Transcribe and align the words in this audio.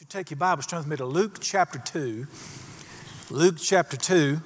you 0.00 0.06
take 0.08 0.30
your 0.30 0.38
Bibles, 0.38 0.66
turn 0.66 0.78
with 0.78 0.86
me 0.86 0.96
to 0.96 1.04
Luke 1.04 1.40
chapter 1.42 1.78
2. 1.78 2.26
Luke 3.28 3.56
chapter 3.58 3.98
2. 3.98 4.40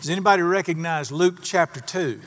Does 0.00 0.10
anybody 0.10 0.42
recognize 0.42 1.12
Luke 1.12 1.38
chapter 1.42 1.80
2? 1.80 2.20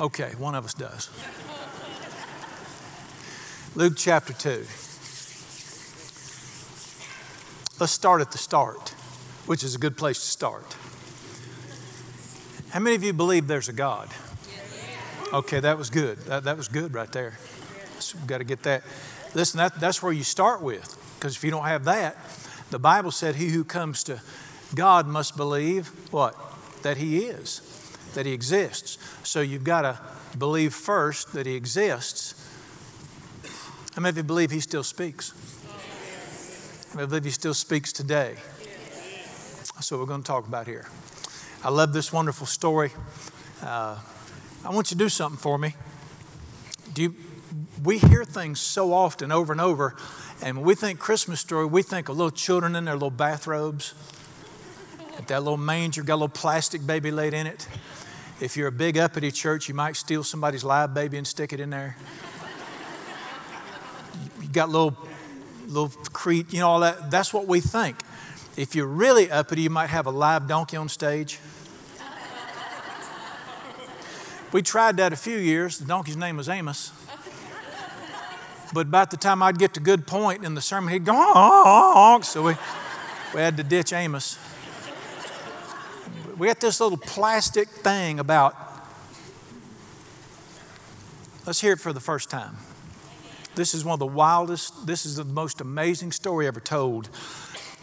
Okay, 0.00 0.32
one 0.36 0.56
of 0.56 0.64
us 0.64 0.74
does. 0.74 1.10
Luke 3.76 3.92
chapter 3.96 4.32
2. 4.32 4.50
Let's 7.78 7.92
start 7.92 8.20
at 8.20 8.32
the 8.32 8.38
start, 8.38 8.88
which 9.46 9.62
is 9.62 9.76
a 9.76 9.78
good 9.78 9.96
place 9.96 10.18
to 10.18 10.26
start. 10.26 10.76
How 12.70 12.80
many 12.80 12.96
of 12.96 13.04
you 13.04 13.12
believe 13.12 13.46
there's 13.46 13.68
a 13.68 13.72
God? 13.72 14.08
Okay, 15.32 15.60
that 15.60 15.78
was 15.78 15.88
good. 15.88 16.18
That, 16.22 16.42
that 16.44 16.56
was 16.56 16.66
good 16.66 16.94
right 16.94 17.12
there. 17.12 17.38
So 18.00 18.18
we've 18.18 18.26
got 18.26 18.38
to 18.38 18.44
get 18.44 18.64
that. 18.64 18.82
Listen, 19.36 19.58
that, 19.58 19.78
that's 19.78 20.02
where 20.02 20.14
you 20.14 20.24
start 20.24 20.62
with, 20.62 20.96
because 21.18 21.36
if 21.36 21.44
you 21.44 21.50
don't 21.50 21.66
have 21.66 21.84
that, 21.84 22.16
the 22.70 22.78
Bible 22.78 23.10
said, 23.10 23.34
He 23.34 23.48
who 23.48 23.64
comes 23.64 24.02
to 24.04 24.22
God 24.74 25.06
must 25.06 25.36
believe 25.36 25.88
what? 26.10 26.34
That 26.80 26.96
He 26.96 27.26
is, 27.26 27.60
that 28.14 28.24
He 28.24 28.32
exists. 28.32 28.96
So 29.28 29.42
you've 29.42 29.62
got 29.62 29.82
to 29.82 30.00
believe 30.38 30.72
first 30.72 31.34
that 31.34 31.44
He 31.44 31.54
exists. 31.54 32.32
How 33.94 34.00
many 34.00 34.08
of 34.08 34.16
you 34.16 34.22
believe 34.22 34.50
He 34.50 34.60
still 34.60 34.82
speaks? 34.82 35.34
How 36.92 36.96
many 36.96 37.06
believe 37.06 37.24
He 37.24 37.30
still 37.30 37.52
speaks 37.52 37.92
today? 37.92 38.36
That's 39.74 39.92
what 39.92 40.00
we're 40.00 40.06
going 40.06 40.22
to 40.22 40.26
talk 40.26 40.48
about 40.48 40.66
here. 40.66 40.88
I 41.62 41.68
love 41.68 41.92
this 41.92 42.10
wonderful 42.10 42.46
story. 42.46 42.90
Uh, 43.62 43.98
I 44.64 44.70
want 44.70 44.90
you 44.90 44.94
to 44.94 45.04
do 45.04 45.10
something 45.10 45.38
for 45.38 45.58
me. 45.58 45.74
Do 46.94 47.02
you, 47.02 47.14
we 47.82 47.98
hear 47.98 48.24
things 48.24 48.60
so 48.60 48.92
often 48.92 49.30
over 49.32 49.52
and 49.52 49.60
over, 49.60 49.94
and 50.42 50.56
when 50.58 50.66
we 50.66 50.74
think 50.74 50.98
Christmas 50.98 51.40
story, 51.40 51.66
we 51.66 51.82
think 51.82 52.08
of 52.08 52.16
little 52.16 52.30
children 52.30 52.76
in 52.76 52.84
their 52.84 52.94
little 52.94 53.10
bathrobes, 53.10 53.94
at 55.18 55.28
that 55.28 55.42
little 55.42 55.56
manger, 55.56 56.02
got 56.02 56.14
a 56.14 56.16
little 56.16 56.28
plastic 56.28 56.86
baby 56.86 57.10
laid 57.10 57.34
in 57.34 57.46
it. 57.46 57.68
If 58.40 58.56
you're 58.56 58.68
a 58.68 58.72
big 58.72 58.98
uppity 58.98 59.30
church, 59.30 59.68
you 59.68 59.74
might 59.74 59.96
steal 59.96 60.22
somebody's 60.22 60.62
live 60.62 60.92
baby 60.92 61.16
and 61.16 61.26
stick 61.26 61.52
it 61.54 61.60
in 61.60 61.70
there. 61.70 61.96
You 64.42 64.48
got 64.48 64.68
little, 64.68 64.96
little 65.66 65.88
crete, 66.12 66.52
you 66.52 66.60
know, 66.60 66.68
all 66.68 66.80
that. 66.80 67.10
That's 67.10 67.32
what 67.32 67.46
we 67.46 67.60
think. 67.60 67.96
If 68.58 68.74
you're 68.74 68.86
really 68.86 69.30
uppity, 69.30 69.62
you 69.62 69.70
might 69.70 69.88
have 69.88 70.06
a 70.06 70.10
live 70.10 70.48
donkey 70.48 70.76
on 70.76 70.88
stage. 70.88 71.38
We 74.52 74.62
tried 74.62 74.98
that 74.98 75.12
a 75.12 75.16
few 75.16 75.38
years. 75.38 75.78
The 75.78 75.86
donkey's 75.86 76.16
name 76.16 76.36
was 76.36 76.48
Amos. 76.48 76.92
But 78.72 78.86
about 78.86 79.10
the 79.10 79.16
time 79.16 79.42
I'd 79.42 79.58
get 79.58 79.74
to 79.74 79.80
good 79.80 80.06
point 80.06 80.44
in 80.44 80.54
the 80.54 80.60
sermon, 80.60 80.92
he'd 80.92 81.04
go, 81.04 81.14
honk. 81.14 82.24
So 82.24 82.42
we, 82.42 82.54
we 83.34 83.40
had 83.40 83.56
to 83.56 83.62
ditch 83.62 83.92
Amos. 83.92 84.38
We 86.36 86.48
got 86.48 86.60
this 86.60 86.80
little 86.80 86.98
plastic 86.98 87.68
thing 87.68 88.18
about, 88.18 88.54
let's 91.46 91.60
hear 91.60 91.72
it 91.72 91.80
for 91.80 91.92
the 91.92 92.00
first 92.00 92.28
time. 92.28 92.56
This 93.54 93.72
is 93.72 93.84
one 93.84 93.94
of 93.94 94.00
the 94.00 94.06
wildest, 94.06 94.86
this 94.86 95.06
is 95.06 95.16
the 95.16 95.24
most 95.24 95.62
amazing 95.62 96.12
story 96.12 96.46
ever 96.46 96.60
told. 96.60 97.08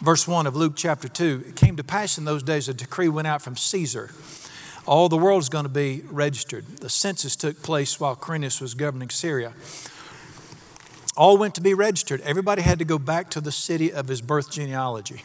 Verse 0.00 0.28
1 0.28 0.46
of 0.46 0.54
Luke 0.54 0.74
chapter 0.76 1.08
2 1.08 1.44
It 1.48 1.56
came 1.56 1.76
to 1.76 1.84
pass 1.84 2.16
in 2.16 2.24
those 2.24 2.42
days 2.42 2.68
a 2.68 2.74
decree 2.74 3.08
went 3.08 3.26
out 3.26 3.42
from 3.42 3.56
Caesar. 3.56 4.10
All 4.86 5.08
the 5.08 5.16
world 5.16 5.42
is 5.42 5.48
going 5.48 5.64
to 5.64 5.70
be 5.70 6.02
registered. 6.10 6.64
The 6.78 6.90
census 6.90 7.34
took 7.36 7.62
place 7.62 7.98
while 7.98 8.14
Quirinius 8.14 8.60
was 8.60 8.74
governing 8.74 9.08
Syria 9.08 9.54
all 11.16 11.36
went 11.36 11.54
to 11.54 11.60
be 11.60 11.74
registered. 11.74 12.20
Everybody 12.22 12.62
had 12.62 12.78
to 12.78 12.84
go 12.84 12.98
back 12.98 13.30
to 13.30 13.40
the 13.40 13.52
city 13.52 13.92
of 13.92 14.08
his 14.08 14.20
birth 14.20 14.50
genealogy. 14.50 15.22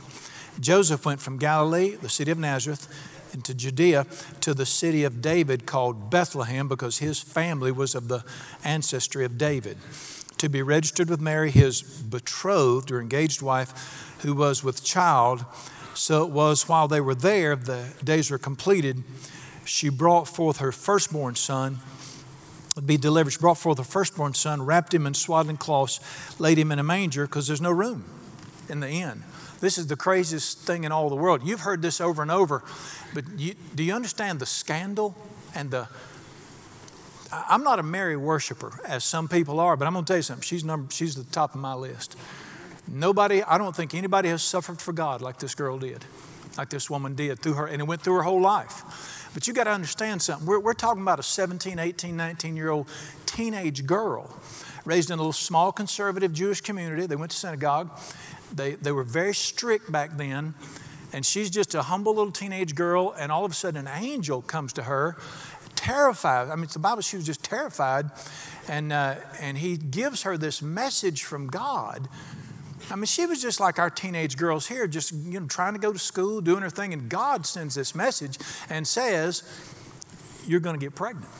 Joseph 0.59 1.05
went 1.05 1.21
from 1.21 1.37
Galilee, 1.37 1.95
the 1.95 2.09
city 2.09 2.31
of 2.31 2.37
Nazareth, 2.37 2.87
into 3.33 3.53
Judea 3.53 4.05
to 4.41 4.53
the 4.53 4.65
city 4.65 5.03
of 5.03 5.21
David 5.21 5.65
called 5.65 6.09
Bethlehem 6.09 6.67
because 6.67 6.97
his 6.97 7.19
family 7.19 7.71
was 7.71 7.95
of 7.95 8.07
the 8.07 8.23
ancestry 8.63 9.23
of 9.23 9.37
David. 9.37 9.77
To 10.37 10.49
be 10.49 10.61
registered 10.61 11.09
with 11.09 11.21
Mary, 11.21 11.51
his 11.51 11.81
betrothed 11.81 12.91
or 12.91 13.01
engaged 13.01 13.41
wife, 13.41 14.17
who 14.21 14.33
was 14.33 14.63
with 14.63 14.83
child. 14.83 15.45
So 15.93 16.23
it 16.23 16.31
was 16.31 16.67
while 16.67 16.87
they 16.87 17.01
were 17.01 17.15
there, 17.15 17.55
the 17.55 17.89
days 18.03 18.31
were 18.31 18.37
completed, 18.37 19.03
she 19.65 19.89
brought 19.89 20.27
forth 20.27 20.57
her 20.57 20.71
firstborn 20.71 21.35
son 21.35 21.79
would 22.79 22.87
be 22.87 22.97
delivered. 22.97 23.31
She 23.31 23.39
brought 23.39 23.57
forth 23.57 23.77
her 23.77 23.83
firstborn 23.83 24.33
son, 24.33 24.61
wrapped 24.61 24.93
him 24.93 25.05
in 25.05 25.13
swaddling 25.13 25.57
cloths, 25.57 25.99
laid 26.39 26.57
him 26.57 26.71
in 26.71 26.79
a 26.79 26.83
manger 26.83 27.25
because 27.25 27.45
there's 27.45 27.59
no 27.59 27.71
room 27.71 28.05
in 28.69 28.79
the 28.79 28.87
inn. 28.87 29.23
This 29.59 29.77
is 29.77 29.87
the 29.87 29.97
craziest 29.97 30.59
thing 30.59 30.85
in 30.85 30.91
all 30.93 31.09
the 31.09 31.15
world. 31.15 31.41
You've 31.45 31.59
heard 31.59 31.81
this 31.81 31.99
over 31.99 32.21
and 32.21 32.31
over, 32.31 32.63
but 33.13 33.25
you, 33.37 33.55
do 33.75 33.83
you 33.83 33.93
understand 33.93 34.39
the 34.39 34.45
scandal 34.45 35.13
and 35.53 35.69
the 35.69 35.89
I'm 37.31 37.63
not 37.63 37.77
a 37.77 37.83
Mary 37.83 38.17
worshiper, 38.17 38.79
as 38.87 39.03
some 39.03 39.27
people 39.27 39.59
are, 39.59 39.77
but 39.77 39.85
I'm 39.85 39.93
going 39.93 40.03
to 40.03 40.07
tell 40.07 40.17
you 40.17 40.23
something. 40.23 40.41
She's, 40.41 40.63
number, 40.63 40.91
she's 40.91 41.13
the 41.13 41.25
top 41.25 41.53
of 41.53 41.61
my 41.61 41.75
list. 41.75 42.15
Nobody, 42.87 43.43
I 43.43 43.59
don't 43.59 43.75
think 43.75 43.93
anybody 43.93 44.29
has 44.29 44.41
suffered 44.41 44.81
for 44.81 44.93
God 44.93 45.21
like 45.21 45.37
this 45.37 45.53
girl 45.53 45.77
did, 45.77 46.03
like 46.57 46.69
this 46.69 46.89
woman 46.89 47.13
did 47.13 47.39
through 47.39 47.53
her, 47.53 47.67
and 47.67 47.81
it 47.81 47.85
went 47.85 48.01
through 48.01 48.15
her 48.15 48.23
whole 48.23 48.41
life. 48.41 49.18
But 49.33 49.47
you 49.47 49.53
got 49.53 49.65
to 49.65 49.71
understand 49.71 50.21
something. 50.21 50.47
We're, 50.47 50.59
we're 50.59 50.73
talking 50.73 51.01
about 51.01 51.19
a 51.19 51.23
17, 51.23 51.79
18, 51.79 52.17
19 52.17 52.55
year 52.55 52.69
old 52.69 52.87
teenage 53.25 53.85
girl 53.85 54.35
raised 54.85 55.11
in 55.11 55.15
a 55.15 55.21
little 55.21 55.33
small 55.33 55.71
conservative 55.71 56.33
Jewish 56.33 56.61
community. 56.61 57.05
They 57.05 57.15
went 57.15 57.31
to 57.31 57.37
synagogue. 57.37 57.91
They, 58.53 58.75
they 58.75 58.91
were 58.91 59.03
very 59.03 59.33
strict 59.33 59.91
back 59.91 60.17
then. 60.17 60.55
And 61.13 61.25
she's 61.25 61.49
just 61.49 61.73
a 61.75 61.83
humble 61.83 62.15
little 62.15 62.31
teenage 62.31 62.75
girl, 62.75 63.15
and 63.17 63.31
all 63.31 63.43
of 63.43 63.51
a 63.51 63.55
sudden 63.55 63.87
an 63.87 64.03
angel 64.03 64.43
comes 64.43 64.73
to 64.73 64.83
her, 64.83 65.17
terrified. 65.75 66.49
I 66.49 66.55
mean, 66.55 66.65
it's 66.65 66.73
the 66.73 66.79
Bible, 66.79 67.01
she 67.01 67.15
was 67.15 67.25
just 67.25 67.43
terrified. 67.43 68.11
And, 68.67 68.93
uh, 68.93 69.15
and 69.39 69.57
he 69.57 69.77
gives 69.77 70.23
her 70.23 70.37
this 70.37 70.61
message 70.61 71.23
from 71.23 71.47
God 71.47 72.07
I 72.91 72.95
mean, 72.95 73.05
she 73.05 73.25
was 73.25 73.41
just 73.41 73.59
like 73.59 73.77
our 73.77 73.89
teenage 73.89 74.37
girls 74.37 74.67
here, 74.67 74.87
just 74.87 75.11
you 75.11 75.39
know, 75.39 75.47
trying 75.47 75.73
to 75.73 75.79
go 75.79 75.93
to 75.93 75.99
school, 75.99 76.41
doing 76.41 76.61
her 76.61 76.69
thing, 76.69 76.93
and 76.93 77.09
God 77.09 77.45
sends 77.45 77.75
this 77.75 77.93
message 77.93 78.37
and 78.69 78.87
says, 78.87 79.43
You're 80.47 80.59
going 80.59 80.79
to 80.79 80.83
get 80.83 80.95
pregnant. 80.95 81.31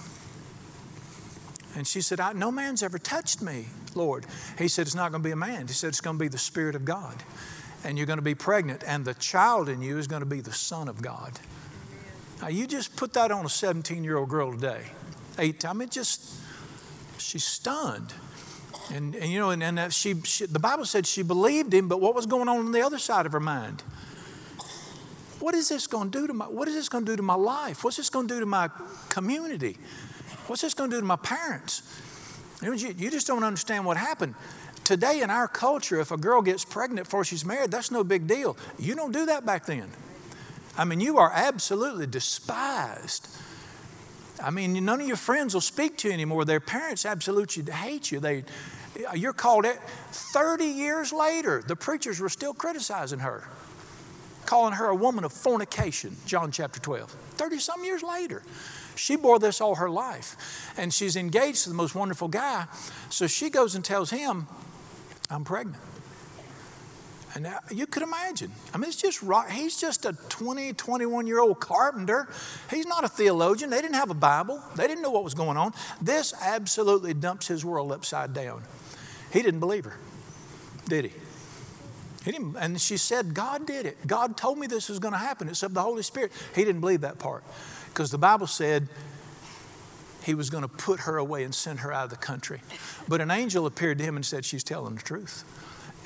And 1.76 1.88
she 1.88 2.02
said, 2.02 2.20
No 2.36 2.52
man's 2.52 2.84
ever 2.84 3.00
touched 3.00 3.42
me, 3.42 3.66
Lord. 3.96 4.26
He 4.58 4.68
said, 4.68 4.84
It's 4.84 4.96
not 4.96 5.12
going 5.12 5.24
to 5.24 5.28
be 5.28 5.32
a 5.32 5.38
man. 5.38 5.68
He 5.68 5.74
said, 5.74 5.90
It's 5.90 6.02
going 6.02 6.18
to 6.18 6.24
be 6.24 6.28
the 6.28 6.38
Spirit 6.38 6.76
of 6.76 6.86
God. 6.86 7.24
And 7.84 7.98
you're 7.98 8.08
going 8.08 8.20
to 8.20 8.24
be 8.24 8.36
pregnant, 8.36 8.84
and 8.86 9.06
the 9.06 9.14
child 9.14 9.70
in 9.70 9.81
you 9.81 9.98
is 9.98 10.08
going 10.08 10.22
to 10.22 10.26
be 10.26 10.42
the 10.42 10.52
Son 10.52 10.88
of 10.88 11.02
God. 11.02 11.40
Now, 12.42 12.50
you 12.50 12.68
just 12.68 12.96
put 12.96 13.14
that 13.14 13.31
on 13.31 13.46
a 13.46 13.50
17 13.50 14.04
year 14.04 14.18
old 14.18 14.30
girl 14.30 14.52
today. 14.52 14.84
Eight, 15.38 15.66
I 15.66 15.74
mean, 15.74 15.90
just, 15.90 16.36
she's 17.18 17.46
stunned. 17.46 18.14
And, 18.91 19.16
and 19.16 19.31
you 19.31 19.39
know, 19.39 19.51
and, 19.51 19.61
and 19.61 19.94
she, 19.94 20.19
she, 20.22 20.45
the 20.45 20.59
Bible 20.59 20.85
said 20.85 21.05
she 21.05 21.22
believed 21.22 21.73
him, 21.73 21.88
but 21.88 22.01
what 22.01 22.16
was 22.16 22.25
going 22.25 22.47
on 22.47 22.57
on 22.57 22.72
the 22.72 22.81
other 22.81 22.97
side 22.97 23.25
of 23.25 23.31
her 23.31 23.39
mind? 23.39 23.83
What 25.39 25.55
is 25.55 25.69
this 25.69 25.88
going 25.88 26.11
to 26.11 26.19
do 26.19 26.27
to 26.27 26.33
my, 26.33 26.45
what 26.45 26.67
is 26.67 26.73
this 26.73 26.89
going 26.89 27.05
to 27.05 27.11
do 27.11 27.16
to 27.16 27.23
my 27.23 27.35
life? 27.35 27.83
What's 27.83 27.97
this 27.97 28.09
going 28.09 28.27
to 28.27 28.33
do 28.33 28.39
to 28.39 28.45
my 28.45 28.69
community? 29.09 29.77
What's 30.47 30.63
this 30.63 30.73
going 30.73 30.89
to 30.89 30.97
do 30.97 31.01
to 31.01 31.05
my 31.05 31.16
parents? 31.17 31.83
You, 32.61 32.73
you 32.73 33.09
just 33.09 33.27
don't 33.27 33.44
understand 33.44 33.85
what 33.85 33.95
happened. 33.95 34.35
Today 34.83 35.21
in 35.21 35.29
our 35.29 35.47
culture, 35.47 36.00
if 36.00 36.11
a 36.11 36.17
girl 36.17 36.41
gets 36.41 36.66
pregnant 36.66 37.06
before 37.06 37.23
she's 37.23 37.45
married, 37.45 37.71
that's 37.71 37.91
no 37.91 38.03
big 38.03 38.27
deal. 38.27 38.57
You 38.79 38.95
don't 38.95 39.11
do 39.11 39.27
that 39.27 39.45
back 39.45 39.66
then. 39.66 39.89
I 40.77 40.83
mean, 40.83 41.00
you 41.00 41.19
are 41.19 41.31
absolutely 41.33 42.07
despised. 42.07 43.27
I 44.41 44.51
mean, 44.51 44.85
none 44.85 45.01
of 45.01 45.07
your 45.07 45.17
friends 45.17 45.53
will 45.53 45.61
speak 45.61 45.97
to 45.97 46.07
you 46.07 46.13
anymore. 46.13 46.45
Their 46.45 46.59
parents 46.59 47.05
absolutely 47.05 47.72
hate 47.72 48.11
you. 48.11 48.19
They, 48.19 48.44
you're 49.16 49.33
called 49.33 49.66
it 49.66 49.79
30 50.11 50.66
years 50.66 51.11
later, 51.11 51.63
the 51.66 51.75
preachers 51.75 52.19
were 52.19 52.30
still 52.30 52.53
criticizing 52.53 53.19
her, 53.19 53.47
calling 54.45 54.74
her 54.74 54.88
a 54.88 54.95
woman 54.95 55.24
of 55.24 55.33
fornication, 55.33 56.15
John 56.25 56.51
chapter 56.51 56.80
12. 56.80 57.09
30 57.12 57.59
some 57.59 57.83
years 57.83 58.03
later. 58.03 58.44
She 58.95 59.15
bore 59.15 59.39
this 59.39 59.62
all 59.62 59.75
her 59.75 59.89
life. 59.89 60.74
And 60.77 60.94
she's 60.94 61.15
engaged 61.15 61.63
to 61.63 61.69
the 61.69 61.75
most 61.75 61.95
wonderful 61.95 62.27
guy. 62.27 62.65
So 63.09 63.27
she 63.27 63.50
goes 63.50 63.75
and 63.75 63.83
tells 63.83 64.09
him, 64.09 64.47
I'm 65.30 65.45
pregnant. 65.45 65.81
And 67.36 67.48
you 67.72 67.86
could 67.86 68.04
imagine. 68.04 68.52
I 68.74 68.78
mean, 68.78 68.88
it's 68.88 68.96
just 69.00 69.22
right. 69.22 69.50
He's 69.52 69.80
just 69.80 70.06
a 70.06 70.14
20, 70.30 70.74
21 70.74 71.28
year 71.28 71.40
old 71.40 71.60
carpenter. 71.60 72.28
He's 72.70 72.88
not 72.88 73.04
a 73.04 73.08
theologian. 73.08 73.70
They 73.70 73.81
didn't 73.81 73.96
have 73.96 74.10
a 74.10 74.16
Bible, 74.16 74.64
they 74.76 74.88
didn't 74.88 75.04
know 75.04 75.12
what 75.12 75.24
was 75.24 75.34
going 75.34 75.58
on. 75.58 75.74
This 76.02 76.34
absolutely 76.42 77.14
dumps 77.14 77.48
his 77.48 77.64
world 77.64 77.92
upside 77.92 78.34
down. 78.34 78.64
He 79.31 79.42
didn't 79.42 79.60
believe 79.60 79.86
her, 79.86 79.98
did 80.88 81.06
he? 81.06 81.12
He 82.26 82.31
didn't, 82.31 82.58
and 82.58 82.81
she 82.81 82.98
said, 82.98 83.34
God 83.34 83.66
did 83.66 83.86
it. 83.86 84.06
God 84.06 84.36
told 84.36 84.58
me 84.58 84.68
this 84.68 84.90
was 84.90 85.00
going 85.00 85.14
to 85.14 85.20
happen. 85.20 85.48
It's 85.48 85.64
of 85.64 85.74
the 85.74 85.81
Holy 85.81 86.04
Spirit. 86.04 86.31
He 86.54 86.66
didn't 86.66 86.81
believe 86.81 87.02
that 87.02 87.18
part 87.20 87.44
because 87.88 88.12
the 88.12 88.18
Bible 88.18 88.48
said 88.48 88.90
he 90.24 90.34
was 90.34 90.50
going 90.50 90.64
to 90.64 90.68
put 90.68 91.02
her 91.02 91.18
away 91.18 91.44
and 91.44 91.56
send 91.56 91.80
her 91.80 91.94
out 91.94 92.06
of 92.06 92.10
the 92.10 92.18
country. 92.18 92.62
But 93.08 93.22
an 93.22 93.31
angel 93.31 93.66
appeared 93.66 94.00
to 94.00 94.04
him 94.04 94.16
and 94.16 94.26
said, 94.26 94.44
She's 94.44 94.64
telling 94.64 94.96
the 94.96 95.02
truth. 95.02 95.46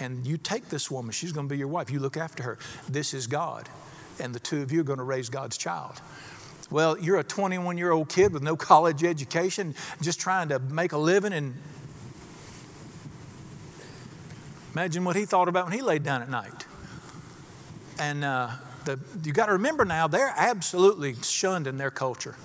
And 0.04 0.28
you 0.28 0.38
take 0.38 0.68
this 0.68 0.92
woman, 0.92 1.12
she's 1.12 1.32
going 1.32 1.48
to 1.48 1.54
be 1.54 1.58
your 1.58 1.70
wife. 1.70 1.90
You 1.90 2.00
look 2.00 2.18
after 2.18 2.44
her. 2.44 2.58
This 2.90 3.14
is 3.14 3.26
God. 3.26 3.70
And 4.20 4.36
the 4.36 4.40
two 4.40 4.62
of 4.62 4.72
you 4.72 4.82
are 4.82 4.84
going 4.84 5.00
to 5.00 5.04
raise 5.04 5.30
God's 5.30 5.58
child. 5.58 6.02
Well, 6.70 7.00
you're 7.00 7.20
a 7.20 7.24
21 7.24 7.78
year 7.78 7.92
old 7.92 8.10
kid 8.10 8.34
with 8.34 8.44
no 8.44 8.56
college 8.58 9.04
education, 9.04 9.76
just 10.02 10.20
trying 10.20 10.50
to 10.50 10.60
make 10.60 10.92
a 10.92 10.98
living. 10.98 11.32
And 11.32 11.56
imagine 14.74 15.06
what 15.06 15.16
he 15.16 15.26
thought 15.26 15.48
about 15.48 15.66
when 15.66 15.74
he 15.74 15.82
laid 15.82 16.04
down 16.04 16.22
at 16.22 16.30
night. 16.30 16.66
And 17.98 18.26
uh, 18.26 18.50
the, 18.84 19.00
you 19.24 19.32
got 19.32 19.46
to 19.46 19.54
remember 19.54 19.86
now, 19.86 20.08
they're 20.08 20.34
absolutely 20.36 21.16
shunned 21.22 21.66
in 21.66 21.78
their 21.78 21.92
culture. 21.92 22.36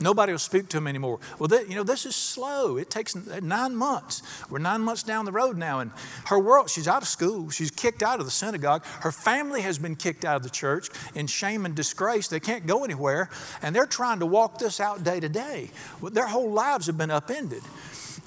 Nobody 0.00 0.32
will 0.32 0.38
speak 0.38 0.68
to 0.70 0.78
him 0.78 0.86
anymore. 0.86 1.20
Well, 1.38 1.50
you 1.68 1.74
know, 1.74 1.82
this 1.82 2.06
is 2.06 2.16
slow. 2.16 2.78
It 2.78 2.88
takes 2.88 3.14
nine 3.14 3.76
months. 3.76 4.22
We're 4.48 4.58
nine 4.58 4.80
months 4.80 5.02
down 5.02 5.26
the 5.26 5.32
road 5.32 5.58
now, 5.58 5.80
and 5.80 5.90
her 6.26 6.38
world, 6.38 6.70
she's 6.70 6.88
out 6.88 7.02
of 7.02 7.08
school. 7.08 7.50
She's 7.50 7.70
kicked 7.70 8.02
out 8.02 8.18
of 8.18 8.24
the 8.24 8.30
synagogue. 8.30 8.84
Her 9.00 9.12
family 9.12 9.60
has 9.60 9.78
been 9.78 9.96
kicked 9.96 10.24
out 10.24 10.36
of 10.36 10.42
the 10.42 10.50
church 10.50 10.88
in 11.14 11.26
shame 11.26 11.66
and 11.66 11.74
disgrace. 11.74 12.28
They 12.28 12.40
can't 12.40 12.66
go 12.66 12.82
anywhere, 12.82 13.28
and 13.60 13.76
they're 13.76 13.84
trying 13.84 14.20
to 14.20 14.26
walk 14.26 14.58
this 14.58 14.80
out 14.80 15.04
day 15.04 15.20
to 15.20 15.28
day. 15.28 15.70
Their 16.02 16.26
whole 16.26 16.50
lives 16.50 16.86
have 16.86 16.96
been 16.96 17.10
upended. 17.10 17.62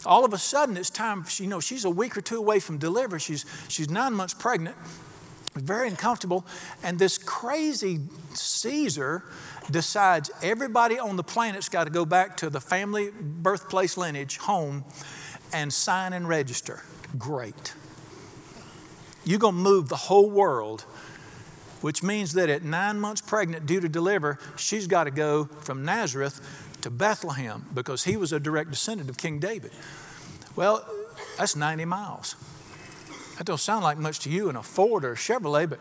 All 0.05 0.25
of 0.25 0.33
a 0.33 0.37
sudden, 0.37 0.77
it's 0.77 0.89
time, 0.89 1.25
you 1.37 1.47
know, 1.47 1.59
she's 1.59 1.85
a 1.85 1.89
week 1.89 2.15
or 2.15 2.21
two 2.21 2.37
away 2.37 2.59
from 2.59 2.77
delivery. 2.77 3.19
She's, 3.19 3.45
she's 3.67 3.89
nine 3.89 4.13
months 4.13 4.33
pregnant 4.33 4.75
very 5.55 5.87
uncomfortable. 5.87 6.45
And 6.81 6.99
this 6.99 7.17
crazy 7.17 8.01
Caesar 8.33 9.23
decides 9.71 10.29
everybody 10.41 10.99
on 10.99 11.15
the 11.15 11.23
planet's 11.23 11.69
got 11.69 11.85
to 11.85 11.89
go 11.89 12.05
back 12.05 12.37
to 12.37 12.49
the 12.49 12.61
family 12.61 13.11
birthplace 13.11 13.97
lineage 13.97 14.37
home 14.37 14.83
and 15.53 15.71
sign 15.71 16.13
and 16.13 16.27
register. 16.27 16.83
Great. 17.17 17.73
You're 19.25 19.39
going 19.39 19.55
to 19.55 19.61
move 19.61 19.89
the 19.89 19.95
whole 19.95 20.29
world, 20.29 20.81
which 21.81 22.03
means 22.03 22.33
that 22.33 22.49
at 22.49 22.63
nine 22.63 22.99
months 22.99 23.21
pregnant, 23.21 23.65
due 23.65 23.79
to 23.79 23.87
deliver, 23.87 24.37
she's 24.57 24.87
got 24.87 25.05
to 25.05 25.11
go 25.11 25.45
from 25.45 25.85
Nazareth 25.85 26.41
to 26.81 26.89
Bethlehem 26.89 27.65
because 27.73 28.03
he 28.03 28.17
was 28.17 28.33
a 28.33 28.39
direct 28.39 28.71
descendant 28.71 29.09
of 29.09 29.17
King 29.17 29.39
David. 29.39 29.71
Well, 30.55 30.85
that's 31.37 31.55
90 31.55 31.85
miles. 31.85 32.35
That 33.37 33.45
don't 33.45 33.59
sound 33.59 33.83
like 33.83 33.97
much 33.97 34.19
to 34.19 34.29
you 34.29 34.49
in 34.49 34.55
a 34.55 34.63
Ford 34.63 35.05
or 35.05 35.13
a 35.13 35.15
Chevrolet, 35.15 35.69
but 35.69 35.79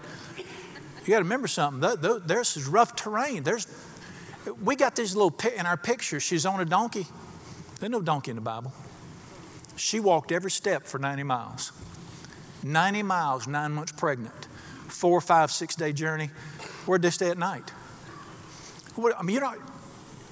you 1.02 1.08
got 1.08 1.19
to 1.19 1.25
remember 1.25 1.49
something. 1.49 1.96
There's 2.26 2.56
is 2.56 2.66
rough 2.66 2.94
terrain. 2.94 3.43
There's, 3.43 3.66
we 4.62 4.76
got 4.76 4.94
this 4.94 5.14
little 5.16 5.34
in 5.56 5.66
our 5.66 5.76
picture. 5.76 6.20
She's 6.20 6.46
on 6.46 6.60
a 6.60 6.64
donkey. 6.64 7.06
There's 7.81 7.90
no 7.90 8.00
donkey 8.00 8.31
in 8.31 8.37
the 8.37 8.43
Bible. 8.43 8.72
She 9.76 9.99
walked 9.99 10.31
every 10.31 10.50
step 10.50 10.84
for 10.84 10.99
90 10.99 11.25
miles. 11.25 11.72
90 12.62 13.02
miles, 13.02 13.46
nine 13.49 13.72
months 13.72 13.93
pregnant. 13.93 14.46
Four, 14.87 15.20
five, 15.20 15.50
six 15.50 15.75
day 15.75 15.93
journey. 15.93 16.31
Where'd 16.87 17.02
they 17.02 17.10
stay 17.10 17.31
at 17.31 17.38
night? 17.38 17.72
I 18.96 19.22
mean, 19.22 19.34
you're 19.34 19.43
not, 19.43 19.56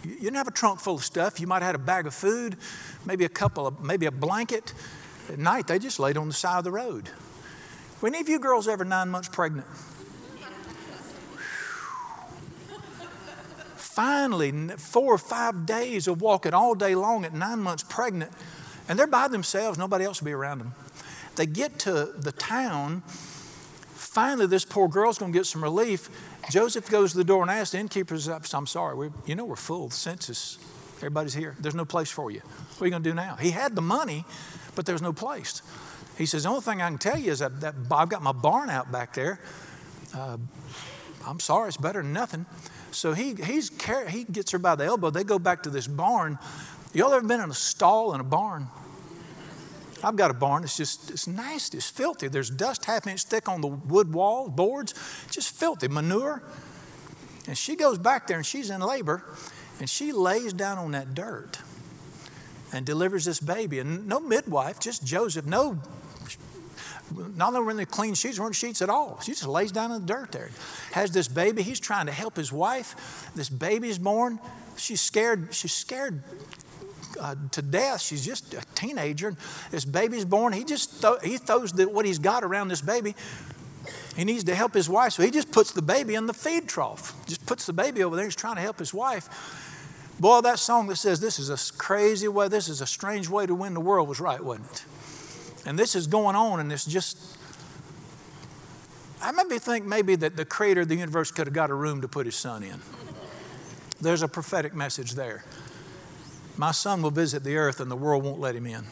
you 0.05 0.17
didn't 0.17 0.37
have 0.37 0.49
a 0.49 0.52
trunk 0.52 0.81
full 0.81 0.96
of 0.96 1.05
stuff. 1.05 1.40
You 1.40 1.46
might 1.46 1.62
have 1.62 1.69
had 1.69 1.75
a 1.75 1.78
bag 1.78 2.06
of 2.06 2.14
food, 2.14 2.56
maybe 3.05 3.25
a 3.25 3.28
couple 3.28 3.67
of, 3.67 3.82
maybe 3.82 4.06
a 4.06 4.11
blanket. 4.11 4.72
At 5.28 5.38
night, 5.38 5.67
they 5.67 5.78
just 5.78 5.99
laid 5.99 6.17
on 6.17 6.28
the 6.28 6.34
side 6.34 6.58
of 6.58 6.64
the 6.64 6.70
road. 6.70 7.11
Were 8.00 8.08
any 8.08 8.20
of 8.20 8.28
you 8.28 8.38
girls 8.38 8.69
ever 8.69 8.84
nine 8.84 9.08
months 9.08 9.28
pregnant? 9.28 9.67
Finally, 13.90 14.52
four 14.76 15.14
or 15.14 15.19
five 15.19 15.66
days 15.66 16.06
of 16.06 16.22
walking 16.22 16.54
all 16.54 16.76
day 16.76 16.94
long 16.94 17.25
at 17.25 17.34
nine 17.34 17.58
months 17.58 17.82
pregnant, 17.82 18.31
and 18.88 18.96
they're 18.96 19.08
by 19.08 19.26
themselves, 19.26 19.76
nobody 19.76 20.04
else 20.04 20.20
will 20.20 20.26
be 20.26 20.32
around 20.32 20.60
them. 20.60 20.75
They 21.34 21.46
get 21.46 21.81
to 21.81 22.12
the 22.16 22.31
town. 22.31 23.02
Finally, 23.94 24.46
this 24.46 24.64
poor 24.64 24.87
girl's 24.87 25.19
going 25.19 25.32
to 25.32 25.38
get 25.38 25.44
some 25.44 25.62
relief. 25.62 26.08
Joseph 26.50 26.88
goes 26.88 27.10
to 27.12 27.16
the 27.16 27.25
door 27.25 27.42
and 27.42 27.50
asks 27.50 27.72
the 27.72 27.78
innkeepers, 27.78 28.28
up, 28.28 28.44
I'm 28.54 28.69
sorry, 28.69 28.94
we 28.94 29.08
you 29.26 29.34
know 29.34 29.44
we're 29.44 29.56
full, 29.56 29.88
the 29.88 29.94
census, 29.94 30.58
everybody's 30.98 31.34
here. 31.34 31.56
There's 31.58 31.75
no 31.75 31.84
place 31.84 32.10
for 32.10 32.31
you. 32.31 32.40
What 32.40 32.82
are 32.82 32.86
you 32.86 32.90
going 32.93 33.02
to 33.02 33.10
do 33.10 33.14
now? 33.14 33.34
He 33.36 33.50
had 33.50 33.75
the 33.75 33.82
money, 33.82 34.25
but 34.76 34.86
there's 34.86 35.02
no 35.02 35.12
place. 35.12 35.62
He 36.16 36.26
says, 36.26 36.44
The 36.44 36.48
only 36.48 36.60
thing 36.60 36.81
I 36.81 36.88
can 36.88 36.98
tell 36.98 37.19
you 37.19 37.32
is 37.32 37.40
that, 37.40 37.60
that 37.60 37.75
I've 37.90 38.08
got 38.08 38.22
my 38.22 38.32
barn 38.32 38.70
out 38.70 38.93
back 38.93 39.14
there. 39.14 39.40
Uh, 40.14 40.38
I'm 41.26 41.40
sorry, 41.40 41.69
it's 41.69 41.76
better 41.76 42.02
than 42.02 42.12
nothing. 42.12 42.46
So 42.90 43.12
he, 43.12 43.34
he's, 43.34 43.70
he 44.08 44.25
gets 44.25 44.50
her 44.52 44.58
by 44.58 44.75
the 44.75 44.84
elbow. 44.84 45.10
They 45.10 45.25
go 45.25 45.38
back 45.38 45.62
to 45.64 45.70
this 45.70 45.87
barn. 45.87 46.38
Y'all 46.92 47.12
ever 47.14 47.26
been 47.26 47.40
in 47.40 47.50
a 47.50 47.54
stall 47.54 48.14
in 48.14 48.20
a 48.20 48.25
barn? 48.25 48.69
I've 50.02 50.16
got 50.16 50.31
a 50.31 50.34
barn. 50.34 50.64
It's 50.64 50.76
just, 50.76 51.10
it's 51.10 51.26
nasty. 51.26 51.78
It's 51.78 51.90
filthy. 51.90 52.28
There's 52.28 52.50
dust 52.50 52.84
half 52.84 53.06
inch 53.06 53.25
thick 53.25 53.48
on 53.48 53.60
the 53.60 53.69
wood 53.69 54.12
wall, 54.12 54.48
boards, 54.48 54.94
just 55.31 55.54
filthy, 55.54 55.88
manure. 55.88 56.42
And 57.46 57.56
she 57.56 57.76
goes 57.76 57.98
back 57.98 58.26
there 58.26 58.37
and 58.37 58.46
she's 58.46 58.70
in 58.70 58.81
labor 58.81 59.25
and 59.78 59.88
she 59.88 60.12
lays 60.12 60.52
down 60.52 60.78
on 60.78 60.93
that 60.93 61.14
dirt 61.14 61.58
and 62.72 62.86
delivers 62.86 63.25
this 63.25 63.40
baby. 63.40 63.78
And 63.78 64.06
no 64.06 64.20
midwife, 64.20 64.81
just 64.81 65.04
Joseph, 65.04 65.46
no, 65.46 65.81
not 67.36 67.54
only 67.54 67.74
the 67.74 67.86
clean 67.86 68.14
sheets, 68.14 68.38
weren't 68.38 68.54
sheets 68.54 68.82
at 68.82 68.88
all. 68.88 69.20
She 69.20 69.32
just 69.32 69.46
lays 69.46 69.72
down 69.72 69.92
in 69.92 70.00
the 70.00 70.06
dirt 70.06 70.32
there. 70.32 70.50
Has 70.92 71.10
this 71.10 71.28
baby, 71.28 71.62
he's 71.62 71.80
trying 71.80 72.06
to 72.06 72.12
help 72.12 72.36
his 72.36 72.52
wife. 72.52 73.30
This 73.34 73.48
baby's 73.48 73.98
born. 73.98 74.38
She's 74.76 75.00
scared, 75.00 75.52
she's 75.52 75.72
scared 75.72 76.22
uh, 77.20 77.34
to 77.52 77.62
death. 77.62 78.00
She's 78.00 78.24
just 78.24 78.54
a 78.54 78.62
teenager. 78.74 79.36
This 79.70 79.84
baby's 79.84 80.24
born. 80.24 80.52
He 80.52 80.64
just 80.64 81.02
th- 81.02 81.22
he 81.22 81.36
throws 81.36 81.72
the, 81.72 81.88
what 81.88 82.06
he's 82.06 82.18
got 82.18 82.44
around 82.44 82.68
this 82.68 82.80
baby. 82.80 83.14
He 84.16 84.24
needs 84.24 84.44
to 84.44 84.54
help 84.54 84.74
his 84.74 84.88
wife, 84.88 85.12
so 85.12 85.22
he 85.22 85.30
just 85.30 85.50
puts 85.52 85.72
the 85.72 85.82
baby 85.82 86.14
in 86.14 86.26
the 86.26 86.34
feed 86.34 86.68
trough. 86.68 87.14
Just 87.26 87.46
puts 87.46 87.66
the 87.66 87.72
baby 87.72 88.02
over 88.02 88.16
there. 88.16 88.24
He's 88.24 88.36
trying 88.36 88.56
to 88.56 88.60
help 88.60 88.78
his 88.78 88.92
wife. 88.92 89.28
Boy, 90.20 90.42
that 90.42 90.58
song 90.58 90.88
that 90.88 90.96
says 90.96 91.20
this 91.20 91.38
is 91.38 91.48
a 91.48 91.72
crazy 91.78 92.28
way, 92.28 92.48
this 92.48 92.68
is 92.68 92.82
a 92.82 92.86
strange 92.86 93.28
way 93.28 93.46
to 93.46 93.54
win 93.54 93.72
the 93.72 93.80
world 93.80 94.08
was 94.08 94.20
right, 94.20 94.42
wasn't 94.42 94.70
it? 94.70 94.84
And 95.66 95.78
this 95.78 95.94
is 95.94 96.06
going 96.06 96.36
on, 96.36 96.60
and 96.60 96.72
it's 96.72 96.84
just. 96.84 97.36
I 99.22 99.32
maybe 99.32 99.58
think 99.58 99.84
maybe 99.84 100.16
that 100.16 100.36
the 100.36 100.46
creator 100.46 100.80
of 100.80 100.88
the 100.88 100.96
universe 100.96 101.30
could 101.30 101.46
have 101.46 101.54
got 101.54 101.68
a 101.68 101.74
room 101.74 102.00
to 102.00 102.08
put 102.08 102.24
his 102.24 102.36
son 102.36 102.62
in. 102.62 102.80
There's 104.00 104.22
a 104.22 104.28
prophetic 104.28 104.74
message 104.74 105.12
there. 105.12 105.44
My 106.56 106.70
son 106.70 107.02
will 107.02 107.10
visit 107.10 107.44
the 107.44 107.56
earth, 107.56 107.80
and 107.80 107.90
the 107.90 107.96
world 107.96 108.24
won't 108.24 108.40
let 108.40 108.56
him 108.56 108.66
in. 108.66 108.86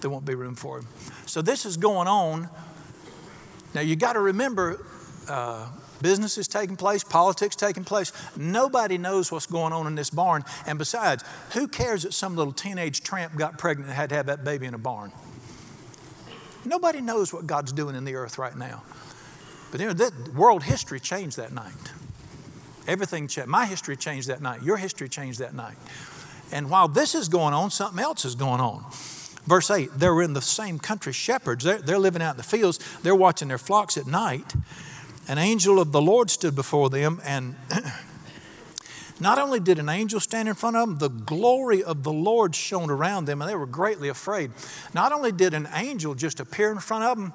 There 0.00 0.10
won't 0.10 0.24
be 0.24 0.34
room 0.34 0.56
for 0.56 0.78
him. 0.78 0.86
So 1.26 1.42
this 1.42 1.64
is 1.64 1.76
going 1.76 2.08
on. 2.08 2.48
Now 3.74 3.82
you 3.82 3.94
got 3.94 4.14
to 4.14 4.20
remember. 4.20 4.84
Uh, 5.28 5.68
Business 6.02 6.36
is 6.36 6.48
taking 6.48 6.76
place, 6.76 7.04
politics 7.04 7.54
taking 7.54 7.84
place. 7.84 8.12
Nobody 8.36 8.98
knows 8.98 9.30
what's 9.30 9.46
going 9.46 9.72
on 9.72 9.86
in 9.86 9.94
this 9.94 10.10
barn. 10.10 10.44
And 10.66 10.76
besides, 10.76 11.24
who 11.52 11.68
cares 11.68 12.02
that 12.02 12.12
some 12.12 12.34
little 12.34 12.52
teenage 12.52 13.04
tramp 13.04 13.36
got 13.36 13.56
pregnant 13.56 13.88
and 13.88 13.96
had 13.96 14.08
to 14.10 14.16
have 14.16 14.26
that 14.26 14.42
baby 14.42 14.66
in 14.66 14.74
a 14.74 14.78
barn? 14.78 15.12
Nobody 16.64 17.00
knows 17.00 17.32
what 17.32 17.46
God's 17.46 17.72
doing 17.72 17.96
in 17.96 18.04
the 18.04 18.14
earth 18.14 18.38
right 18.38 18.56
now. 18.56 18.82
But 19.70 19.80
you 19.80 19.92
know, 19.92 20.10
world 20.34 20.62
history 20.62 21.00
changed 21.00 21.36
that 21.36 21.52
night. 21.52 21.72
Everything 22.86 23.28
changed. 23.28 23.48
My 23.48 23.66
history 23.66 23.96
changed 23.96 24.28
that 24.28 24.42
night. 24.42 24.62
Your 24.62 24.76
history 24.76 25.08
changed 25.08 25.38
that 25.38 25.54
night. 25.54 25.76
And 26.50 26.68
while 26.68 26.88
this 26.88 27.14
is 27.14 27.28
going 27.28 27.54
on, 27.54 27.70
something 27.70 28.02
else 28.02 28.24
is 28.24 28.34
going 28.34 28.60
on. 28.60 28.84
Verse 29.46 29.70
8, 29.70 29.90
they 29.96 30.08
were 30.08 30.22
in 30.22 30.34
the 30.34 30.42
same 30.42 30.78
country, 30.78 31.12
shepherds. 31.12 31.64
They're, 31.64 31.78
they're 31.78 31.98
living 31.98 32.22
out 32.22 32.32
in 32.32 32.36
the 32.36 32.42
fields. 32.42 32.78
They're 33.02 33.14
watching 33.14 33.48
their 33.48 33.58
flocks 33.58 33.96
at 33.96 34.06
night 34.06 34.54
an 35.28 35.38
angel 35.38 35.78
of 35.78 35.92
the 35.92 36.02
Lord 36.02 36.30
stood 36.30 36.54
before 36.54 36.90
them, 36.90 37.20
and 37.24 37.54
not 39.22 39.38
only 39.38 39.60
did 39.60 39.78
an 39.78 39.88
angel 39.88 40.18
stand 40.18 40.48
in 40.48 40.54
front 40.54 40.76
of 40.76 40.88
them, 40.88 40.98
the 40.98 41.08
glory 41.08 41.82
of 41.82 42.02
the 42.02 42.12
Lord 42.12 42.56
shone 42.56 42.90
around 42.90 43.26
them, 43.26 43.40
and 43.40 43.48
they 43.48 43.54
were 43.54 43.66
greatly 43.66 44.08
afraid. 44.08 44.50
Not 44.92 45.12
only 45.12 45.30
did 45.30 45.54
an 45.54 45.68
angel 45.74 46.14
just 46.14 46.40
appear 46.40 46.72
in 46.72 46.80
front 46.80 47.04
of 47.04 47.16
them, 47.16 47.32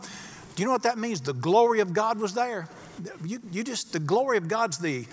do 0.55 0.61
you 0.61 0.65
know 0.65 0.73
what 0.73 0.83
that 0.83 0.97
means? 0.97 1.21
The 1.21 1.33
glory 1.33 1.79
of 1.79 1.93
God 1.93 2.19
was 2.19 2.33
there. 2.33 2.67
You, 3.23 3.39
you 3.51 3.63
just, 3.63 3.93
the 3.93 3.99
glory 3.99 4.37
of 4.37 4.49
God's 4.49 4.79
the, 4.79 5.05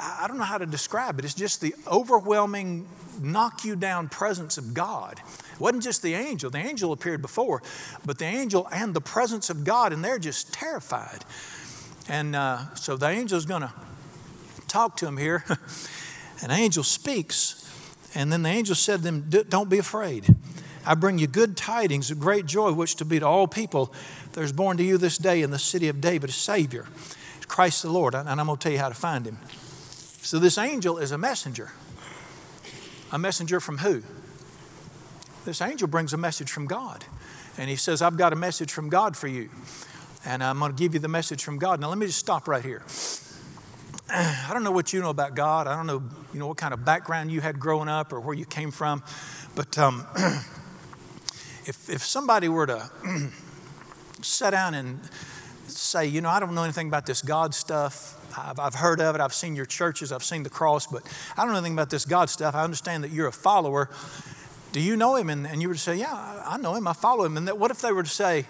I 0.00 0.26
don't 0.26 0.38
know 0.38 0.44
how 0.44 0.58
to 0.58 0.64
describe 0.64 1.18
it. 1.18 1.26
It's 1.26 1.34
just 1.34 1.60
the 1.60 1.74
overwhelming, 1.86 2.86
knock 3.20 3.64
you 3.64 3.76
down 3.76 4.08
presence 4.08 4.56
of 4.56 4.72
God. 4.72 5.20
It 5.52 5.60
wasn't 5.60 5.82
just 5.82 6.02
the 6.02 6.14
angel. 6.14 6.50
The 6.50 6.58
angel 6.58 6.92
appeared 6.92 7.20
before, 7.20 7.62
but 8.06 8.18
the 8.18 8.24
angel 8.24 8.68
and 8.72 8.94
the 8.94 9.00
presence 9.02 9.50
of 9.50 9.64
God, 9.64 9.92
and 9.92 10.02
they're 10.02 10.18
just 10.18 10.52
terrified. 10.54 11.24
And 12.08 12.34
uh, 12.34 12.74
so 12.74 12.96
the 12.96 13.06
angel's 13.06 13.44
going 13.44 13.62
to 13.62 13.72
talk 14.68 14.96
to 14.98 15.06
him 15.06 15.16
here. 15.18 15.44
An 16.42 16.50
angel 16.50 16.82
speaks, 16.82 17.62
and 18.14 18.32
then 18.32 18.42
the 18.42 18.48
angel 18.48 18.74
said 18.74 18.98
to 18.98 19.02
them, 19.02 19.30
Don't 19.48 19.70
be 19.70 19.78
afraid. 19.78 20.34
I 20.86 20.94
bring 20.94 21.18
you 21.18 21.26
good 21.26 21.56
tidings 21.56 22.10
of 22.10 22.20
great 22.20 22.46
joy, 22.46 22.72
which 22.72 22.94
to 22.96 23.04
be 23.04 23.18
to 23.18 23.26
all 23.26 23.48
people. 23.48 23.92
There's 24.32 24.52
born 24.52 24.76
to 24.76 24.84
you 24.84 24.98
this 24.98 25.18
day 25.18 25.42
in 25.42 25.50
the 25.50 25.58
city 25.58 25.88
of 25.88 26.00
David 26.00 26.30
a 26.30 26.32
Savior, 26.32 26.86
Christ 27.48 27.82
the 27.82 27.90
Lord. 27.90 28.14
And 28.14 28.28
I'm 28.28 28.46
going 28.46 28.56
to 28.56 28.62
tell 28.62 28.72
you 28.72 28.78
how 28.78 28.88
to 28.88 28.94
find 28.94 29.26
him. 29.26 29.38
So 30.22 30.38
this 30.38 30.58
angel 30.58 30.98
is 30.98 31.10
a 31.10 31.18
messenger. 31.18 31.72
A 33.10 33.18
messenger 33.18 33.58
from 33.58 33.78
who? 33.78 34.02
This 35.44 35.60
angel 35.60 35.88
brings 35.88 36.12
a 36.12 36.16
message 36.16 36.50
from 36.50 36.66
God. 36.66 37.04
And 37.58 37.68
he 37.68 37.76
says, 37.76 38.02
I've 38.02 38.16
got 38.16 38.32
a 38.32 38.36
message 38.36 38.70
from 38.70 38.88
God 38.88 39.16
for 39.16 39.28
you. 39.28 39.48
And 40.24 40.42
I'm 40.42 40.58
going 40.58 40.72
to 40.72 40.78
give 40.78 40.94
you 40.94 41.00
the 41.00 41.08
message 41.08 41.42
from 41.42 41.58
God. 41.58 41.80
Now, 41.80 41.88
let 41.88 41.98
me 41.98 42.06
just 42.06 42.18
stop 42.18 42.46
right 42.46 42.64
here. 42.64 42.82
I 44.08 44.50
don't 44.52 44.62
know 44.62 44.70
what 44.70 44.92
you 44.92 45.00
know 45.00 45.10
about 45.10 45.34
God. 45.34 45.66
I 45.66 45.76
don't 45.76 45.86
know, 45.86 46.02
you 46.32 46.38
know, 46.38 46.46
what 46.46 46.56
kind 46.56 46.72
of 46.72 46.84
background 46.84 47.32
you 47.32 47.40
had 47.40 47.58
growing 47.58 47.88
up 47.88 48.12
or 48.12 48.20
where 48.20 48.34
you 48.34 48.44
came 48.44 48.70
from. 48.70 49.02
But 49.54 49.76
um, 49.78 50.06
if, 51.66 51.90
if 51.90 52.04
somebody 52.04 52.48
were 52.48 52.66
to 52.66 52.90
sit 54.22 54.52
down 54.52 54.74
and 54.74 55.00
say, 55.66 56.06
you 56.06 56.20
know, 56.20 56.28
I 56.28 56.38
don't 56.38 56.54
know 56.54 56.62
anything 56.62 56.86
about 56.88 57.06
this 57.06 57.20
God 57.20 57.52
stuff. 57.54 58.12
I've, 58.38 58.60
I've 58.60 58.74
heard 58.74 59.00
of 59.00 59.14
it. 59.14 59.20
I've 59.20 59.34
seen 59.34 59.56
your 59.56 59.66
churches. 59.66 60.12
I've 60.12 60.24
seen 60.24 60.44
the 60.44 60.50
cross, 60.50 60.86
but 60.86 61.02
I 61.36 61.42
don't 61.42 61.52
know 61.52 61.58
anything 61.58 61.72
about 61.72 61.90
this 61.90 62.04
God 62.04 62.30
stuff. 62.30 62.54
I 62.54 62.62
understand 62.62 63.02
that 63.02 63.10
you're 63.10 63.28
a 63.28 63.32
follower. 63.32 63.90
Do 64.72 64.80
you 64.80 64.96
know 64.96 65.16
him? 65.16 65.30
And, 65.30 65.46
and 65.46 65.62
you 65.62 65.68
would 65.68 65.80
say, 65.80 65.96
Yeah, 65.96 66.42
I 66.44 66.58
know 66.58 66.74
him. 66.74 66.86
I 66.86 66.92
follow 66.92 67.24
him. 67.24 67.36
And 67.36 67.48
that, 67.48 67.58
what 67.58 67.70
if 67.70 67.80
they 67.80 67.92
were 67.92 68.02
to 68.02 68.08
say, 68.08 68.46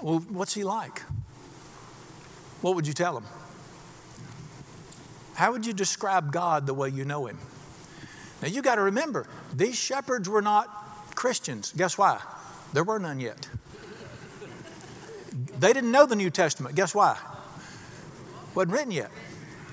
Well, 0.00 0.20
what's 0.28 0.54
he 0.54 0.64
like? 0.64 1.02
What 2.62 2.76
would 2.76 2.86
you 2.86 2.92
tell 2.92 3.14
them? 3.14 3.24
How 5.42 5.50
would 5.50 5.66
you 5.66 5.72
describe 5.72 6.30
God 6.30 6.68
the 6.68 6.74
way 6.74 6.88
you 6.88 7.04
know 7.04 7.26
him? 7.26 7.36
Now 8.40 8.46
you 8.46 8.62
got 8.62 8.76
to 8.76 8.82
remember, 8.82 9.26
these 9.52 9.76
shepherds 9.76 10.28
were 10.28 10.40
not 10.40 10.68
Christians. 11.16 11.72
Guess 11.76 11.98
why? 11.98 12.20
There 12.72 12.84
were 12.84 13.00
none 13.00 13.18
yet. 13.18 13.48
They 15.58 15.72
didn't 15.72 15.90
know 15.90 16.06
the 16.06 16.14
New 16.14 16.30
Testament. 16.30 16.76
Guess 16.76 16.94
why? 16.94 17.18
Wasn't 18.54 18.72
written 18.72 18.92
yet. 18.92 19.10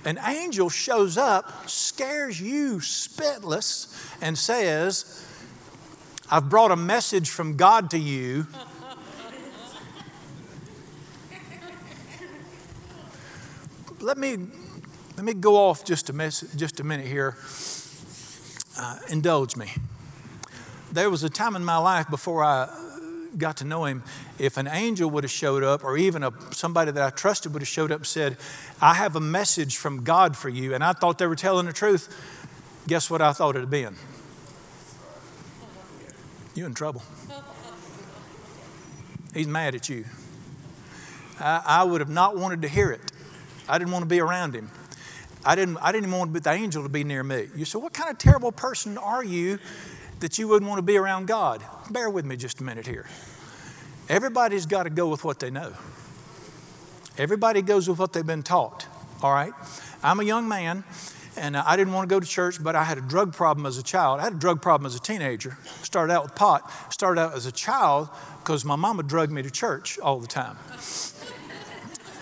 An 0.06 0.18
angel 0.26 0.72
shows 0.72 1.20
up, 1.20 1.70
scares 1.70 2.42
you 2.42 2.78
spitless, 2.78 3.96
and 4.24 4.36
says, 4.40 5.24
I've 6.32 6.50
brought 6.50 6.72
a 6.72 6.76
message 6.76 7.30
from 7.30 7.58
God 7.58 7.92
to 7.92 8.00
you. 8.00 8.48
let 14.00 14.18
me 14.18 14.38
let 15.20 15.26
me 15.26 15.34
go 15.34 15.58
off 15.58 15.84
just 15.84 16.10
a 16.10 16.14
just 16.56 16.80
a 16.80 16.84
minute 16.86 17.06
here. 17.06 17.36
Uh, 18.78 18.98
indulge 19.10 19.58
me. 19.58 19.70
There 20.94 21.10
was 21.10 21.26
a 21.26 21.30
time 21.30 21.58
in 21.58 21.66
my 21.66 21.76
life 21.76 22.10
before 22.10 22.42
I 22.42 22.70
got 23.38 23.58
to 23.58 23.66
know 23.66 23.84
him, 23.84 24.02
if 24.38 24.56
an 24.56 24.66
angel 24.66 25.10
would 25.10 25.26
have 25.26 25.32
showed 25.32 25.62
up, 25.62 25.84
or 25.84 25.98
even 25.98 26.24
a, 26.24 26.32
somebody 26.52 26.92
that 26.92 27.04
I 27.04 27.10
trusted 27.10 27.52
would 27.52 27.62
have 27.62 27.68
showed 27.68 27.92
up 27.92 27.98
and 27.98 28.08
said, 28.08 28.38
I 28.82 28.94
have 28.94 29.18
a 29.18 29.20
message 29.20 29.76
from 29.76 30.06
God 30.06 30.38
for 30.38 30.48
you, 30.48 30.74
and 30.74 30.86
I 30.86 30.94
thought 30.94 31.18
they 31.18 31.28
were 31.28 31.36
telling 31.36 31.66
the 31.66 31.74
truth, 31.74 32.08
guess 32.88 33.10
what 33.10 33.22
I 33.22 33.34
thought 33.34 33.58
it 33.58 33.60
had 33.60 33.70
been? 33.70 33.98
You 36.56 36.66
in 36.66 36.74
trouble. 36.74 37.04
He's 39.34 39.48
mad 39.48 39.76
at 39.76 39.90
you. 39.90 40.06
I, 41.42 41.62
I 41.66 41.84
would 41.84 42.00
have 42.00 42.10
not 42.10 42.38
wanted 42.38 42.62
to 42.62 42.70
hear 42.70 42.90
it. 42.92 43.02
I 43.68 43.78
didn't 43.80 43.92
want 43.92 44.04
to 44.04 44.10
be 44.10 44.22
around 44.22 44.56
him. 44.56 44.70
I 45.46 45.56
didn't, 45.56 45.78
I 45.78 45.92
didn't 45.92 46.08
even 46.08 46.20
want 46.20 46.44
the 46.44 46.52
angel 46.52 46.84
to 46.84 46.90
be 46.90 47.04
near 47.04 47.24
me. 47.24 47.48
You 47.56 47.66
say, 47.66 47.80
What 47.80 47.94
kind 47.94 48.10
of 48.10 48.18
terrible 48.18 48.52
person 48.52 48.98
are 48.98 49.24
you 49.24 49.60
that 50.20 50.38
you 50.38 50.48
wouldn't 50.48 50.68
want 50.68 50.80
to 50.80 50.84
be 50.84 50.98
around 50.98 51.28
God? 51.28 51.64
Bear 51.90 52.10
with 52.10 52.26
me 52.26 52.36
just 52.36 52.60
a 52.60 52.64
minute 52.64 52.86
here. 52.86 53.06
Everybody's 54.10 54.66
got 54.66 54.84
to 54.84 54.90
go 54.90 55.08
with 55.08 55.24
what 55.24 55.40
they 55.40 55.50
know. 55.50 55.74
Everybody 57.18 57.62
goes 57.62 57.88
with 57.88 58.00
what 58.00 58.14
they've 58.14 58.26
been 58.26 58.44
taught, 58.44 58.88
all 59.22 59.34
right? 59.34 59.54
I'm 60.02 60.20
a 60.20 60.24
young 60.24 60.48
man, 60.48 60.84
and 61.38 61.56
uh, 61.56 61.64
I 61.66 61.76
didn't 61.76 61.94
want 61.94 62.10
to 62.10 62.14
go 62.14 62.20
to 62.20 62.26
church, 62.26 62.64
but 62.64 62.76
I 62.76 62.84
had 62.84 62.98
a 62.98 63.02
drug 63.02 63.34
problem 63.34 63.66
as 63.66 63.78
a 63.78 63.84
child. 63.84 64.20
I 64.20 64.24
had 64.24 64.34
a 64.34 64.38
drug 64.38 64.62
problem 64.62 64.86
as 64.86 64.96
a 64.96 65.00
teenager. 65.00 65.58
Started 65.84 66.14
out 66.14 66.24
with 66.24 66.36
pot. 66.36 66.72
Started 66.92 67.22
out 67.22 67.34
as 67.34 67.46
a 67.46 67.52
child 67.52 68.10
because 68.40 68.66
my 68.66 68.76
mama 68.76 69.04
drugged 69.04 69.32
me 69.32 69.42
to 69.42 69.52
church 69.52 70.00
all 70.00 70.20
the 70.20 70.28
time. 70.28 70.58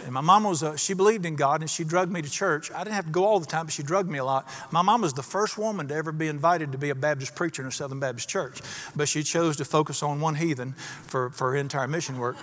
And 0.07 0.13
my 0.13 0.21
mom 0.21 0.45
was, 0.45 0.63
a, 0.63 0.77
she 0.77 0.93
believed 0.93 1.25
in 1.25 1.35
God 1.35 1.59
and 1.59 1.69
she 1.69 1.83
drugged 1.83 2.13
me 2.13 2.21
to 2.21 2.29
church. 2.29 2.71
I 2.71 2.85
didn't 2.85 2.95
have 2.95 3.07
to 3.07 3.11
go 3.11 3.25
all 3.25 3.41
the 3.41 3.45
time, 3.45 3.65
but 3.65 3.73
she 3.73 3.83
drugged 3.83 4.09
me 4.09 4.19
a 4.19 4.23
lot. 4.23 4.47
My 4.71 4.81
mom 4.81 5.01
was 5.01 5.11
the 5.11 5.21
first 5.21 5.57
woman 5.57 5.89
to 5.89 5.95
ever 5.95 6.13
be 6.13 6.29
invited 6.29 6.71
to 6.71 6.77
be 6.77 6.91
a 6.91 6.95
Baptist 6.95 7.35
preacher 7.35 7.61
in 7.61 7.67
a 7.67 7.71
Southern 7.73 7.99
Baptist 7.99 8.29
church, 8.29 8.61
but 8.95 9.09
she 9.09 9.21
chose 9.21 9.57
to 9.57 9.65
focus 9.65 10.01
on 10.01 10.21
one 10.21 10.35
heathen 10.35 10.75
for, 11.07 11.29
for 11.31 11.51
her 11.51 11.57
entire 11.57 11.89
mission 11.89 12.19
work. 12.19 12.37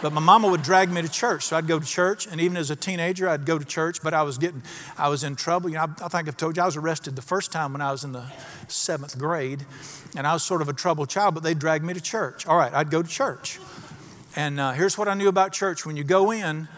But 0.00 0.14
my 0.14 0.22
mama 0.22 0.48
would 0.48 0.62
drag 0.62 0.90
me 0.90 1.02
to 1.02 1.08
church. 1.08 1.44
So 1.44 1.56
I'd 1.58 1.66
go 1.66 1.78
to 1.78 1.84
church, 1.84 2.26
and 2.26 2.40
even 2.40 2.56
as 2.56 2.70
a 2.70 2.76
teenager, 2.76 3.28
I'd 3.28 3.44
go 3.44 3.58
to 3.58 3.64
church, 3.64 4.02
but 4.02 4.14
I 4.14 4.22
was 4.22 4.38
getting, 4.38 4.62
I 4.96 5.10
was 5.10 5.22
in 5.22 5.36
trouble. 5.36 5.68
You 5.68 5.76
know, 5.76 5.82
I, 5.82 6.06
I 6.06 6.08
think 6.08 6.28
I've 6.28 6.38
told 6.38 6.56
you, 6.56 6.62
I 6.62 6.66
was 6.66 6.78
arrested 6.78 7.14
the 7.14 7.20
first 7.20 7.52
time 7.52 7.74
when 7.74 7.82
I 7.82 7.92
was 7.92 8.04
in 8.04 8.12
the 8.12 8.24
seventh 8.68 9.18
grade, 9.18 9.66
and 10.16 10.26
I 10.26 10.32
was 10.32 10.42
sort 10.42 10.62
of 10.62 10.70
a 10.70 10.72
troubled 10.72 11.10
child, 11.10 11.34
but 11.34 11.42
they 11.42 11.52
dragged 11.52 11.84
me 11.84 11.92
to 11.92 12.00
church. 12.00 12.46
All 12.46 12.56
right, 12.56 12.72
I'd 12.72 12.90
go 12.90 13.02
to 13.02 13.08
church. 13.08 13.60
And 14.34 14.58
uh, 14.58 14.72
here's 14.72 14.96
what 14.96 15.08
I 15.08 15.14
knew 15.14 15.28
about 15.28 15.52
church 15.52 15.84
when 15.84 15.98
you 15.98 16.04
go 16.04 16.32
in, 16.32 16.68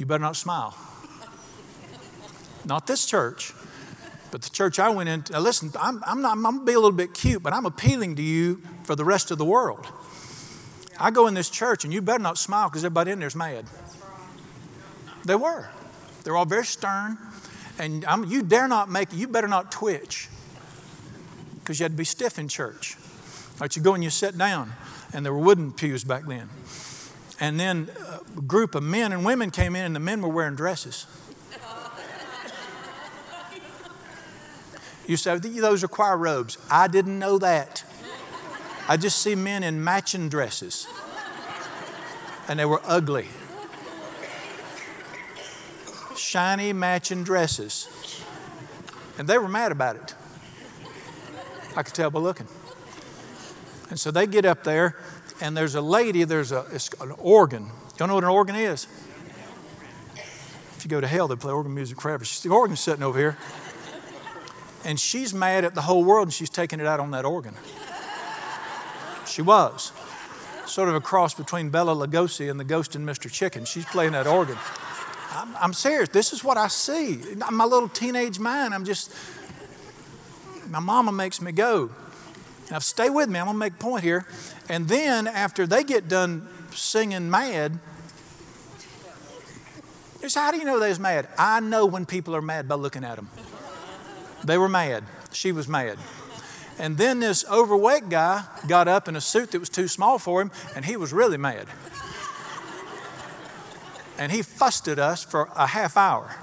you 0.00 0.06
better 0.06 0.22
not 0.22 0.36
smile. 0.36 0.76
Not 2.64 2.86
this 2.86 3.06
church, 3.06 3.52
but 4.30 4.42
the 4.42 4.50
church 4.50 4.78
I 4.78 4.90
went 4.90 5.08
into. 5.08 5.32
Now 5.32 5.40
listen, 5.40 5.70
I'm, 5.80 6.02
I'm, 6.06 6.20
not, 6.20 6.32
I'm 6.32 6.42
going 6.42 6.58
to 6.60 6.64
be 6.64 6.72
a 6.72 6.78
little 6.78 6.92
bit 6.92 7.14
cute, 7.14 7.42
but 7.42 7.52
I'm 7.52 7.66
appealing 7.66 8.16
to 8.16 8.22
you 8.22 8.62
for 8.84 8.94
the 8.94 9.04
rest 9.04 9.30
of 9.30 9.38
the 9.38 9.44
world. 9.44 9.86
I 11.00 11.10
go 11.10 11.26
in 11.26 11.34
this 11.34 11.48
church 11.48 11.84
and 11.84 11.92
you 11.92 12.02
better 12.02 12.22
not 12.22 12.38
smile 12.38 12.68
because 12.68 12.84
everybody 12.84 13.12
in 13.12 13.20
there's 13.20 13.36
mad. 13.36 13.64
They 15.24 15.36
were. 15.36 15.68
They're 16.24 16.36
all 16.36 16.46
very 16.46 16.64
stern. 16.64 17.18
And 17.78 18.04
I'm, 18.04 18.24
you 18.24 18.42
dare 18.42 18.66
not 18.66 18.90
make, 18.90 19.12
you 19.12 19.28
better 19.28 19.48
not 19.48 19.70
twitch 19.70 20.28
because 21.60 21.78
you 21.78 21.84
had 21.84 21.92
to 21.92 21.98
be 21.98 22.04
stiff 22.04 22.38
in 22.38 22.48
church. 22.48 22.96
Right, 23.60 23.74
you 23.74 23.82
go 23.82 23.94
and 23.94 24.04
you 24.04 24.10
sit 24.10 24.38
down, 24.38 24.72
and 25.12 25.24
there 25.24 25.32
were 25.32 25.40
wooden 25.40 25.72
pews 25.72 26.04
back 26.04 26.24
then. 26.26 26.48
And 27.40 27.58
then 27.58 27.88
a 28.36 28.40
group 28.40 28.74
of 28.74 28.82
men 28.82 29.12
and 29.12 29.24
women 29.24 29.50
came 29.50 29.76
in, 29.76 29.84
and 29.84 29.94
the 29.94 30.00
men 30.00 30.20
were 30.20 30.28
wearing 30.28 30.56
dresses. 30.56 31.06
You 35.06 35.16
say, 35.16 35.38
those 35.38 35.82
are 35.82 35.88
choir 35.88 36.16
robes. 36.16 36.58
I 36.70 36.86
didn't 36.88 37.18
know 37.18 37.38
that. 37.38 37.84
I 38.88 38.96
just 38.96 39.20
see 39.20 39.34
men 39.34 39.62
in 39.62 39.82
matching 39.82 40.28
dresses, 40.28 40.86
and 42.48 42.58
they 42.58 42.64
were 42.64 42.80
ugly. 42.84 43.28
Shiny 46.16 46.72
matching 46.72 47.22
dresses. 47.24 47.88
And 49.18 49.28
they 49.28 49.38
were 49.38 49.48
mad 49.48 49.72
about 49.72 49.96
it. 49.96 50.14
I 51.76 51.82
could 51.82 51.94
tell 51.94 52.10
by 52.10 52.18
looking. 52.18 52.48
And 53.90 53.98
so 53.98 54.10
they 54.10 54.26
get 54.26 54.44
up 54.44 54.64
there, 54.64 54.96
and 55.40 55.56
there's 55.56 55.74
a 55.74 55.80
lady, 55.80 56.24
there's 56.24 56.52
a, 56.52 56.64
an 57.00 57.12
organ. 57.18 57.70
Y'all 57.98 58.08
know 58.08 58.14
what 58.14 58.24
an 58.24 58.30
organ 58.30 58.56
is? 58.56 58.86
If 60.76 60.84
you 60.84 60.90
go 60.90 61.00
to 61.00 61.06
hell, 61.06 61.28
they 61.28 61.36
play 61.36 61.52
organ 61.52 61.74
music 61.74 62.00
forever. 62.00 62.24
She's, 62.24 62.42
the 62.42 62.50
organ's 62.50 62.80
sitting 62.80 63.02
over 63.02 63.18
here. 63.18 63.36
And 64.84 64.98
she's 64.98 65.34
mad 65.34 65.64
at 65.64 65.74
the 65.74 65.82
whole 65.82 66.04
world, 66.04 66.28
and 66.28 66.32
she's 66.32 66.50
taking 66.50 66.78
it 66.78 66.86
out 66.86 67.00
on 67.00 67.10
that 67.10 67.24
organ. 67.24 67.54
She 69.26 69.42
was. 69.42 69.92
Sort 70.66 70.88
of 70.88 70.94
a 70.94 71.00
cross 71.00 71.34
between 71.34 71.70
Bela 71.70 71.94
Lugosi 71.94 72.50
and 72.50 72.60
the 72.60 72.64
ghost 72.64 72.94
in 72.94 73.04
Mr. 73.04 73.30
Chicken. 73.30 73.64
She's 73.64 73.84
playing 73.86 74.12
that 74.12 74.26
organ. 74.26 74.56
I'm, 75.32 75.56
I'm 75.56 75.72
serious. 75.72 76.08
This 76.10 76.32
is 76.32 76.44
what 76.44 76.56
I 76.56 76.68
see. 76.68 77.20
My 77.50 77.64
little 77.64 77.88
teenage 77.88 78.38
mind, 78.38 78.74
I'm 78.74 78.84
just, 78.84 79.12
my 80.68 80.80
mama 80.80 81.12
makes 81.12 81.40
me 81.40 81.52
go. 81.52 81.90
Now, 82.70 82.78
stay 82.80 83.08
with 83.08 83.28
me. 83.28 83.38
I'm 83.38 83.46
to 83.46 83.54
make 83.54 83.74
a 83.74 83.76
point 83.76 84.04
here. 84.04 84.26
And 84.68 84.88
then, 84.88 85.26
after 85.26 85.66
they 85.66 85.84
get 85.84 86.08
done 86.08 86.48
singing 86.70 87.30
mad, 87.30 87.78
you 90.22 90.28
say, 90.28 90.40
How 90.40 90.50
do 90.50 90.58
you 90.58 90.64
know 90.64 90.78
they 90.78 90.90
was 90.90 91.00
mad? 91.00 91.28
I 91.38 91.60
know 91.60 91.86
when 91.86 92.04
people 92.04 92.36
are 92.36 92.42
mad 92.42 92.68
by 92.68 92.74
looking 92.74 93.04
at 93.04 93.16
them. 93.16 93.28
They 94.44 94.58
were 94.58 94.68
mad. 94.68 95.04
She 95.32 95.52
was 95.52 95.68
mad. 95.68 95.98
And 96.78 96.96
then 96.96 97.20
this 97.20 97.44
overweight 97.50 98.08
guy 98.08 98.44
got 98.68 98.86
up 98.86 99.08
in 99.08 99.16
a 99.16 99.20
suit 99.20 99.50
that 99.50 99.58
was 99.58 99.68
too 99.68 99.88
small 99.88 100.18
for 100.18 100.40
him, 100.40 100.50
and 100.76 100.84
he 100.84 100.96
was 100.96 101.12
really 101.12 101.36
mad. 101.36 101.66
And 104.16 104.30
he 104.30 104.42
fussed 104.42 104.88
at 104.88 104.98
us 104.98 105.24
for 105.24 105.48
a 105.56 105.66
half 105.66 105.96
hour 105.96 106.34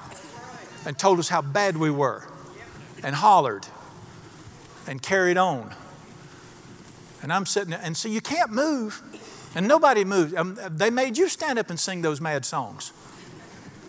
and 0.86 0.98
told 0.98 1.20
us 1.20 1.30
how 1.30 1.42
bad 1.42 1.78
we 1.78 1.90
were 1.90 2.28
and 3.04 3.16
hollered 3.16 3.68
and 4.88 5.02
carried 5.02 5.38
on. 5.38 5.74
And 7.26 7.34
I'm 7.34 7.48
sitting 7.48 7.72
there, 7.72 7.82
and 7.82 7.98
so 7.98 8.08
you 8.08 8.22
can't 8.22 8.52
move, 8.52 9.02
and 9.56 9.68
nobody 9.68 10.06
moves. 10.06 10.36
Um, 10.36 10.60
they 10.70 10.92
made 10.92 11.18
you 11.18 11.28
stand 11.28 11.58
up 11.58 11.72
and 11.72 11.80
sing 11.80 12.04
those 12.04 12.22
mad 12.22 12.46
songs. 12.46 12.94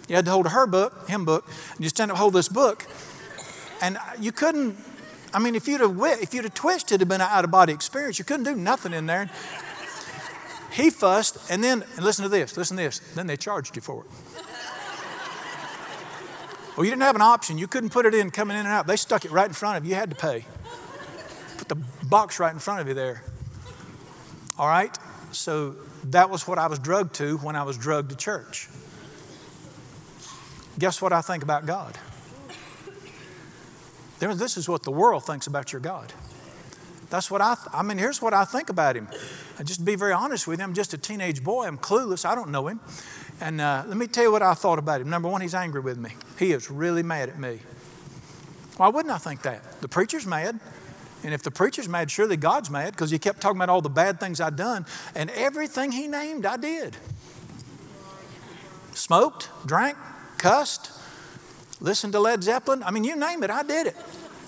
You 0.09 0.17
had 0.17 0.25
to 0.25 0.31
hold 0.31 0.49
her 0.49 0.67
book, 0.67 1.07
hymn 1.07 1.27
book, 1.27 1.47
and 1.75 1.85
you 1.85 1.91
stand 1.91 2.11
up, 2.11 2.17
hold 2.17 2.33
this 2.33 2.49
book, 2.49 2.87
and 3.83 3.99
you 4.19 4.33
couldn't. 4.33 4.79
I 5.35 5.39
mean, 5.39 5.55
if 5.55 5.69
you'd 5.69 5.83
have 5.83 5.95
if 6.23 6.33
you'd 6.33 6.45
have 6.45 6.55
twitched, 6.55 6.87
it'd 6.87 7.03
have 7.03 7.11
been 7.11 7.21
an 7.21 7.29
out 7.31 7.45
of 7.45 7.51
body 7.51 7.75
experience. 7.75 8.19
You 8.19 8.25
couldn't 8.25 8.45
do 8.45 8.55
nothing 8.55 8.95
in 8.95 9.05
there. 9.05 9.29
He 10.73 10.89
fussed, 10.89 11.51
and 11.51 11.63
then 11.63 11.85
and 11.97 12.07
listen 12.07 12.23
to 12.23 12.31
this. 12.31 12.57
Listen 12.57 12.79
to 12.79 12.85
this. 12.85 13.01
Then 13.15 13.27
they 13.27 13.37
charged 13.37 13.77
you 13.77 13.83
for 13.83 14.05
it. 14.05 14.11
Well, 16.75 16.87
you 16.87 16.91
didn't 16.91 17.03
have 17.03 17.17
an 17.17 17.21
option. 17.21 17.59
You 17.59 17.69
couldn't 17.69 17.91
put 17.91 18.07
it 18.07 18.15
in 18.15 18.31
coming 18.31 18.57
in 18.57 18.65
and 18.65 18.75
out. 18.75 18.87
They 18.87 18.97
stuck 18.97 19.27
it 19.27 19.31
right 19.31 19.47
in 19.47 19.53
front 19.53 19.77
of 19.77 19.85
you. 19.85 19.91
You 19.91 19.97
had 19.97 20.09
to 20.09 20.17
pay. 20.17 20.47
Put 21.59 21.69
the 21.69 21.77
box 22.09 22.41
right 22.41 22.53
in 22.53 22.59
front 22.59 22.81
of 22.81 22.89
you 22.89 22.95
there. 22.95 23.23
All 24.59 24.69
right? 24.69 24.97
So 25.33 25.77
that 26.05 26.31
was 26.31 26.47
what 26.47 26.59
I 26.59 26.67
was 26.67 26.79
drugged 26.79 27.15
to 27.17 27.37
when 27.39 27.57
I 27.57 27.63
was 27.63 27.77
drugged 27.77 28.11
to 28.11 28.17
church. 28.17 28.69
Guess 30.79 31.01
what 31.01 31.13
I 31.13 31.21
think 31.21 31.43
about 31.43 31.67
God? 31.67 31.99
This 34.19 34.57
is 34.57 34.69
what 34.69 34.83
the 34.83 34.91
world 34.91 35.25
thinks 35.25 35.47
about 35.47 35.73
your 35.73 35.81
God. 35.81 36.13
That's 37.11 37.31
what 37.31 37.41
I, 37.41 37.55
th- 37.55 37.69
I 37.73 37.83
mean, 37.83 37.99
here's 37.99 38.21
what 38.21 38.35
I 38.35 38.45
think 38.45 38.69
about 38.69 38.97
him. 38.97 39.09
And 39.59 39.67
just 39.67 39.81
to 39.81 39.87
be 39.87 39.95
very 39.95 40.13
honest 40.13 40.47
with 40.47 40.59
you, 40.59 40.65
I'm 40.65 40.75
just 40.75 40.93
a 40.93 40.99
teenage 40.99 41.45
boy. 41.45 41.67
I'm 41.67 41.79
clueless. 41.79 42.25
I 42.25 42.35
don't 42.35 42.51
know 42.51 42.67
him. 42.67 42.81
And 43.41 43.61
uh, 43.61 43.85
let 43.87 43.97
me 43.97 44.07
tell 44.07 44.25
you 44.25 44.33
what 44.33 44.43
I 44.43 44.55
thought 44.55 44.79
about 44.79 45.01
him. 45.01 45.11
Number 45.11 45.29
one, 45.29 45.41
he's 45.41 45.55
angry 45.55 45.81
with 45.81 45.99
me. 45.99 46.11
He 46.39 46.53
is 46.53 46.71
really 46.71 47.03
mad 47.03 47.29
at 47.29 47.39
me. 47.39 47.61
Why 48.77 48.89
wouldn't 48.89 49.15
I 49.15 49.19
think 49.19 49.43
that? 49.43 49.81
The 49.81 49.89
preacher's 49.89 50.27
mad. 50.27 50.59
And 51.25 51.35
if 51.35 51.43
the 51.43 51.51
preacher's 51.51 51.89
mad, 51.89 52.11
surely 52.11 52.37
God's 52.37 52.71
mad 52.71 52.93
because 52.93 53.11
he 53.11 53.19
kept 53.19 53.41
talking 53.41 53.59
about 53.59 53.69
all 53.69 53.81
the 53.81 53.89
bad 53.89 54.21
things 54.21 54.41
I'd 54.41 54.57
done. 54.57 54.87
And 55.15 55.31
everything 55.31 55.93
he 55.93 56.09
named, 56.09 56.47
I 56.47 56.57
did. 56.57 56.97
Smoked, 58.95 59.51
drank, 59.67 59.97
cussed, 60.39 60.91
listened 61.81 62.13
to 62.13 62.21
Led 62.21 62.43
Zeppelin. 62.43 62.83
I 62.83 62.91
mean, 62.91 63.05
you 63.05 63.17
name 63.17 63.43
it, 63.43 63.51
I 63.51 63.63
did 63.63 63.89
it. 63.89 63.97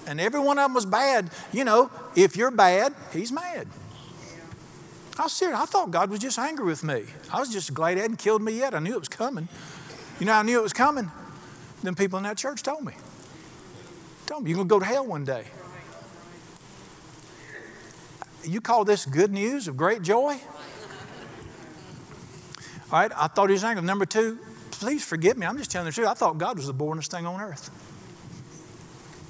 And 0.07 0.21
every 0.21 0.41
one 0.41 0.59
of 0.59 0.65
them 0.65 0.75
was 0.75 0.87
bad. 0.87 1.31
You 1.53 1.65
know, 1.65 1.91
if 2.17 2.37
you're 2.37 2.51
bad, 2.51 2.95
he's 3.13 3.31
mad. 3.31 3.67
I 5.19 5.25
was 5.25 5.33
serious. 5.33 5.59
I 5.59 5.67
thought 5.67 5.91
God 5.91 6.11
was 6.11 6.21
just 6.21 6.39
angry 6.39 6.65
with 6.65 6.85
me. 6.85 7.05
I 7.33 7.41
was 7.41 7.53
just 7.53 7.75
glad 7.75 7.97
he 7.97 8.01
hadn't 8.01 8.19
killed 8.19 8.41
me 8.41 8.53
yet. 8.53 8.75
I 8.75 8.79
knew 8.79 8.95
it 8.95 9.01
was 9.01 9.09
coming. 9.09 9.49
You 10.21 10.27
know, 10.27 10.33
I 10.33 10.43
knew 10.43 10.59
it 10.59 10.63
was 10.63 10.73
coming. 10.73 11.11
Then 11.83 11.95
people 11.95 12.19
in 12.19 12.23
that 12.23 12.39
church 12.39 12.63
told 12.63 12.85
me. 12.85 12.93
Told 14.27 14.45
me, 14.45 14.51
you're 14.51 14.57
going 14.57 14.69
to 14.69 14.75
go 14.75 14.79
to 14.79 14.85
hell 14.85 15.07
one 15.07 15.25
day. 15.25 15.45
You 18.49 18.63
call 18.63 18.85
this 18.85 19.05
good 19.05 19.31
news 19.31 19.69
of 19.69 19.77
great 19.77 20.01
joy? 20.01 20.41
All 22.91 22.99
right, 22.99 23.13
I 23.15 23.27
thought 23.27 23.51
he 23.51 23.53
was 23.53 23.63
angry. 23.63 23.85
Number 23.85 24.07
two, 24.07 24.39
please 24.71 25.05
forgive 25.05 25.37
me. 25.37 25.47
I'm 25.47 25.59
just 25.59 25.71
telling 25.71 25.85
the 25.85 25.93
truth. 25.93 26.09
I 26.09 26.15
thought 26.15 26.39
God 26.39 26.57
was 26.57 26.67
the 26.67 26.73
boringest 26.73 27.09
thing 27.09 27.27
on 27.27 27.41
earth. 27.41 27.69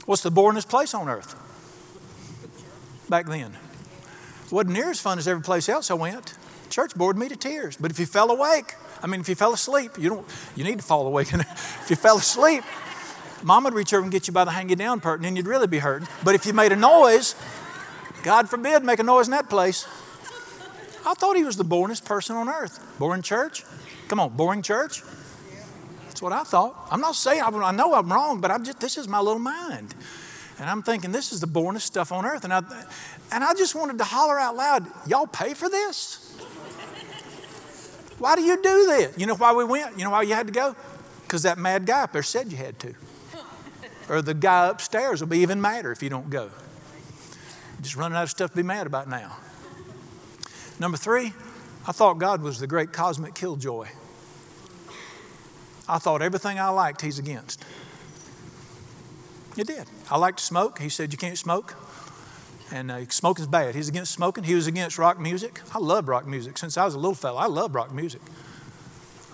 What's 0.07 0.23
the 0.23 0.31
boringest 0.31 0.69
place 0.69 0.95
on 0.95 1.09
earth? 1.09 1.35
Back 3.09 3.27
then. 3.27 3.57
Wasn't 4.53 4.73
near 4.73 4.91
as 4.91 5.01
fun 5.01 5.19
as 5.19 5.27
every 5.27 5.43
place 5.43 5.69
else 5.69 5.91
I 5.91 5.95
went. 5.95 6.35
Church 6.71 6.95
bored 6.95 7.19
me 7.19 7.29
to 7.29 7.37
tears. 7.37 7.77
But 7.77 7.91
if 7.91 7.99
you 7.99 8.07
fell 8.07 8.31
awake, 8.31 8.77
I 9.03 9.09
mean, 9.09 9.21
if 9.21 9.29
you 9.29 9.35
fell 9.35 9.53
asleep, 9.53 9.99
you 9.99 10.09
don't. 10.09 10.27
You 10.55 10.63
need 10.63 10.79
to 10.79 10.85
fall 10.85 11.07
awake. 11.07 11.33
if 11.35 11.87
you 11.91 11.97
fell 11.97 12.19
asleep, 12.19 12.63
Mom 13.43 13.65
would 13.65 13.75
reach 13.75 13.93
over 13.93 14.03
and 14.03 14.13
get 14.13 14.29
you 14.29 14.33
by 14.33 14.45
the 14.45 14.53
hang 14.53 14.69
you 14.69 14.77
down 14.77 15.01
part, 15.01 15.19
and 15.19 15.25
then 15.25 15.35
you'd 15.35 15.47
really 15.47 15.67
be 15.67 15.79
hurting. 15.79 16.09
But 16.23 16.35
if 16.35 16.47
you 16.47 16.53
made 16.53 16.73
a 16.73 16.77
noise, 16.77 17.35
God 18.23 18.49
forbid, 18.49 18.85
make 18.85 18.99
a 18.99 19.03
noise 19.03 19.27
in 19.27 19.33
that 19.33 19.49
place. 19.49 19.87
I 21.07 21.15
thought 21.15 21.37
he 21.37 21.45
was 21.45 21.57
the 21.57 21.65
boringest 21.65 22.05
person 22.05 22.37
on 22.37 22.49
earth. 22.49 22.85
Boring 22.99 23.23
church? 23.23 23.65
Come 24.09 24.21
on, 24.21 24.37
boring 24.37 24.63
church? 24.63 25.03
That's 26.05 26.21
what 26.21 26.33
I 26.33 26.43
thought. 26.43 26.89
I'm 26.91 27.01
not 27.01 27.15
saying 27.15 27.43
I 27.43 27.71
know 27.73 27.95
I'm 27.95 28.13
wrong, 28.13 28.41
but 28.41 28.51
I'm 28.51 28.65
just 28.65 28.81
this 28.81 28.99
is 28.99 29.09
my 29.09 29.21
little 29.21 29.39
mind. 29.39 29.95
And 30.59 30.69
I'm 30.69 30.83
thinking 30.83 31.13
this 31.13 31.33
is 31.33 31.41
the 31.41 31.47
boringest 31.47 31.83
stuff 31.83 32.11
on 32.11 32.27
earth. 32.27 32.45
And 32.45 32.53
I 32.53 32.63
and 33.31 33.45
I 33.45 33.55
just 33.55 33.75
wanted 33.75 33.99
to 33.99 34.05
holler 34.05 34.39
out 34.39 34.57
loud, 34.57 34.87
y'all 35.07 35.27
pay 35.27 35.55
for 35.55 35.69
this? 35.69 36.25
Why 38.19 38.35
do 38.35 38.43
you 38.43 38.57
do 38.57 38.87
this? 38.87 39.17
You 39.17 39.27
know 39.27 39.37
why 39.37 39.53
we 39.53 39.65
went? 39.65 39.97
You 39.97 40.05
know 40.05 40.11
why 40.11 40.23
you 40.23 40.35
had 40.35 40.49
to 40.49 40.53
go? 40.53 40.75
Because 41.23 41.45
that 41.45 41.57
mad 41.57 41.87
guy 41.87 42.03
up 42.03 42.13
there 42.13 42.23
said 42.23 42.51
you 42.51 42.57
had 42.57 42.79
to. 42.81 42.95
Or 44.09 44.23
the 44.23 44.35
guy 44.35 44.69
upstairs 44.69 45.21
will 45.21 45.29
be 45.29 45.39
even 45.39 45.61
madder 45.61 45.93
if 45.93 46.03
you 46.03 46.11
don't 46.11 46.29
go. 46.31 46.51
Just 47.81 47.97
running 47.97 48.17
out 48.17 48.25
of 48.25 48.31
stuff 48.31 48.51
to 48.51 48.57
be 48.57 48.63
mad 48.63 48.87
about 48.87 49.09
now. 49.09 49.37
Number 50.81 50.97
three, 50.97 51.33
I 51.87 51.93
thought 51.93 52.19
God 52.19 52.43
was 52.43 52.61
the 52.61 52.67
great 52.67 52.93
cosmic 52.93 53.35
killjoy. 53.35 53.89
I 55.89 55.99
thought 55.99 56.21
everything 56.21 56.59
I 56.59 56.69
liked, 56.69 57.01
He's 57.01 57.19
against. 57.19 57.65
He 59.57 59.65
did. 59.65 59.89
I 60.11 60.19
liked 60.19 60.39
to 60.39 60.45
smoke. 60.45 60.79
He 60.79 60.89
said, 60.89 61.13
You 61.13 61.19
can't 61.19 61.39
smoke. 61.39 61.75
And 62.71 62.91
uh, 62.91 63.09
smoking 63.09 63.43
is 63.43 63.49
bad. 63.49 63.75
He's 63.75 63.89
against 63.89 64.13
smoking. 64.13 64.45
He 64.45 64.55
was 64.55 64.67
against 64.67 64.99
rock 64.99 65.19
music. 65.19 65.61
I 65.75 65.79
love 65.79 66.07
rock 66.07 66.27
music. 66.27 66.59
Since 66.59 66.77
I 66.77 66.85
was 66.85 66.95
a 66.95 66.99
little 66.99 67.15
fellow, 67.15 67.39
I 67.39 67.47
love 67.47 67.75
rock 67.75 67.93
music. 67.93 68.21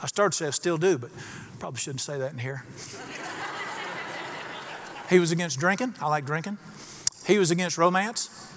I 0.03 0.07
started 0.07 0.33
to 0.33 0.37
say 0.37 0.47
I 0.47 0.51
still 0.51 0.79
do, 0.79 0.97
but 0.97 1.11
probably 1.59 1.79
shouldn't 1.79 2.01
say 2.01 2.19
that 2.19 2.33
in 2.33 2.39
here. 2.39 2.65
he 5.11 5.19
was 5.19 5.33
against 5.33 5.59
drinking. 5.59 5.95
I 6.01 6.09
like 6.09 6.25
drinking. 6.25 6.59
He 7.27 7.39
was 7.39 7.51
against 7.51 7.79
romance. 7.79 8.51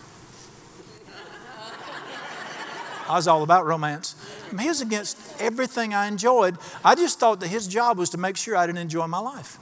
I 3.07 3.15
was 3.15 3.27
all 3.27 3.43
about 3.43 3.65
romance. 3.65 4.15
He 4.59 4.67
was 4.67 4.81
against 4.81 5.17
everything 5.41 5.93
I 5.93 6.07
enjoyed. 6.07 6.57
I 6.83 6.95
just 6.95 7.19
thought 7.19 7.39
that 7.39 7.47
his 7.47 7.67
job 7.67 7.97
was 7.97 8.09
to 8.11 8.17
make 8.17 8.35
sure 8.35 8.57
I 8.57 8.65
didn't 8.67 8.79
enjoy 8.79 9.07
my 9.07 9.19
life. 9.19 9.57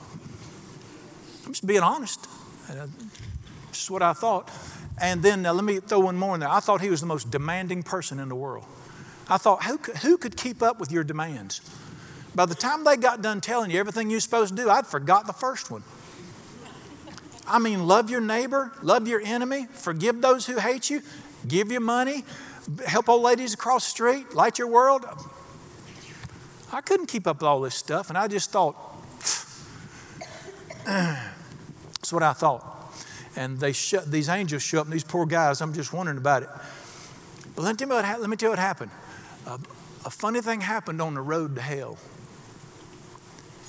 I'm 1.46 1.52
just 1.52 1.66
being 1.66 1.82
honest. 1.82 2.28
Uh, 2.70 2.88
just 3.72 3.92
what 3.92 4.02
I 4.02 4.14
thought. 4.14 4.50
And 5.00 5.22
then 5.22 5.44
let 5.44 5.64
me 5.64 5.80
throw 5.80 6.00
one 6.00 6.18
more 6.18 6.34
in 6.34 6.40
there. 6.40 6.50
I 6.50 6.60
thought 6.60 6.82
he 6.82 6.90
was 6.90 7.02
the 7.02 7.08
most 7.08 7.30
demanding 7.30 7.84
person 7.84 8.20
in 8.20 8.30
the 8.30 8.36
world. 8.36 8.66
I 9.30 9.38
thought, 9.38 9.64
who 9.64 9.78
could, 9.78 9.98
who 9.98 10.18
could 10.18 10.38
keep 10.38 10.64
up 10.64 10.80
with 10.80 10.92
your 10.92 11.04
demands? 11.04 11.62
By 12.34 12.46
the 12.46 12.56
time 12.56 12.84
they 12.84 12.98
got 12.98 13.22
done 13.22 13.42
telling 13.42 13.72
you 13.72 13.80
everything 13.80 14.10
you're 14.10 14.20
supposed 14.20 14.56
to 14.56 14.64
do, 14.64 14.70
I'd 14.70 14.88
forgot 14.88 15.28
the 15.28 15.34
first 15.34 15.72
one. 15.72 15.84
I 17.48 17.60
mean, 17.60 17.88
love 17.88 18.10
your 18.10 18.22
neighbor, 18.22 18.72
love 18.82 19.08
your 19.08 19.22
enemy, 19.22 19.68
forgive 19.72 20.22
those 20.22 20.46
who 20.46 20.58
hate 20.58 20.90
you, 20.90 21.02
give 21.48 21.72
you 21.72 21.80
money, 21.80 22.24
help 22.86 23.08
old 23.08 23.22
ladies 23.22 23.54
across 23.54 23.86
the 23.86 23.92
street, 23.92 24.34
light 24.34 24.58
your 24.58 24.68
world. 24.68 25.06
I 26.74 26.82
couldn't 26.82 27.06
keep 27.06 27.28
up 27.28 27.38
with 27.38 27.44
all 27.44 27.62
this 27.62 27.76
stuff, 27.76 28.10
and 28.10 28.18
I 28.18 28.28
just 28.28 28.52
thought, 28.52 28.76
that's 30.86 32.12
what 32.12 32.24
I 32.24 32.34
thought 32.34 32.76
and 33.36 33.60
they 33.60 33.72
shut, 33.72 34.10
these 34.10 34.30
angels 34.30 34.64
show 34.64 34.80
up, 34.80 34.86
and 34.86 34.94
these 34.94 35.04
poor 35.04 35.26
guys, 35.26 35.62
I'm 35.62 35.74
just 35.74 35.94
wondering 35.94 36.18
about 36.18 36.44
it. 36.44 36.50
But 37.56 37.64
let 37.64 37.80
me, 37.80 37.86
let 37.86 38.30
me 38.30 38.38
tell 38.38 38.48
you 38.48 38.52
what 38.52 38.60
happened. 38.60 38.92
Uh, 39.46 39.58
a 40.06 40.10
funny 40.10 40.42
thing 40.42 40.62
happened 40.62 41.02
on 41.02 41.14
the 41.14 41.22
road 41.22 41.56
to 41.56 41.62
hell. 41.62 41.98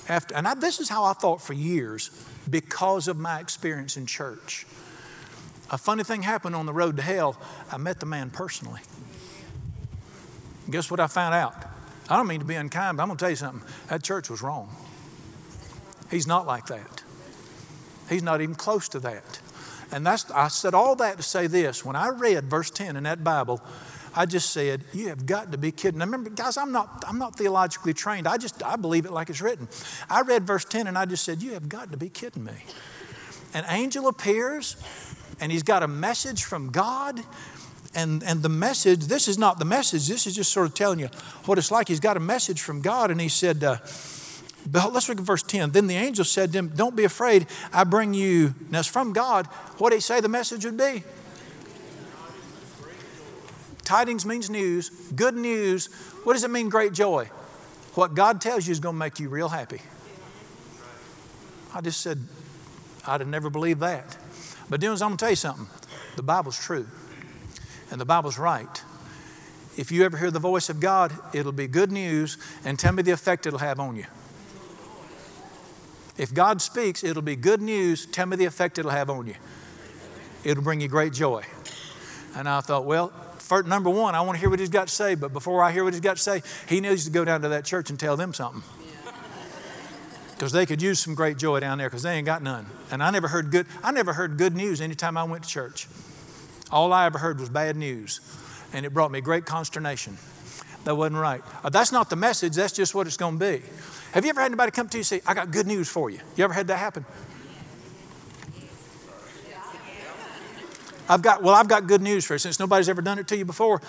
After, 0.09 0.35
and 0.35 0.47
I, 0.47 0.53
this 0.53 0.79
is 0.79 0.89
how 0.89 1.03
I 1.03 1.13
thought 1.13 1.41
for 1.41 1.53
years 1.53 2.11
because 2.49 3.07
of 3.07 3.17
my 3.17 3.39
experience 3.39 3.97
in 3.97 4.05
church. 4.05 4.65
A 5.69 5.77
funny 5.77 6.03
thing 6.03 6.21
happened 6.21 6.55
on 6.55 6.65
the 6.65 6.73
road 6.73 6.95
to 6.97 7.03
hell. 7.03 7.35
I 7.71 7.77
met 7.77 7.99
the 7.99 8.05
man 8.05 8.29
personally. 8.29 8.81
guess 10.69 10.89
what 10.89 10.99
I 10.99 11.07
found 11.07 11.35
out? 11.35 11.55
I 12.09 12.15
don't 12.15 12.27
mean 12.27 12.39
to 12.39 12.45
be 12.45 12.55
unkind, 12.55 12.95
but 12.95 13.03
I'm 13.03 13.09
going 13.09 13.17
to 13.17 13.21
tell 13.21 13.29
you 13.29 13.35
something. 13.35 13.67
That 13.89 14.01
church 14.01 14.29
was 14.29 14.41
wrong. 14.41 14.73
He's 16.09 16.25
not 16.25 16.47
like 16.47 16.67
that. 16.67 17.03
He's 18.09 18.23
not 18.23 18.39
even 18.39 18.55
close 18.55 18.87
to 18.89 18.99
that. 19.01 19.41
And 19.91 20.05
that's, 20.05 20.29
I 20.31 20.47
said 20.47 20.73
all 20.73 20.95
that 20.97 21.17
to 21.17 21.23
say 21.23 21.47
this. 21.47 21.83
When 21.83 21.97
I 21.97 22.09
read 22.09 22.45
verse 22.45 22.69
10 22.69 22.95
in 22.95 23.03
that 23.03 23.23
Bible, 23.23 23.61
I 24.17 24.25
just 24.25 24.49
said, 24.49 24.83
You 24.93 25.09
have 25.09 25.25
got 25.25 25.51
to 25.51 25.57
be 25.57 25.71
kidding. 25.71 25.99
Now 25.99 26.05
remember, 26.05 26.31
guys, 26.31 26.57
I'm 26.57 26.71
not, 26.71 27.05
I'm 27.07 27.19
not 27.19 27.37
theologically 27.37 27.93
trained. 27.93 28.27
I 28.27 28.37
just 28.37 28.63
I 28.63 28.75
believe 28.75 29.05
it 29.05 29.11
like 29.11 29.29
it's 29.29 29.41
written. 29.41 29.67
I 30.09 30.21
read 30.21 30.43
verse 30.43 30.65
10 30.65 30.87
and 30.87 30.97
I 30.97 31.05
just 31.05 31.23
said, 31.23 31.41
You 31.41 31.53
have 31.53 31.69
got 31.69 31.91
to 31.91 31.97
be 31.97 32.09
kidding 32.09 32.43
me. 32.43 32.63
An 33.53 33.63
angel 33.69 34.07
appears 34.07 34.75
and 35.39 35.51
he's 35.51 35.63
got 35.63 35.83
a 35.83 35.87
message 35.87 36.43
from 36.43 36.71
God. 36.71 37.21
And, 37.95 38.21
and 38.23 38.43
the 38.43 38.49
message, 38.49 39.05
this 39.05 39.27
is 39.27 39.37
not 39.37 39.59
the 39.59 39.65
message, 39.65 40.07
this 40.07 40.27
is 40.27 40.35
just 40.35 40.51
sort 40.51 40.67
of 40.67 40.73
telling 40.73 40.99
you 40.99 41.07
what 41.45 41.57
it's 41.57 41.71
like. 41.71 41.87
He's 41.87 41.99
got 41.99 42.17
a 42.17 42.19
message 42.19 42.61
from 42.61 42.81
God, 42.81 43.09
and 43.09 43.19
he 43.19 43.29
said, 43.29 43.63
uh, 43.63 43.77
let's 44.71 45.09
look 45.09 45.19
at 45.19 45.25
verse 45.25 45.41
10. 45.41 45.71
Then 45.71 45.87
the 45.87 45.95
angel 45.95 46.25
said 46.25 46.51
to 46.51 46.59
him, 46.59 46.67
Don't 46.75 46.95
be 46.95 47.05
afraid. 47.05 47.47
I 47.73 47.85
bring 47.85 48.13
you. 48.13 48.53
Now 48.69 48.79
it's 48.79 48.87
from 48.87 49.13
God. 49.13 49.47
What 49.77 49.91
did 49.91 49.97
he 49.97 50.01
say 50.01 50.21
the 50.21 50.29
message 50.29 50.65
would 50.65 50.77
be? 50.77 51.03
Tidings 53.87 54.25
means 54.25 54.49
news, 54.49 54.89
good 55.15 55.33
news. 55.33 55.85
What 56.25 56.33
does 56.33 56.43
it 56.43 56.51
mean, 56.51 56.67
great 56.67 56.91
joy? 56.91 57.29
What 57.95 58.15
God 58.15 58.41
tells 58.41 58.67
you 58.67 58.73
is 58.73 58.81
going 58.81 58.95
to 58.95 58.99
make 58.99 59.17
you 59.17 59.29
real 59.29 59.47
happy. 59.47 59.79
I 61.73 61.79
just 61.79 62.01
said, 62.01 62.21
I'd 63.07 63.21
have 63.21 63.29
never 63.29 63.49
believed 63.49 63.79
that. 63.79 64.17
But, 64.69 64.81
Dennis, 64.81 65.01
I'm 65.01 65.11
going 65.11 65.17
to 65.17 65.23
tell 65.23 65.29
you 65.29 65.37
something. 65.37 65.67
The 66.17 66.21
Bible's 66.21 66.59
true, 66.59 66.85
and 67.89 68.01
the 68.01 68.03
Bible's 68.03 68.37
right. 68.37 68.83
If 69.77 69.89
you 69.89 70.03
ever 70.03 70.17
hear 70.17 70.31
the 70.31 70.39
voice 70.39 70.67
of 70.67 70.81
God, 70.81 71.13
it'll 71.31 71.53
be 71.53 71.67
good 71.67 71.93
news, 71.93 72.37
and 72.65 72.77
tell 72.77 72.91
me 72.91 73.03
the 73.03 73.11
effect 73.11 73.45
it'll 73.45 73.59
have 73.59 73.79
on 73.79 73.95
you. 73.95 74.05
If 76.17 76.33
God 76.33 76.61
speaks, 76.61 77.05
it'll 77.05 77.21
be 77.21 77.37
good 77.37 77.61
news. 77.61 78.05
Tell 78.05 78.25
me 78.25 78.35
the 78.35 78.43
effect 78.43 78.79
it'll 78.79 78.91
have 78.91 79.09
on 79.09 79.27
you. 79.27 79.35
It'll 80.43 80.63
bring 80.63 80.81
you 80.81 80.89
great 80.89 81.13
joy. 81.13 81.45
And 82.35 82.49
I 82.49 82.59
thought, 82.59 82.83
well, 82.83 83.13
first, 83.47 83.67
number 83.67 83.89
one, 83.89 84.13
I 84.15 84.21
want 84.21 84.35
to 84.35 84.39
hear 84.39 84.49
what 84.49 84.59
he's 84.59 84.69
got 84.69 84.87
to 84.87 84.93
say, 84.93 85.15
but 85.15 85.33
before 85.33 85.63
I 85.63 85.71
hear 85.71 85.83
what 85.83 85.93
he's 85.93 86.01
got 86.01 86.17
to 86.17 86.23
say, 86.23 86.43
he 86.67 86.81
needs 86.81 87.05
to 87.05 87.11
go 87.11 87.25
down 87.25 87.41
to 87.41 87.49
that 87.49 87.65
church 87.65 87.89
and 87.89 87.99
tell 87.99 88.17
them 88.17 88.33
something. 88.33 88.63
because 90.33 90.51
they 90.51 90.65
could 90.65 90.81
use 90.81 90.99
some 90.99 91.15
great 91.15 91.37
joy 91.37 91.59
down 91.59 91.79
there 91.79 91.89
because 91.89 92.03
they 92.03 92.13
ain't 92.13 92.25
got 92.25 92.43
none. 92.43 92.67
And 92.91 93.01
I 93.01 93.09
never 93.09 93.27
heard 93.27 93.49
good. 93.49 93.65
I 93.83 93.91
never 93.91 94.13
heard 94.13 94.37
good 94.37 94.55
news 94.55 94.81
anytime 94.81 95.17
I 95.17 95.23
went 95.23 95.43
to 95.43 95.49
church. 95.49 95.87
All 96.69 96.93
I 96.93 97.05
ever 97.05 97.17
heard 97.17 97.39
was 97.39 97.49
bad 97.49 97.75
news, 97.75 98.19
and 98.73 98.85
it 98.85 98.93
brought 98.93 99.11
me 99.11 99.21
great 99.21 99.45
consternation. 99.45 100.17
That 100.83 100.95
wasn't 100.95 101.17
right. 101.17 101.41
Uh, 101.63 101.69
that's 101.69 101.91
not 101.91 102.09
the 102.09 102.15
message. 102.15 102.55
That's 102.55 102.73
just 102.73 102.93
what 102.93 103.07
it's 103.07 103.17
going 103.17 103.39
to 103.39 103.59
be. 103.59 103.63
Have 104.11 104.23
you 104.23 104.29
ever 104.29 104.41
had 104.41 104.47
anybody 104.47 104.71
come 104.71 104.87
to 104.89 104.97
you 104.97 105.01
and 105.01 105.05
say, 105.05 105.21
"I 105.25 105.33
got 105.33 105.51
good 105.51 105.67
news 105.67 105.89
for 105.89 106.09
you"? 106.09 106.19
You 106.35 106.43
ever 106.43 106.53
had 106.53 106.67
that 106.67 106.77
happen? 106.77 107.05
I've 111.09 111.21
got, 111.21 111.41
well, 111.41 111.55
I've 111.55 111.67
got 111.67 111.87
good 111.87 112.01
news 112.01 112.25
for 112.25 112.33
you. 112.33 112.39
Since 112.39 112.59
nobody's 112.59 112.89
ever 112.89 113.01
done 113.01 113.19
it 113.19 113.27
to 113.29 113.37
you 113.37 113.45
before, 113.45 113.81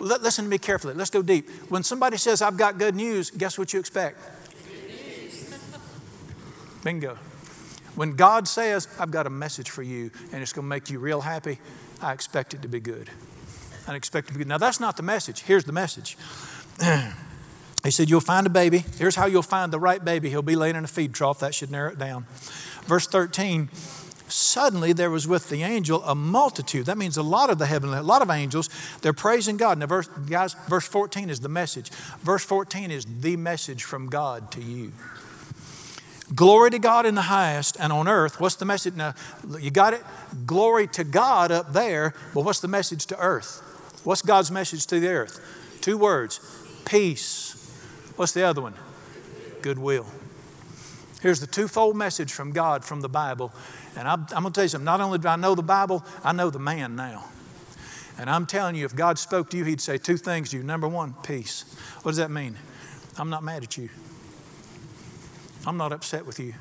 listen 0.00 0.44
to 0.44 0.50
me 0.50 0.58
carefully. 0.58 0.94
Let's 0.94 1.10
go 1.10 1.22
deep. 1.22 1.48
When 1.70 1.82
somebody 1.82 2.16
says, 2.16 2.42
I've 2.42 2.56
got 2.56 2.78
good 2.78 2.94
news, 2.94 3.30
guess 3.30 3.58
what 3.58 3.72
you 3.72 3.80
expect? 3.80 4.18
Bingo. 6.84 7.18
When 7.94 8.14
God 8.14 8.46
says, 8.46 8.86
I've 9.00 9.10
got 9.10 9.26
a 9.26 9.30
message 9.30 9.70
for 9.70 9.82
you 9.82 10.10
and 10.32 10.42
it's 10.42 10.52
going 10.52 10.64
to 10.64 10.68
make 10.68 10.88
you 10.88 11.00
real 11.00 11.20
happy, 11.20 11.58
I 12.00 12.12
expect 12.12 12.54
it 12.54 12.62
to 12.62 12.68
be 12.68 12.80
good. 12.80 13.10
I 13.88 13.96
expect 13.96 14.28
it 14.28 14.32
to 14.32 14.38
be 14.38 14.44
good. 14.44 14.48
Now, 14.48 14.58
that's 14.58 14.78
not 14.78 14.96
the 14.96 15.02
message. 15.02 15.42
Here's 15.42 15.64
the 15.64 15.72
message. 15.72 16.16
he 17.82 17.90
said, 17.90 18.08
You'll 18.08 18.20
find 18.20 18.46
a 18.46 18.50
baby. 18.50 18.84
Here's 18.98 19.16
how 19.16 19.26
you'll 19.26 19.42
find 19.42 19.72
the 19.72 19.80
right 19.80 20.04
baby. 20.04 20.30
He'll 20.30 20.42
be 20.42 20.54
laying 20.54 20.76
in 20.76 20.84
a 20.84 20.88
feed 20.88 21.12
trough. 21.12 21.40
That 21.40 21.54
should 21.54 21.70
narrow 21.70 21.92
it 21.92 21.98
down. 21.98 22.26
Verse 22.86 23.06
13 23.06 23.68
Suddenly 24.28 24.92
there 24.92 25.10
was 25.10 25.26
with 25.26 25.48
the 25.48 25.62
angel 25.62 26.02
a 26.04 26.14
multitude. 26.14 26.86
That 26.86 26.98
means 26.98 27.16
a 27.16 27.22
lot 27.22 27.50
of 27.50 27.58
the 27.58 27.66
heavenly, 27.66 27.98
a 27.98 28.02
lot 28.02 28.22
of 28.22 28.30
angels. 28.30 28.68
They're 29.00 29.12
praising 29.12 29.56
God. 29.56 29.78
Now, 29.78 29.86
verse, 29.86 30.08
guys, 30.28 30.54
verse 30.68 30.86
14 30.86 31.30
is 31.30 31.40
the 31.40 31.48
message. 31.48 31.90
Verse 32.20 32.44
14 32.44 32.90
is 32.90 33.06
the 33.20 33.36
message 33.36 33.84
from 33.84 34.08
God 34.08 34.50
to 34.52 34.62
you. 34.62 34.92
Glory 36.34 36.70
to 36.70 36.78
God 36.78 37.06
in 37.06 37.14
the 37.14 37.22
highest, 37.22 37.78
and 37.80 37.90
on 37.90 38.06
earth, 38.06 38.38
what's 38.38 38.56
the 38.56 38.66
message? 38.66 38.94
Now, 38.94 39.14
you 39.58 39.70
got 39.70 39.94
it? 39.94 40.02
Glory 40.44 40.86
to 40.88 41.02
God 41.02 41.50
up 41.50 41.72
there, 41.72 42.12
but 42.34 42.44
what's 42.44 42.60
the 42.60 42.68
message 42.68 43.06
to 43.06 43.18
earth? 43.18 43.62
What's 44.04 44.20
God's 44.20 44.50
message 44.50 44.86
to 44.88 45.00
the 45.00 45.08
earth? 45.08 45.40
Two 45.80 45.96
words 45.96 46.40
peace. 46.84 47.54
What's 48.16 48.32
the 48.32 48.42
other 48.42 48.60
one? 48.60 48.74
Goodwill. 49.62 50.06
Here's 51.20 51.40
the 51.40 51.46
twofold 51.46 51.96
message 51.96 52.32
from 52.32 52.52
God 52.52 52.84
from 52.84 53.00
the 53.00 53.08
Bible. 53.08 53.52
And 53.96 54.06
I'm, 54.06 54.26
I'm 54.30 54.42
going 54.42 54.44
to 54.44 54.50
tell 54.52 54.64
you 54.64 54.68
something. 54.68 54.84
Not 54.84 55.00
only 55.00 55.18
do 55.18 55.28
I 55.28 55.36
know 55.36 55.54
the 55.54 55.62
Bible, 55.62 56.04
I 56.22 56.32
know 56.32 56.50
the 56.50 56.60
man 56.60 56.94
now. 56.94 57.24
And 58.18 58.28
I'm 58.28 58.46
telling 58.46 58.76
you, 58.76 58.84
if 58.84 58.94
God 58.94 59.18
spoke 59.18 59.50
to 59.50 59.56
you, 59.56 59.64
He'd 59.64 59.80
say 59.80 59.98
two 59.98 60.16
things 60.16 60.50
to 60.50 60.58
you. 60.58 60.62
Number 60.62 60.88
one, 60.88 61.14
peace. 61.22 61.64
What 62.02 62.12
does 62.12 62.18
that 62.18 62.30
mean? 62.30 62.56
I'm 63.16 63.30
not 63.30 63.42
mad 63.42 63.62
at 63.64 63.76
you. 63.76 63.88
I'm 65.66 65.76
not 65.76 65.92
upset 65.92 66.24
with 66.24 66.38
you. 66.38 66.54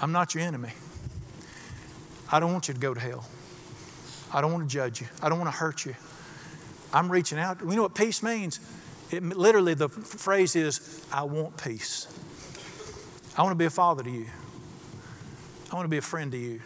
I'm 0.00 0.12
not 0.12 0.34
your 0.34 0.44
enemy. 0.44 0.72
I 2.30 2.40
don't 2.40 2.52
want 2.52 2.68
you 2.68 2.74
to 2.74 2.80
go 2.80 2.94
to 2.94 3.00
hell. 3.00 3.26
I 4.32 4.40
don't 4.40 4.52
want 4.52 4.68
to 4.68 4.72
judge 4.72 5.00
you. 5.00 5.06
I 5.22 5.28
don't 5.28 5.38
want 5.38 5.52
to 5.52 5.56
hurt 5.56 5.84
you. 5.84 5.94
I'm 6.92 7.10
reaching 7.10 7.38
out. 7.38 7.60
You 7.60 7.74
know 7.74 7.82
what 7.82 7.94
peace 7.94 8.22
means? 8.22 8.60
It, 9.10 9.22
literally, 9.22 9.74
the 9.74 9.88
phrase 9.88 10.56
is, 10.56 11.04
I 11.12 11.24
want 11.24 11.62
peace. 11.62 12.06
I 13.36 13.42
want 13.42 13.52
to 13.52 13.58
be 13.58 13.64
a 13.64 13.70
father 13.70 14.02
to 14.02 14.10
you. 14.10 14.26
I 15.70 15.74
want 15.74 15.86
to 15.86 15.90
be 15.90 15.98
a 15.98 16.02
friend 16.02 16.30
to 16.32 16.38
you. 16.38 16.60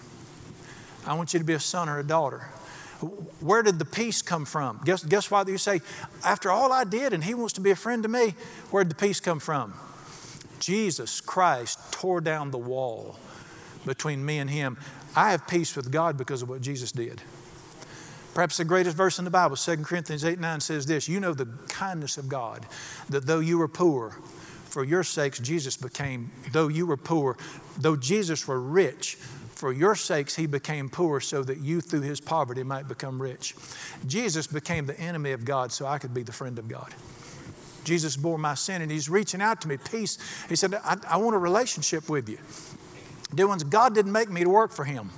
I 1.07 1.15
want 1.15 1.33
you 1.33 1.39
to 1.39 1.45
be 1.45 1.53
a 1.53 1.61
son 1.61 1.89
or 1.89 2.01
a 2.01 2.05
daughter. 2.05 2.49
Where 3.41 3.63
did 3.63 3.79
the 3.79 3.85
peace 3.85 4.23
come 4.23 4.45
from? 4.45 4.81
Guess, 4.85 5.05
guess 5.05 5.31
what 5.31 5.47
you 5.49 5.59
say? 5.59 5.81
After 6.25 6.51
all 6.51 6.73
I 6.73 6.85
did, 6.85 7.13
and 7.13 7.23
he 7.23 7.35
wants 7.35 7.53
to 7.55 7.61
be 7.61 7.71
a 7.71 7.77
friend 7.77 8.03
to 8.03 8.09
me, 8.09 8.35
where 8.71 8.83
did 8.83 8.91
the 8.91 8.97
peace 8.97 9.21
come 9.21 9.39
from? 9.39 9.75
Jesus 10.59 11.21
Christ 11.21 11.79
tore 11.93 12.21
down 12.21 12.51
the 12.51 12.59
wall 12.59 13.19
between 13.85 14.25
me 14.25 14.39
and 14.39 14.51
him. 14.51 14.79
I 15.15 15.31
have 15.31 15.47
peace 15.47 15.77
with 15.77 15.93
God 15.93 16.17
because 16.19 16.43
of 16.43 16.49
what 16.49 16.63
Jesus 16.63 16.91
did. 16.91 17.23
Perhaps 18.35 18.57
the 18.57 18.65
greatest 18.65 18.97
verse 18.97 19.19
in 19.19 19.25
the 19.25 19.31
Bible, 19.31 19.57
2 19.57 19.79
Corinthians 19.79 20.25
8 20.25 20.41
9 20.41 20.61
says 20.61 20.87
this 20.87 21.09
You 21.09 21.21
know 21.21 21.33
the 21.33 21.49
kindness 21.69 22.19
of 22.19 22.29
God, 22.29 22.67
that 23.09 23.27
though 23.27 23.41
you 23.41 23.59
were 23.59 23.69
poor, 23.69 24.19
for 24.77 24.85
your 24.85 25.03
sakes 25.03 25.39
Jesus 25.39 25.75
became, 25.75 26.31
though 26.53 26.69
you 26.69 26.85
were 26.85 26.99
poor, 26.99 27.39
though 27.79 27.97
Jesus 27.97 28.47
were 28.47 28.61
rich, 28.61 29.15
for 29.15 29.73
your 29.73 29.95
sakes 29.95 30.37
he 30.37 30.45
became 30.45 30.91
poor 30.91 31.19
so 31.19 31.43
that 31.45 31.61
you 31.61 31.81
through 31.81 32.03
his 32.03 32.21
poverty 32.21 32.63
might 32.63 32.87
become 32.87 33.23
rich. 33.23 33.55
Jesus 34.07 34.47
became 34.47 34.85
the 34.85 35.01
enemy 35.01 35.33
of 35.33 35.47
God 35.47 35.73
so 35.73 35.87
I 35.87 35.97
could 35.97 36.13
be 36.13 36.23
the 36.23 36.33
friend 36.33 36.59
of 36.59 36.69
God. 36.69 36.95
Jesus 37.85 38.19
bore 38.19 38.37
my 38.37 38.53
sin 38.53 38.83
and 38.83 38.91
he's 38.91 39.09
reaching 39.09 39.41
out 39.41 39.63
to 39.63 39.69
me. 39.69 39.79
Peace. 39.79 40.19
He 40.47 40.57
said, 40.57 40.75
I, 40.75 40.99
I 41.09 41.17
want 41.17 41.35
a 41.35 41.39
relationship 41.39 42.11
with 42.11 42.29
you. 42.29 42.37
Dear 43.35 43.49
ones, 43.49 43.65
God 43.65 43.95
didn't 43.95 44.13
make 44.13 44.29
me 44.29 44.45
to 44.45 44.51
work 44.51 44.73
for 44.73 44.85
him. 44.85 45.09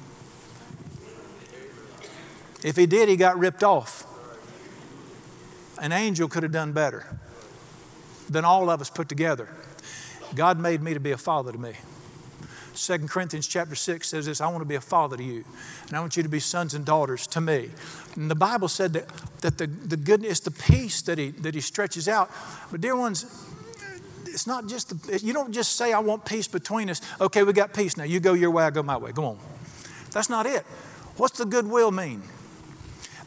If 2.62 2.76
he 2.76 2.86
did, 2.86 3.08
he 3.08 3.16
got 3.16 3.36
ripped 3.36 3.64
off. 3.64 4.06
An 5.82 5.90
angel 5.90 6.28
could 6.28 6.44
have 6.44 6.52
done 6.52 6.70
better 6.70 7.18
than 8.28 8.44
all 8.44 8.70
of 8.70 8.80
us 8.80 8.90
put 8.90 9.08
together. 9.08 9.48
God 10.34 10.58
made 10.58 10.82
me 10.82 10.94
to 10.94 11.00
be 11.00 11.12
a 11.12 11.16
father 11.16 11.52
to 11.52 11.58
me. 11.58 11.72
2 12.74 12.98
Corinthians 13.08 13.48
chapter 13.48 13.74
6 13.74 14.06
says 14.06 14.26
this 14.26 14.40
I 14.40 14.46
want 14.46 14.60
to 14.60 14.64
be 14.64 14.76
a 14.76 14.80
father 14.80 15.16
to 15.16 15.22
you, 15.22 15.44
and 15.88 15.96
I 15.96 16.00
want 16.00 16.16
you 16.16 16.22
to 16.22 16.28
be 16.28 16.38
sons 16.38 16.74
and 16.74 16.84
daughters 16.84 17.26
to 17.28 17.40
me. 17.40 17.70
And 18.14 18.30
the 18.30 18.36
Bible 18.36 18.68
said 18.68 18.92
that, 18.92 19.08
that 19.40 19.58
the, 19.58 19.66
the 19.66 19.96
goodness, 19.96 20.40
the 20.40 20.52
peace 20.52 21.02
that 21.02 21.18
he, 21.18 21.30
that 21.30 21.54
he 21.54 21.60
stretches 21.60 22.08
out. 22.08 22.30
But, 22.70 22.80
dear 22.80 22.94
ones, 22.94 23.24
it's 24.26 24.46
not 24.46 24.68
just, 24.68 24.90
the, 24.90 25.18
you 25.18 25.32
don't 25.32 25.52
just 25.52 25.76
say, 25.76 25.92
I 25.92 25.98
want 25.98 26.24
peace 26.24 26.46
between 26.46 26.88
us. 26.88 27.00
Okay, 27.20 27.42
we 27.42 27.52
got 27.52 27.74
peace 27.74 27.96
now. 27.96 28.04
You 28.04 28.20
go 28.20 28.34
your 28.34 28.50
way, 28.50 28.64
I 28.64 28.70
go 28.70 28.82
my 28.82 28.96
way. 28.96 29.10
Go 29.10 29.24
on. 29.24 29.38
That's 30.12 30.30
not 30.30 30.46
it. 30.46 30.62
What's 31.16 31.38
the 31.38 31.46
goodwill 31.46 31.90
mean? 31.90 32.22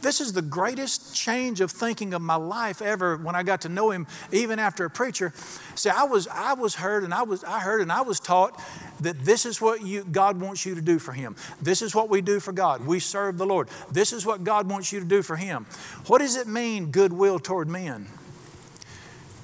This 0.02 0.20
is 0.20 0.32
the 0.32 0.42
greatest 0.42 1.14
change 1.14 1.60
of 1.60 1.70
thinking 1.70 2.12
of 2.12 2.20
my 2.20 2.34
life 2.34 2.82
ever 2.82 3.16
when 3.16 3.36
I 3.36 3.44
got 3.44 3.60
to 3.62 3.68
know 3.68 3.90
him, 3.90 4.08
even 4.32 4.58
after 4.58 4.84
a 4.84 4.90
preacher. 4.90 5.32
See, 5.76 5.90
I 5.90 6.02
was, 6.02 6.26
I 6.26 6.54
was 6.54 6.74
heard 6.74 7.04
and 7.04 7.14
I 7.14 7.22
was 7.22 7.44
I 7.44 7.60
heard 7.60 7.80
and 7.80 7.92
I 7.92 8.02
was 8.02 8.18
taught 8.18 8.60
that 9.00 9.24
this 9.24 9.46
is 9.46 9.60
what 9.60 9.82
you, 9.82 10.04
God 10.04 10.40
wants 10.40 10.66
you 10.66 10.74
to 10.74 10.80
do 10.80 10.98
for 10.98 11.12
him. 11.12 11.36
This 11.60 11.82
is 11.82 11.94
what 11.94 12.10
we 12.10 12.20
do 12.20 12.40
for 12.40 12.52
God. 12.52 12.84
We 12.84 12.98
serve 12.98 13.38
the 13.38 13.46
Lord. 13.46 13.68
This 13.92 14.12
is 14.12 14.26
what 14.26 14.42
God 14.42 14.68
wants 14.68 14.92
you 14.92 14.98
to 14.98 15.06
do 15.06 15.22
for 15.22 15.36
him. 15.36 15.66
What 16.08 16.18
does 16.18 16.36
it 16.36 16.48
mean, 16.48 16.90
goodwill 16.90 17.38
toward 17.38 17.68
men? 17.68 18.08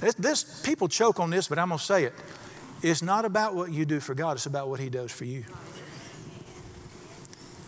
This, 0.01 0.15
this 0.15 0.61
people 0.63 0.89
choke 0.89 1.21
on 1.21 1.31
this, 1.31 1.49
but 1.49 1.59
I'm 1.59 1.71
to 1.71 1.79
say 1.79 2.05
it. 2.05 2.15
It's 2.83 3.03
not 3.03 3.25
about 3.25 3.55
what 3.55 3.73
you 3.73 3.85
do 3.85 4.01
for 4.01 4.15
God, 4.15 4.33
it's 4.33 4.47
about 4.47 4.69
what 4.69 4.81
he 4.81 4.91
does 4.91 5.13
for 5.13 5.25
you. 5.25 5.45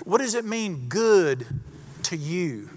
What 0.05 0.18
does 0.18 0.35
it 0.35 0.44
mean, 0.44 0.87
good 0.88 1.46
to 2.05 2.16
you? 2.16 2.70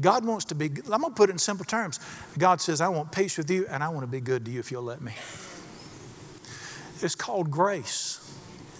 God 0.00 0.24
wants 0.24 0.46
to 0.46 0.54
be, 0.54 0.66
I'm 0.66 1.00
going 1.00 1.04
to 1.04 1.10
put 1.10 1.30
it 1.30 1.32
in 1.32 1.38
simple 1.38 1.64
terms. 1.64 2.00
God 2.38 2.60
says, 2.60 2.80
I 2.80 2.88
want 2.88 3.12
peace 3.12 3.36
with 3.38 3.50
you 3.50 3.66
and 3.68 3.82
I 3.82 3.88
want 3.88 4.02
to 4.02 4.10
be 4.10 4.20
good 4.20 4.44
to 4.46 4.50
you 4.50 4.60
if 4.60 4.70
you'll 4.70 4.82
let 4.82 5.00
me. 5.00 5.12
It's 7.02 7.14
called 7.14 7.50
grace. 7.50 8.16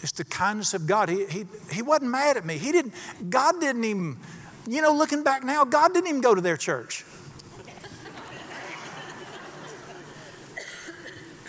It's 0.02 0.12
the 0.12 0.24
kindness 0.24 0.74
of 0.74 0.86
God. 0.86 1.08
He, 1.08 1.26
he, 1.26 1.46
he 1.72 1.82
wasn't 1.82 2.10
mad 2.10 2.36
at 2.36 2.44
me. 2.44 2.56
He 2.56 2.72
didn't, 2.72 2.94
God 3.28 3.60
didn't 3.60 3.84
even, 3.84 4.16
you 4.66 4.82
know, 4.82 4.94
looking 4.94 5.22
back 5.22 5.44
now, 5.44 5.64
God 5.64 5.92
didn't 5.92 6.08
even 6.08 6.20
go 6.20 6.34
to 6.34 6.40
their 6.40 6.56
church. 6.56 7.04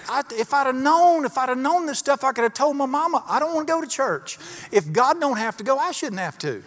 I, 0.10 0.24
if 0.32 0.54
I'd 0.54 0.68
have 0.68 0.76
known, 0.76 1.24
if 1.24 1.38
I'd 1.38 1.48
have 1.48 1.58
known 1.58 1.86
this 1.86 1.98
stuff, 1.98 2.26
I 2.26 2.34
could 2.34 2.44
have 2.44 2.54
told 2.54 2.76
my 2.76 2.86
mama, 2.86 3.24
I 3.28 3.40
don't 3.40 3.56
want 3.56 3.66
to 3.66 3.74
go 3.74 3.80
to 3.80 3.88
church. 3.88 4.38
If 4.70 4.92
God 4.92 5.22
don't 5.22 5.38
have 5.38 5.56
to 5.58 5.64
go, 5.64 5.78
I 5.78 5.92
shouldn't 5.92 6.20
have 6.20 6.38
to. 6.40 6.62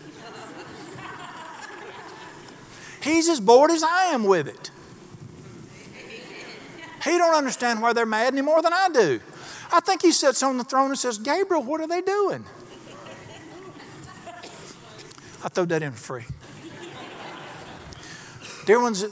He's 3.04 3.28
as 3.28 3.38
bored 3.38 3.70
as 3.70 3.82
I 3.82 4.06
am 4.06 4.24
with 4.24 4.48
it. 4.48 4.70
He 7.04 7.18
don't 7.18 7.34
understand 7.34 7.82
why 7.82 7.92
they're 7.92 8.06
mad 8.06 8.32
any 8.32 8.40
more 8.40 8.62
than 8.62 8.72
I 8.72 8.88
do. 8.88 9.20
I 9.70 9.80
think 9.80 10.00
he 10.00 10.10
sits 10.10 10.42
on 10.42 10.56
the 10.56 10.64
throne 10.64 10.88
and 10.88 10.98
says, 10.98 11.18
Gabriel, 11.18 11.62
what 11.62 11.82
are 11.82 11.86
they 11.86 12.00
doing? 12.00 12.46
I 15.44 15.48
throw 15.50 15.66
that 15.66 15.82
in 15.82 15.92
free. 15.92 16.24
Dear 18.64 18.80
ones, 18.80 19.04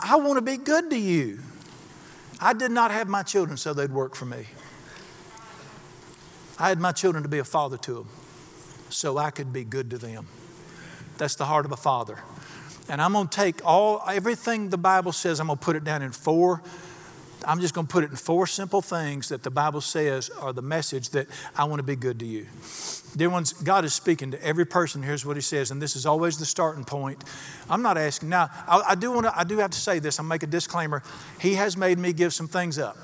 I 0.00 0.16
want 0.16 0.38
to 0.38 0.42
be 0.42 0.56
good 0.56 0.90
to 0.90 0.98
you. 0.98 1.38
I 2.40 2.52
did 2.52 2.72
not 2.72 2.90
have 2.90 3.06
my 3.06 3.22
children 3.22 3.56
so 3.56 3.72
they'd 3.72 3.92
work 3.92 4.16
for 4.16 4.24
me. 4.24 4.46
I 6.58 6.68
had 6.68 6.80
my 6.80 6.90
children 6.90 7.22
to 7.22 7.28
be 7.28 7.38
a 7.38 7.44
father 7.44 7.76
to 7.78 7.94
them 7.94 8.08
so 8.88 9.18
I 9.18 9.30
could 9.30 9.52
be 9.52 9.62
good 9.62 9.90
to 9.90 9.98
them. 9.98 10.26
That's 11.16 11.36
the 11.36 11.44
heart 11.44 11.64
of 11.64 11.70
a 11.70 11.76
father. 11.76 12.18
And 12.90 13.00
I'm 13.00 13.12
going 13.12 13.28
to 13.28 13.36
take 13.36 13.64
all 13.64 14.02
everything 14.08 14.68
the 14.68 14.76
Bible 14.76 15.12
says, 15.12 15.38
I'm 15.38 15.46
going 15.46 15.58
to 15.58 15.64
put 15.64 15.76
it 15.76 15.84
down 15.84 16.02
in 16.02 16.10
four. 16.10 16.60
I'm 17.46 17.60
just 17.60 17.72
going 17.72 17.86
to 17.86 17.92
put 17.92 18.02
it 18.02 18.10
in 18.10 18.16
four 18.16 18.46
simple 18.48 18.82
things 18.82 19.28
that 19.28 19.44
the 19.44 19.50
Bible 19.50 19.80
says 19.80 20.28
are 20.28 20.52
the 20.52 20.60
message 20.60 21.10
that 21.10 21.28
I 21.56 21.64
want 21.64 21.78
to 21.78 21.84
be 21.84 21.94
good 21.94 22.18
to 22.18 22.26
you. 22.26 22.46
Dear 23.16 23.30
ones, 23.30 23.52
God 23.52 23.84
is 23.84 23.94
speaking 23.94 24.32
to 24.32 24.44
every 24.44 24.66
person. 24.66 25.02
Here's 25.02 25.24
what 25.24 25.36
He 25.36 25.40
says, 25.40 25.70
and 25.70 25.80
this 25.80 25.94
is 25.94 26.04
always 26.04 26.38
the 26.38 26.44
starting 26.44 26.84
point. 26.84 27.22
I'm 27.68 27.80
not 27.80 27.96
asking 27.96 28.28
now. 28.28 28.50
I, 28.68 28.82
I 28.90 28.94
do 28.94 29.12
want 29.12 29.26
to. 29.26 29.38
I 29.38 29.44
do 29.44 29.58
have 29.58 29.70
to 29.70 29.78
say 29.78 30.00
this. 30.00 30.20
I'll 30.20 30.26
make 30.26 30.42
a 30.42 30.46
disclaimer. 30.46 31.02
He 31.40 31.54
has 31.54 31.76
made 31.76 31.98
me 31.98 32.12
give 32.12 32.34
some 32.34 32.46
things 32.46 32.78
up. 32.78 32.98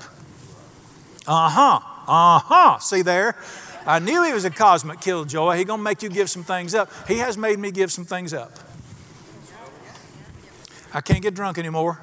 Uh 1.25 1.49
huh. 1.49 1.79
Uh 2.07 2.39
huh. 2.39 2.79
See 2.79 3.01
there? 3.01 3.35
I 3.85 3.99
knew 3.99 4.23
he 4.23 4.33
was 4.33 4.45
a 4.45 4.49
cosmic 4.49 5.01
killjoy. 5.01 5.57
He 5.57 5.65
gonna 5.65 5.81
make 5.81 6.03
you 6.03 6.09
give 6.09 6.29
some 6.29 6.43
things 6.43 6.75
up. 6.75 6.89
He 7.07 7.17
has 7.17 7.37
made 7.37 7.59
me 7.59 7.71
give 7.71 7.91
some 7.91 8.05
things 8.05 8.33
up. 8.33 8.51
I 10.97 11.01
can't 11.01 11.21
get 11.21 11.35
drunk 11.35 11.59
anymore. 11.59 12.01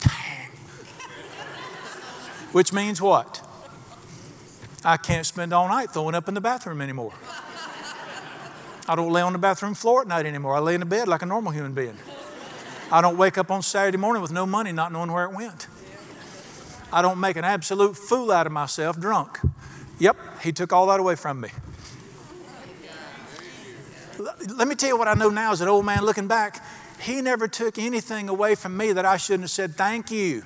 Dang. 0.00 0.50
Which 2.50 2.72
means 2.72 3.00
what? 3.00 3.40
I 4.84 4.96
can't 4.96 5.24
spend 5.24 5.52
all 5.52 5.68
night 5.68 5.92
throwing 5.92 6.16
up 6.16 6.26
in 6.26 6.34
the 6.34 6.40
bathroom 6.40 6.80
anymore. 6.80 7.12
I 8.88 8.96
don't 8.96 9.12
lay 9.12 9.22
on 9.22 9.32
the 9.32 9.38
bathroom 9.38 9.74
floor 9.74 10.00
at 10.00 10.08
night 10.08 10.26
anymore. 10.26 10.56
I 10.56 10.58
lay 10.58 10.74
in 10.74 10.80
the 10.80 10.86
bed 10.86 11.06
like 11.06 11.22
a 11.22 11.26
normal 11.26 11.52
human 11.52 11.72
being. 11.72 11.96
I 12.90 13.00
don't 13.00 13.16
wake 13.16 13.38
up 13.38 13.48
on 13.48 13.62
Saturday 13.62 13.96
morning 13.96 14.20
with 14.20 14.32
no 14.32 14.44
money, 14.44 14.72
not 14.72 14.90
knowing 14.90 15.12
where 15.12 15.26
it 15.26 15.32
went. 15.36 15.68
I 16.92 17.00
don't 17.00 17.20
make 17.20 17.36
an 17.36 17.44
absolute 17.44 17.96
fool 17.96 18.32
out 18.32 18.44
of 18.44 18.52
myself 18.52 18.98
drunk. 18.98 19.38
Yep, 20.00 20.16
he 20.42 20.50
took 20.50 20.72
all 20.72 20.88
that 20.88 20.98
away 20.98 21.14
from 21.14 21.40
me. 21.40 21.50
Let 24.56 24.68
me 24.68 24.74
tell 24.74 24.88
you 24.88 24.96
what 24.96 25.08
I 25.08 25.14
know 25.14 25.28
now 25.28 25.52
as 25.52 25.60
an 25.60 25.68
old 25.68 25.84
man 25.84 26.04
looking 26.04 26.26
back. 26.26 26.62
He 27.04 27.20
never 27.20 27.48
took 27.48 27.78
anything 27.78 28.30
away 28.30 28.54
from 28.54 28.78
me 28.78 28.92
that 28.92 29.04
I 29.04 29.18
shouldn't 29.18 29.42
have 29.42 29.50
said 29.50 29.74
thank 29.74 30.10
you. 30.10 30.42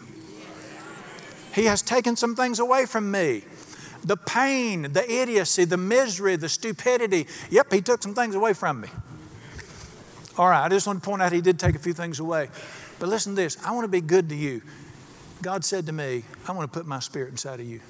He 1.54 1.66
has 1.66 1.82
taken 1.82 2.16
some 2.16 2.34
things 2.34 2.58
away 2.58 2.84
from 2.84 3.12
me. 3.12 3.44
The 4.02 4.16
pain, 4.16 4.92
the 4.92 5.08
idiocy, 5.08 5.66
the 5.66 5.76
misery, 5.76 6.34
the 6.34 6.48
stupidity. 6.48 7.28
Yep, 7.50 7.72
he 7.72 7.80
took 7.80 8.02
some 8.02 8.12
things 8.12 8.34
away 8.34 8.54
from 8.54 8.80
me. 8.80 8.88
All 10.36 10.48
right, 10.48 10.64
I 10.64 10.68
just 10.68 10.84
want 10.84 11.00
to 11.00 11.08
point 11.08 11.22
out 11.22 11.30
he 11.30 11.40
did 11.40 11.60
take 11.60 11.76
a 11.76 11.78
few 11.78 11.92
things 11.92 12.18
away. 12.18 12.48
But 12.98 13.08
listen 13.08 13.36
to 13.36 13.42
this 13.42 13.56
I 13.64 13.70
want 13.70 13.84
to 13.84 13.88
be 13.88 14.00
good 14.00 14.28
to 14.30 14.34
you. 14.34 14.62
God 15.42 15.64
said 15.64 15.86
to 15.86 15.92
me, 15.92 16.24
I 16.48 16.52
want 16.52 16.72
to 16.72 16.76
put 16.76 16.86
my 16.88 16.98
spirit 16.98 17.30
inside 17.30 17.60
of 17.60 17.66
you. 17.66 17.80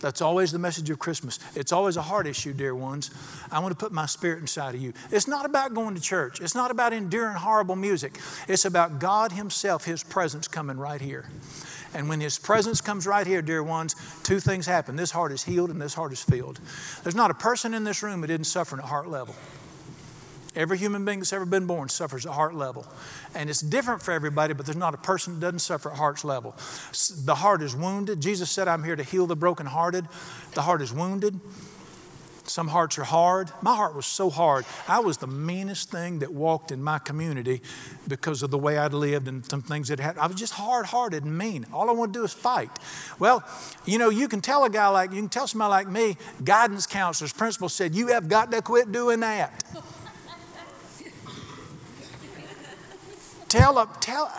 That's 0.00 0.20
always 0.20 0.52
the 0.52 0.58
message 0.58 0.90
of 0.90 0.98
Christmas. 0.98 1.38
It's 1.54 1.72
always 1.72 1.96
a 1.96 2.02
heart 2.02 2.26
issue, 2.26 2.52
dear 2.52 2.74
ones. 2.74 3.10
I 3.50 3.58
want 3.60 3.72
to 3.72 3.78
put 3.78 3.92
my 3.92 4.06
spirit 4.06 4.40
inside 4.40 4.74
of 4.74 4.80
you. 4.80 4.92
It's 5.10 5.26
not 5.26 5.46
about 5.46 5.74
going 5.74 5.94
to 5.94 6.00
church, 6.00 6.40
it's 6.40 6.54
not 6.54 6.70
about 6.70 6.92
enduring 6.92 7.36
horrible 7.36 7.76
music. 7.76 8.18
It's 8.48 8.64
about 8.64 8.98
God 8.98 9.32
Himself, 9.32 9.84
His 9.84 10.02
presence 10.02 10.48
coming 10.48 10.76
right 10.76 11.00
here. 11.00 11.28
And 11.94 12.08
when 12.08 12.20
His 12.20 12.38
presence 12.38 12.80
comes 12.80 13.06
right 13.06 13.26
here, 13.26 13.42
dear 13.42 13.62
ones, 13.62 13.96
two 14.22 14.40
things 14.40 14.66
happen. 14.66 14.96
This 14.96 15.10
heart 15.10 15.32
is 15.32 15.44
healed 15.44 15.70
and 15.70 15.80
this 15.80 15.94
heart 15.94 16.12
is 16.12 16.22
filled. 16.22 16.60
There's 17.02 17.14
not 17.14 17.30
a 17.30 17.34
person 17.34 17.74
in 17.74 17.84
this 17.84 18.02
room 18.02 18.20
that 18.20 18.26
didn't 18.26 18.46
suffer 18.46 18.78
at 18.78 18.84
heart 18.84 19.08
level. 19.08 19.34
Every 20.56 20.78
human 20.78 21.04
being 21.04 21.18
that's 21.18 21.34
ever 21.34 21.44
been 21.44 21.66
born 21.66 21.90
suffers 21.90 22.24
at 22.24 22.32
heart 22.32 22.54
level. 22.54 22.86
And 23.34 23.50
it's 23.50 23.60
different 23.60 24.02
for 24.02 24.12
everybody, 24.12 24.54
but 24.54 24.64
there's 24.64 24.76
not 24.76 24.94
a 24.94 24.98
person 24.98 25.34
that 25.34 25.40
doesn't 25.40 25.58
suffer 25.58 25.90
at 25.90 25.98
heart's 25.98 26.24
level. 26.24 26.56
The 27.24 27.34
heart 27.36 27.62
is 27.62 27.76
wounded. 27.76 28.20
Jesus 28.20 28.50
said, 28.50 28.66
I'm 28.66 28.82
here 28.82 28.96
to 28.96 29.02
heal 29.02 29.26
the 29.26 29.36
brokenhearted. 29.36 30.08
The 30.54 30.62
heart 30.62 30.80
is 30.80 30.92
wounded. 30.92 31.38
Some 32.48 32.68
hearts 32.68 32.96
are 32.98 33.04
hard. 33.04 33.50
My 33.60 33.74
heart 33.74 33.94
was 33.94 34.06
so 34.06 34.30
hard. 34.30 34.64
I 34.86 35.00
was 35.00 35.18
the 35.18 35.26
meanest 35.26 35.90
thing 35.90 36.20
that 36.20 36.32
walked 36.32 36.70
in 36.70 36.82
my 36.82 36.98
community 37.00 37.60
because 38.06 38.42
of 38.42 38.50
the 38.50 38.58
way 38.58 38.78
I'd 38.78 38.94
lived 38.94 39.26
and 39.28 39.44
some 39.44 39.62
things 39.62 39.88
that 39.88 39.98
happened. 39.98 40.22
I 40.22 40.26
was 40.28 40.36
just 40.36 40.52
hard 40.52 40.86
hearted 40.86 41.24
and 41.24 41.36
mean. 41.36 41.66
All 41.72 41.90
I 41.90 41.92
want 41.92 42.12
to 42.12 42.20
do 42.20 42.24
is 42.24 42.32
fight. 42.32 42.70
Well, 43.18 43.44
you 43.84 43.98
know, 43.98 44.10
you 44.10 44.28
can 44.28 44.40
tell 44.40 44.64
a 44.64 44.70
guy 44.70 44.88
like, 44.88 45.10
you 45.10 45.16
can 45.16 45.28
tell 45.28 45.48
somebody 45.48 45.70
like 45.70 45.88
me, 45.88 46.16
guidance 46.44 46.86
counselors, 46.86 47.32
principal 47.32 47.68
said, 47.68 47.94
you 47.94 48.08
have 48.08 48.28
got 48.28 48.52
to 48.52 48.62
quit 48.62 48.92
doing 48.92 49.20
that. 49.20 49.64
Tell 53.56 53.78
a, 53.78 53.88
tell, 54.00 54.30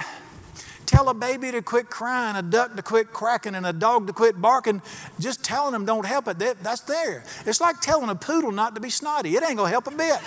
tell 0.85 1.09
a 1.09 1.13
baby 1.15 1.51
to 1.51 1.63
quit 1.63 1.89
crying, 1.89 2.35
a 2.35 2.43
duck 2.43 2.75
to 2.75 2.83
quit 2.83 3.11
cracking, 3.11 3.55
and 3.55 3.65
a 3.65 3.73
dog 3.73 4.05
to 4.05 4.13
quit 4.13 4.39
barking. 4.39 4.79
Just 5.19 5.43
telling 5.43 5.73
them 5.73 5.85
don't 5.85 6.05
help 6.05 6.27
it. 6.27 6.37
That, 6.37 6.61
that's 6.61 6.81
there. 6.81 7.23
It's 7.43 7.59
like 7.59 7.81
telling 7.81 8.09
a 8.09 8.15
poodle 8.15 8.51
not 8.51 8.75
to 8.75 8.81
be 8.81 8.91
snotty. 8.91 9.35
It 9.35 9.43
ain't 9.43 9.57
to 9.57 9.65
help 9.65 9.87
a 9.87 9.91
bit. 9.91 10.19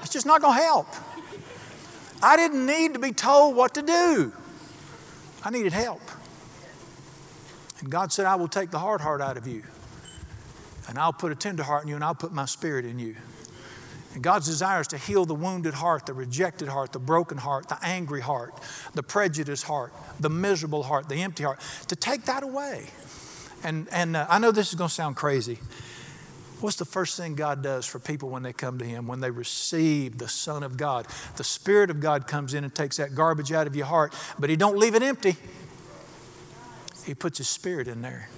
It's 0.00 0.10
just 0.10 0.24
not 0.24 0.40
to 0.40 0.50
help. 0.50 0.86
I 2.22 2.36
didn't 2.36 2.64
need 2.64 2.94
to 2.94 2.98
be 2.98 3.12
told 3.12 3.56
what 3.56 3.74
to 3.74 3.82
do. 3.82 4.32
I 5.44 5.50
needed 5.50 5.74
help. 5.74 6.00
And 7.80 7.90
God 7.90 8.10
said, 8.10 8.24
I 8.24 8.36
will 8.36 8.48
take 8.48 8.70
the 8.70 8.78
hard 8.78 9.02
heart 9.02 9.20
out 9.20 9.36
of 9.36 9.46
you, 9.46 9.64
and 10.88 10.98
I'll 10.98 11.12
put 11.12 11.30
a 11.30 11.34
tender 11.34 11.62
heart 11.62 11.82
in 11.82 11.90
you, 11.90 11.94
and 11.94 12.02
I'll 12.02 12.14
put 12.14 12.32
my 12.32 12.46
spirit 12.46 12.86
in 12.86 12.98
you. 12.98 13.16
And 14.16 14.22
God's 14.22 14.46
desire 14.46 14.80
is 14.80 14.86
to 14.88 14.96
heal 14.96 15.26
the 15.26 15.34
wounded 15.34 15.74
heart, 15.74 16.06
the 16.06 16.14
rejected 16.14 16.68
heart, 16.68 16.92
the 16.92 16.98
broken 16.98 17.36
heart, 17.36 17.68
the 17.68 17.76
angry 17.82 18.22
heart, 18.22 18.54
the 18.94 19.02
prejudiced 19.02 19.64
heart, 19.64 19.92
the 20.18 20.30
miserable 20.30 20.84
heart, 20.84 21.10
the 21.10 21.16
empty 21.16 21.44
heart, 21.44 21.60
to 21.88 21.96
take 21.96 22.24
that 22.24 22.42
away. 22.42 22.86
And, 23.62 23.86
and 23.92 24.16
uh, 24.16 24.26
I 24.30 24.38
know 24.38 24.52
this 24.52 24.70
is 24.70 24.74
going 24.74 24.88
to 24.88 24.94
sound 24.94 25.16
crazy. 25.16 25.58
What's 26.62 26.76
the 26.76 26.86
first 26.86 27.18
thing 27.18 27.34
God 27.34 27.62
does 27.62 27.84
for 27.84 27.98
people 27.98 28.30
when 28.30 28.42
they 28.42 28.54
come 28.54 28.78
to 28.78 28.86
Him, 28.86 29.06
when 29.06 29.20
they 29.20 29.30
receive 29.30 30.16
the 30.16 30.28
Son 30.28 30.62
of 30.62 30.78
God? 30.78 31.06
The 31.36 31.44
Spirit 31.44 31.90
of 31.90 32.00
God 32.00 32.26
comes 32.26 32.54
in 32.54 32.64
and 32.64 32.74
takes 32.74 32.96
that 32.96 33.14
garbage 33.14 33.52
out 33.52 33.66
of 33.66 33.76
your 33.76 33.84
heart, 33.84 34.14
but 34.38 34.48
He 34.48 34.56
don't 34.56 34.78
leave 34.78 34.94
it 34.94 35.02
empty. 35.02 35.36
He 37.04 37.14
puts 37.14 37.36
His 37.36 37.48
Spirit 37.48 37.86
in 37.86 38.00
there. 38.00 38.30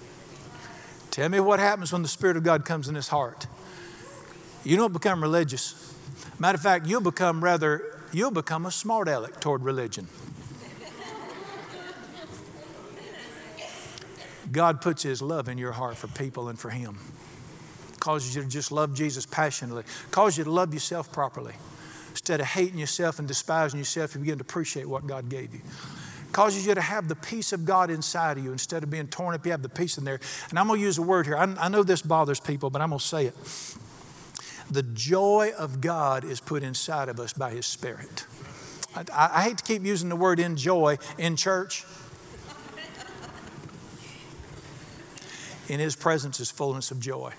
Tell 1.13 1.29
me 1.29 1.39
what 1.39 1.61
happens 1.61 1.93
when 1.93 2.03
the 2.03 2.09
Spirit 2.09 2.37
of 2.37 2.43
God 2.43 2.65
comes 2.65 2.89
in 2.89 2.97
His 2.97 3.07
heart. 3.07 3.47
You 4.65 4.77
don't 4.77 4.93
become 4.93 5.23
religious. 5.23 5.95
Matter 6.39 6.57
of 6.57 6.63
fact, 6.63 6.87
you'll 6.87 7.01
become 7.01 7.43
rather, 7.43 7.99
you'll 8.13 8.31
become 8.31 8.67
a 8.67 8.71
smart 8.71 9.09
aleck 9.09 9.41
toward 9.41 9.63
religion. 9.63 10.09
God 14.51 14.81
puts 14.81 15.03
His 15.03 15.21
love 15.21 15.49
in 15.49 15.59
your 15.59 15.73
heart 15.73 15.97
for 15.97 16.09
people 16.09 16.49
and 16.49 16.59
for 16.59 16.71
Him. 16.71 16.99
Causes 18.01 18.35
you 18.35 18.43
to 18.43 18.49
just 18.49 18.73
love 18.73 18.95
Jesus 18.95 19.27
passionately. 19.27 19.83
Causes 20.11 20.39
you 20.39 20.45
to 20.45 20.51
love 20.51 20.73
yourself 20.73 21.13
properly. 21.13 21.55
Instead 22.11 22.41
of 22.41 22.47
hating 22.47 22.79
yourself 22.79 23.19
and 23.19 23.29
despising 23.29 23.79
yourself, 23.79 24.15
you 24.15 24.21
begin 24.21 24.39
to 24.39 24.43
appreciate 24.43 24.89
what 24.89 25.07
God 25.07 25.29
gave 25.29 25.53
you. 25.53 25.61
Causes 26.33 26.67
you 26.67 26.75
to 26.75 26.81
have 26.81 27.09
the 27.09 27.15
peace 27.15 27.53
of 27.53 27.65
God 27.65 27.91
inside 27.91 28.39
of 28.39 28.45
you 28.45 28.53
instead 28.53 28.83
of 28.83 28.91
being 28.91 29.09
torn 29.09 29.35
up. 29.35 29.45
You 29.45 29.53
have 29.53 29.63
the 29.63 29.69
peace 29.69 29.99
in 29.99 30.05
there. 30.05 30.21
And 30.51 30.59
I'm 30.59 30.67
going 30.67 30.81
to 30.81 30.85
use 30.85 30.99
a 30.99 31.03
word 31.03 31.27
here. 31.27 31.37
I, 31.37 31.45
I 31.59 31.69
know 31.69 31.83
this 31.83 32.03
bothers 32.03 32.41
people, 32.41 32.71
but 32.71 32.83
I'm 32.83 32.91
going 32.91 32.99
to 32.99 33.05
say 33.05 33.27
it. 33.27 33.35
The 34.71 34.83
joy 34.83 35.53
of 35.57 35.81
God 35.81 36.25
is 36.25 36.41
put 36.41 36.63
inside 36.63 37.09
of 37.09 37.19
us 37.19 37.33
by 37.33 37.51
His 37.51 37.67
Spirit. 37.67 38.27
I, 38.95 39.05
I 39.33 39.43
hate 39.45 39.59
to 39.59 39.65
keep 39.65 39.85
using 39.85 40.09
the 40.09 40.17
word 40.17 40.41
enjoy 40.41 40.99
in 41.17 41.37
church. 41.37 41.85
In 45.69 45.81
His 45.81 45.97
presence 45.97 46.41
is 46.41 46.51
fullness 46.51 46.91
of 46.91 47.01
joy. 47.01 47.33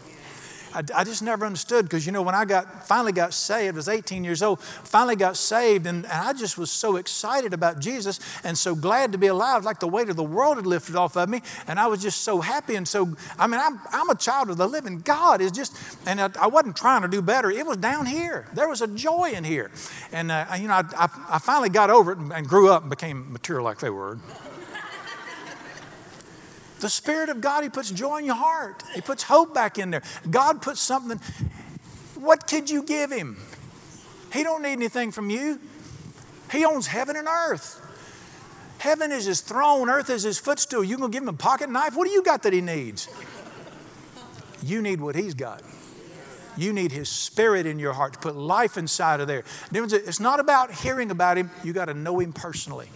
I, 0.74 0.84
I 0.96 1.04
just 1.04 1.24
never 1.24 1.46
understood 1.46 1.86
because, 1.86 2.06
you 2.06 2.12
know, 2.12 2.22
when 2.22 2.36
I 2.36 2.46
got 2.46 2.88
finally 2.88 3.12
got 3.12 3.34
saved, 3.34 3.76
I 3.76 3.78
was 3.78 3.88
18 3.88 4.24
years 4.24 4.42
old, 4.42 4.62
finally 4.62 5.16
got 5.16 5.38
saved, 5.38 5.86
and, 5.86 6.06
and 6.06 6.14
I 6.14 6.34
just 6.34 6.58
was 6.58 6.72
so 6.72 6.96
excited 6.98 7.54
about 7.54 7.80
Jesus 7.80 8.20
and 8.44 8.58
so 8.58 8.76
glad 8.76 9.12
to 9.12 9.18
be 9.18 9.28
alive, 9.28 9.64
like 9.64 9.80
the 9.80 9.88
weight 9.88 10.10
of 10.10 10.16
the 10.16 10.24
world 10.24 10.58
had 10.58 10.66
lifted 10.66 10.96
off 10.96 11.16
of 11.16 11.30
me. 11.30 11.42
And 11.68 11.80
I 11.80 11.88
was 11.88 12.02
just 12.02 12.22
so 12.22 12.42
happy. 12.42 12.76
And 12.76 12.88
so, 12.88 13.16
I 13.38 13.48
mean, 13.48 13.60
I'm, 13.60 13.80
I'm 13.92 14.10
a 14.10 14.16
child 14.16 14.50
of 14.50 14.58
the 14.58 14.68
living 14.68 15.00
God. 15.00 15.42
Is 15.42 15.52
just, 15.52 15.76
and 16.06 16.20
I, 16.20 16.30
I, 16.40 16.48
wasn't 16.48 16.76
trying 16.76 17.02
to 17.02 17.08
do 17.08 17.22
better. 17.22 17.50
It 17.52 17.66
was 17.66 17.78
down 17.78 18.06
here. 18.06 18.48
There 18.54 18.68
was 18.68 18.82
a 18.82 18.88
joy 18.88 19.32
in 19.32 19.44
here. 19.44 19.72
And, 20.12 20.32
uh, 20.32 20.46
you 20.60 20.68
know, 20.68 20.74
I, 20.74 20.84
I, 20.98 21.10
I 21.30 21.40
finally 21.40 21.70
got 21.70 21.90
over 21.90 22.12
it 22.12 22.18
and, 22.18 22.32
and 22.32 22.48
grew 22.48 22.70
up 22.70 22.82
and 22.82 22.90
became 22.90 23.32
mature 23.32 23.62
like 23.62 23.80
they 23.80 23.90
were. 23.90 24.18
The 26.80 26.90
Spirit 26.90 27.30
of 27.30 27.42
God, 27.42 27.64
He 27.64 27.70
puts 27.70 27.92
joy 27.92 28.18
in 28.18 28.26
your 28.26 28.36
heart. 28.36 28.84
He 28.96 29.02
puts 29.02 29.24
hope 29.24 29.54
back 29.54 29.78
in 29.78 29.92
there. 29.92 30.02
God 30.30 30.62
puts 30.62 30.80
something. 30.80 31.20
What 32.16 32.48
could 32.48 32.70
you 32.70 32.84
give 32.84 33.12
Him? 33.12 33.38
He 34.32 34.44
don't 34.44 34.62
need 34.62 34.74
anything 34.74 35.12
from 35.12 35.30
you. 35.30 35.60
He 36.52 36.66
owns 36.66 36.88
heaven 36.88 37.16
and 37.16 37.28
earth. 37.28 37.86
Heaven 38.78 39.12
is 39.12 39.26
His 39.26 39.42
throne, 39.42 39.90
earth 39.90 40.10
is 40.10 40.24
His 40.24 40.40
footstool. 40.40 40.84
You 40.84 40.98
gonna 40.98 41.12
give 41.12 41.24
Him 41.24 41.30
a 41.30 41.34
pocket 41.34 41.70
knife? 41.70 41.96
What 41.96 42.08
do 42.08 42.12
you 42.12 42.24
got 42.24 42.44
that 42.44 42.54
He 42.54 42.62
needs? 42.62 43.10
You 44.64 44.82
need 44.82 45.02
what 45.02 45.16
He's 45.16 45.34
got. 45.34 45.62
You 46.58 46.74
need 46.74 46.92
His 46.92 47.10
Spirit 47.10 47.66
in 47.66 47.80
your 47.80 47.94
heart 47.94 48.14
to 48.14 48.20
put 48.20 48.36
life 48.36 48.78
inside 48.78 49.20
of 49.20 49.28
there. 49.28 49.44
It's 49.72 50.20
not 50.20 50.40
about 50.40 50.72
hearing 50.72 51.12
about 51.12 51.38
Him, 51.38 51.52
you 51.64 51.74
got 51.74 51.86
to 51.86 51.94
know 51.94 52.20
Him 52.20 52.34
personally. 52.34 52.90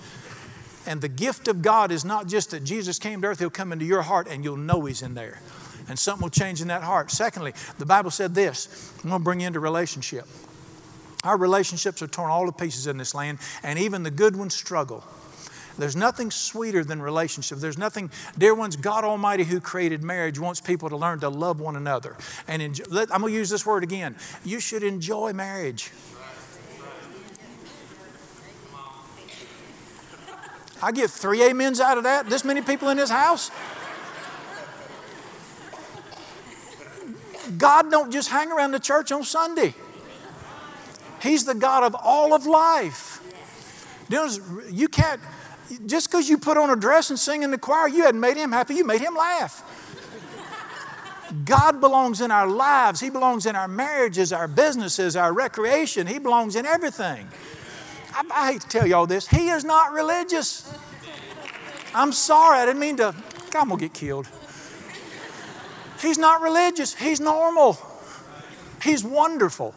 And 0.86 1.02
the 1.02 1.08
gift 1.08 1.48
of 1.48 1.62
God 1.62 1.92
is 1.92 2.04
not 2.04 2.28
just 2.28 2.52
that 2.52 2.64
Jesus 2.64 3.00
came 3.00 3.22
to 3.22 3.28
earth, 3.28 3.40
He'll 3.40 3.50
come 3.50 3.72
into 3.72 3.86
your 3.86 4.02
heart 4.02 4.28
and 4.30 4.44
you'll 4.44 4.58
know 4.58 4.86
He's 4.86 5.02
in 5.02 5.14
there. 5.14 5.40
And 5.88 5.98
something 6.00 6.24
will 6.24 6.30
change 6.30 6.62
in 6.62 6.68
that 6.68 6.84
heart. 6.84 7.12
Secondly, 7.12 7.54
the 7.78 7.86
Bible 7.86 8.12
said 8.12 8.36
this 8.36 8.94
I'm 9.04 9.10
going 9.10 9.22
to 9.22 9.24
bring 9.24 9.40
you 9.42 9.48
into 9.48 9.60
relationship. 9.60 10.26
Our 11.24 11.38
relationships 11.38 12.02
are 12.02 12.08
torn 12.08 12.30
all 12.30 12.46
to 12.46 12.52
pieces 12.52 12.88
in 12.88 12.98
this 12.98 13.16
land, 13.16 13.40
and 13.64 13.80
even 13.80 14.04
the 14.04 14.12
good 14.12 14.36
ones 14.36 14.54
struggle. 14.54 15.04
There's 15.78 15.96
nothing 15.96 16.30
sweeter 16.30 16.84
than 16.84 17.02
relationship. 17.02 17.58
There's 17.58 17.78
nothing, 17.78 18.12
dear 18.38 18.54
ones, 18.54 18.76
God 18.76 19.04
Almighty 19.04 19.44
who 19.44 19.60
created 19.60 20.04
marriage 20.04 20.38
wants 20.38 20.62
people 20.62 20.90
to 20.90 20.98
learn 20.98 21.20
to 21.22 21.30
love 21.30 21.60
one 21.60 21.76
another. 21.76 22.16
And 22.48 22.62
enjoy, 22.62 22.84
I'm 22.92 23.22
going 23.22 23.34
to 23.34 23.38
use 23.38 23.50
this 23.50 23.66
word 23.66 23.84
again. 23.84 24.16
You 24.46 24.60
should 24.60 24.84
enjoy 24.84 25.34
marriage. 25.34 25.92
I 30.84 30.92
get 30.92 31.10
three 31.10 31.42
amens 31.50 31.80
out 31.80 31.98
of 31.98 32.04
that. 32.04 32.30
This 32.30 32.44
many 32.44 32.62
people 32.62 32.90
in 32.90 32.98
this 32.98 33.10
house. 33.10 33.50
God 37.58 37.90
don't 37.90 38.12
just 38.12 38.30
hang 38.30 38.52
around 38.52 38.72
the 38.72 38.80
church 38.80 39.12
on 39.12 39.24
Sunday. 39.24 39.74
He's 41.22 41.46
the 41.46 41.56
God 41.56 41.84
of 41.84 41.96
all 41.96 42.34
of 42.34 42.46
life. 42.46 43.22
You 44.10 44.90
can't, 44.90 45.22
just 45.86 46.12
because 46.12 46.28
you 46.28 46.38
put 46.38 46.58
on 46.58 46.70
a 46.70 46.76
dress 46.76 47.10
and 47.10 47.18
sing 47.18 47.44
in 47.44 47.52
the 47.52 47.58
choir, 47.58 47.88
you 47.88 48.04
hadn't 48.04 48.20
made 48.20 48.36
him 48.36 48.52
happy, 48.52 48.76
you 48.76 48.86
made 48.86 49.02
him 49.02 49.16
laugh. 49.16 49.64
God 51.46 51.80
belongs 51.80 52.20
in 52.20 52.30
our 52.30 52.48
lives. 52.48 53.00
He 53.00 53.10
belongs 53.10 53.46
in 53.46 53.56
our 53.56 53.70
marriages, 53.70 54.34
our 54.34 54.48
businesses, 54.48 55.16
our 55.16 55.34
recreation. 55.34 56.08
He 56.08 56.20
belongs 56.20 56.56
in 56.56 56.66
everything. 56.66 57.28
I, 58.14 58.24
I 58.32 58.52
hate 58.54 58.62
to 58.62 58.68
tell 58.68 58.88
you 58.88 58.96
all 58.96 59.08
this. 59.08 59.28
He 59.28 59.50
is 59.50 59.64
not 59.64 59.92
religious. 59.92 60.72
I'm 61.94 62.12
sorry, 62.12 62.60
I 62.60 62.66
didn't 62.66 62.80
mean 62.80 62.98
to. 62.98 63.16
God, 63.52 63.62
I'm 63.62 63.68
going 63.68 63.80
to 63.80 63.86
get 63.86 63.94
killed. 63.94 64.28
He's 66.02 66.18
not 66.18 66.42
religious, 66.42 66.94
He's 66.94 67.20
normal. 67.20 67.78
He's 68.82 69.04
wonderful. 69.04 69.74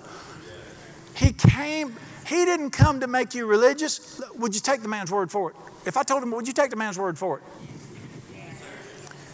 He 1.14 1.32
came, 1.32 1.94
He 2.26 2.44
didn't 2.44 2.70
come 2.70 3.00
to 3.00 3.06
make 3.06 3.34
you 3.34 3.46
religious. 3.46 4.20
Would 4.36 4.54
you 4.54 4.60
take 4.60 4.82
the 4.82 4.88
man's 4.88 5.12
word 5.12 5.30
for 5.30 5.50
it? 5.50 5.56
If 5.86 5.96
I 5.96 6.02
told 6.02 6.22
him, 6.22 6.32
would 6.32 6.48
you 6.48 6.52
take 6.52 6.70
the 6.70 6.76
man's 6.76 6.98
word 6.98 7.16
for 7.16 7.38
it? 7.38 7.44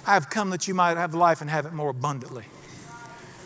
I 0.07 0.15
have 0.15 0.29
come 0.29 0.51
that 0.51 0.69
you 0.69 0.75
might 0.75 0.97
have 0.97 1.15
life 1.15 1.41
and 1.41 1.49
have 1.49 1.65
it 1.65 1.73
more 1.73 1.89
abundantly. 1.89 2.45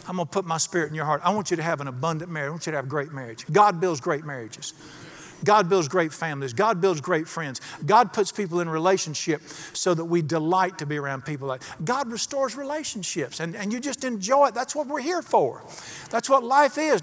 I'm 0.08 0.16
going 0.16 0.26
to 0.26 0.32
put 0.32 0.44
my 0.44 0.58
spirit 0.58 0.88
in 0.88 0.94
your 0.94 1.04
heart. 1.04 1.20
I 1.24 1.32
want 1.34 1.50
you 1.50 1.56
to 1.56 1.62
have 1.62 1.80
an 1.80 1.88
abundant 1.88 2.30
marriage. 2.30 2.48
I 2.48 2.50
want 2.50 2.66
you 2.66 2.72
to 2.72 2.78
have 2.78 2.86
a 2.86 2.88
great 2.88 3.12
marriage. 3.12 3.44
God 3.50 3.80
builds 3.80 4.00
great 4.00 4.24
marriages. 4.24 4.72
God 5.44 5.68
builds 5.68 5.88
great 5.88 6.12
families. 6.12 6.52
God 6.52 6.80
builds 6.80 7.00
great 7.00 7.28
friends. 7.28 7.60
God 7.84 8.12
puts 8.12 8.32
people 8.32 8.60
in 8.60 8.68
relationship 8.68 9.42
so 9.72 9.94
that 9.94 10.04
we 10.04 10.22
delight 10.22 10.78
to 10.78 10.86
be 10.86 10.96
around 10.96 11.24
people 11.24 11.48
like 11.48 11.62
God 11.84 12.10
restores 12.10 12.56
relationships 12.56 13.40
and, 13.40 13.54
and 13.54 13.72
you 13.72 13.80
just 13.80 14.04
enjoy 14.04 14.48
it. 14.48 14.54
That's 14.54 14.74
what 14.74 14.86
we're 14.86 15.00
here 15.00 15.22
for. 15.22 15.62
That's 16.10 16.28
what 16.28 16.42
life 16.42 16.78
is. 16.78 17.02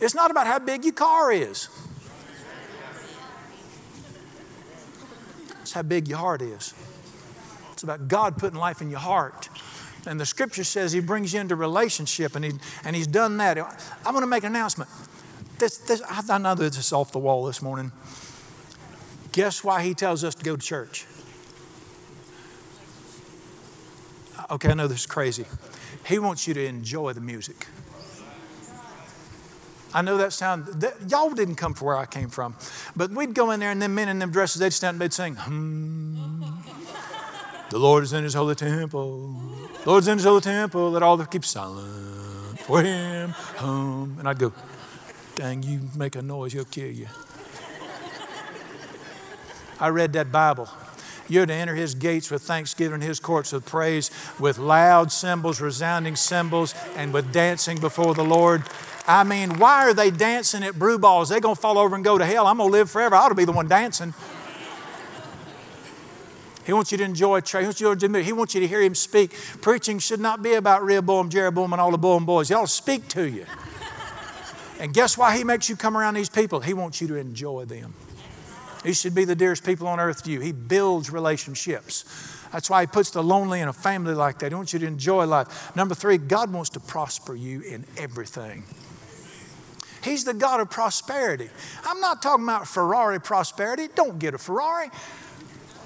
It's 0.00 0.14
not 0.14 0.30
about 0.30 0.46
how 0.46 0.58
big 0.58 0.84
your 0.84 0.94
car 0.94 1.32
is. 1.32 1.68
It's 5.62 5.72
how 5.72 5.82
big 5.82 6.08
your 6.08 6.18
heart 6.18 6.42
is. 6.42 6.74
It's 7.72 7.82
about 7.82 8.06
God 8.06 8.36
putting 8.36 8.58
life 8.58 8.82
in 8.82 8.90
your 8.90 9.00
heart. 9.00 9.48
And 10.06 10.20
the 10.20 10.26
scripture 10.26 10.64
says 10.64 10.92
He 10.92 11.00
brings 11.00 11.32
you 11.32 11.40
into 11.40 11.56
relationship, 11.56 12.36
and, 12.36 12.44
he, 12.44 12.52
and 12.84 12.94
He's 12.94 13.06
done 13.06 13.38
that. 13.38 13.58
I 13.58 14.10
want 14.10 14.22
to 14.22 14.26
make 14.26 14.44
an 14.44 14.54
announcement. 14.54 14.90
This, 15.58 15.78
this, 15.78 16.02
I 16.08 16.38
know 16.38 16.54
this 16.54 16.76
is 16.76 16.92
off 16.92 17.12
the 17.12 17.18
wall 17.18 17.44
this 17.44 17.62
morning. 17.62 17.92
Guess 19.32 19.64
why 19.64 19.82
He 19.82 19.94
tells 19.94 20.24
us 20.24 20.34
to 20.34 20.44
go 20.44 20.56
to 20.56 20.62
church? 20.62 21.06
Okay, 24.50 24.70
I 24.70 24.74
know 24.74 24.86
this 24.86 25.00
is 25.00 25.06
crazy. 25.06 25.46
He 26.06 26.18
wants 26.18 26.46
you 26.46 26.54
to 26.54 26.64
enjoy 26.64 27.12
the 27.12 27.20
music. 27.20 27.66
I 29.94 30.02
know 30.02 30.16
that 30.18 30.32
sound, 30.32 30.66
that, 30.66 31.08
y'all 31.08 31.30
didn't 31.30 31.54
come 31.54 31.72
from 31.72 31.86
where 31.86 31.96
I 31.96 32.04
came 32.04 32.28
from, 32.28 32.56
but 32.96 33.10
we'd 33.12 33.32
go 33.32 33.52
in 33.52 33.60
there 33.60 33.70
and 33.70 33.80
them 33.80 33.94
men 33.94 34.08
in 34.08 34.18
them 34.18 34.32
dresses, 34.32 34.60
they'd 34.60 34.72
stand 34.72 34.96
and 34.96 35.02
they'd 35.02 35.12
sing, 35.12 35.36
hmm. 35.36 36.14
The 37.70 37.78
Lord 37.78 38.04
is 38.04 38.12
in 38.12 38.22
his 38.22 38.34
holy 38.34 38.54
temple. 38.54 39.34
The 39.82 39.90
Lord's 39.90 40.06
in 40.06 40.18
his 40.18 40.24
holy 40.24 40.40
temple. 40.42 40.90
Let 40.90 41.02
all 41.02 41.16
the 41.16 41.24
keep 41.24 41.44
silent 41.44 42.60
for 42.60 42.82
him. 42.82 43.30
Hum. 43.30 44.16
And 44.18 44.28
I'd 44.28 44.38
go, 44.38 44.52
dang, 45.34 45.62
you 45.62 45.80
make 45.96 46.16
a 46.16 46.22
noise, 46.22 46.52
he'll 46.52 46.64
kill 46.64 46.90
you. 46.90 47.08
I 49.80 49.88
read 49.88 50.12
that 50.12 50.30
Bible. 50.30 50.68
You're 51.28 51.46
to 51.46 51.52
enter 51.52 51.74
his 51.74 51.94
gates 51.94 52.30
with 52.30 52.42
thanksgiving, 52.42 53.00
his 53.00 53.18
courts 53.18 53.52
with 53.52 53.64
praise, 53.64 54.10
with 54.38 54.58
loud 54.58 55.10
cymbals, 55.10 55.60
resounding 55.60 56.16
cymbals, 56.16 56.74
and 56.96 57.12
with 57.14 57.32
dancing 57.32 57.78
before 57.78 58.14
the 58.14 58.24
Lord. 58.24 58.62
I 59.06 59.24
mean, 59.24 59.58
why 59.58 59.88
are 59.88 59.94
they 59.94 60.10
dancing 60.10 60.62
at 60.62 60.78
brew 60.78 60.98
balls? 60.98 61.28
They're 61.28 61.40
going 61.40 61.54
to 61.56 61.60
fall 61.60 61.78
over 61.78 61.94
and 61.94 62.04
go 62.04 62.18
to 62.18 62.24
hell. 62.24 62.46
I'm 62.46 62.58
going 62.58 62.70
to 62.70 62.72
live 62.72 62.90
forever. 62.90 63.14
I 63.16 63.20
ought 63.20 63.30
to 63.30 63.34
be 63.34 63.44
the 63.44 63.52
one 63.52 63.68
dancing. 63.68 64.14
He 66.64 66.72
wants 66.72 66.92
you 66.92 66.98
to 66.98 67.04
enjoy 67.04 67.40
church. 67.40 67.60
He 67.60 67.66
wants 67.66 67.80
you 67.80 67.94
to 67.94 68.22
He 68.22 68.32
wants 68.32 68.54
you 68.54 68.60
to 68.60 68.66
hear 68.66 68.80
him 68.80 68.94
speak. 68.94 69.34
Preaching 69.60 69.98
should 69.98 70.20
not 70.20 70.42
be 70.42 70.54
about 70.54 70.82
Rehoboam, 70.82 71.28
Jeroboam, 71.28 71.72
and 71.72 71.80
all 71.80 71.90
the 71.90 71.98
Boam 71.98 72.24
boys. 72.24 72.48
He 72.48 72.54
ought 72.54 72.62
to 72.62 72.72
speak 72.72 73.08
to 73.08 73.28
you. 73.28 73.44
And 74.80 74.92
guess 74.92 75.16
why 75.16 75.36
he 75.36 75.44
makes 75.44 75.68
you 75.68 75.76
come 75.76 75.96
around 75.96 76.14
these 76.14 76.28
people? 76.28 76.60
He 76.60 76.74
wants 76.74 77.00
you 77.00 77.08
to 77.08 77.16
enjoy 77.16 77.64
them. 77.64 77.94
He 78.84 78.92
should 78.92 79.14
be 79.14 79.24
the 79.24 79.34
dearest 79.34 79.64
people 79.64 79.86
on 79.86 79.98
earth 79.98 80.24
to 80.24 80.30
you. 80.30 80.40
He 80.40 80.52
builds 80.52 81.10
relationships. 81.10 82.04
That's 82.52 82.68
why 82.68 82.82
he 82.82 82.86
puts 82.86 83.10
the 83.10 83.22
lonely 83.22 83.60
in 83.60 83.68
a 83.68 83.72
family 83.72 84.14
like 84.14 84.40
that. 84.40 84.52
He 84.52 84.54
wants 84.54 84.72
you 84.72 84.78
to 84.80 84.86
enjoy 84.86 85.24
life. 85.24 85.74
Number 85.74 85.94
three, 85.94 86.18
God 86.18 86.52
wants 86.52 86.70
to 86.70 86.80
prosper 86.80 87.34
you 87.34 87.62
in 87.62 87.86
everything. 87.96 88.64
He's 90.02 90.24
the 90.24 90.34
God 90.34 90.60
of 90.60 90.70
prosperity. 90.70 91.48
I'm 91.84 92.00
not 92.00 92.20
talking 92.20 92.44
about 92.44 92.68
Ferrari 92.68 93.20
prosperity. 93.20 93.88
Don't 93.94 94.18
get 94.18 94.34
a 94.34 94.38
Ferrari 94.38 94.90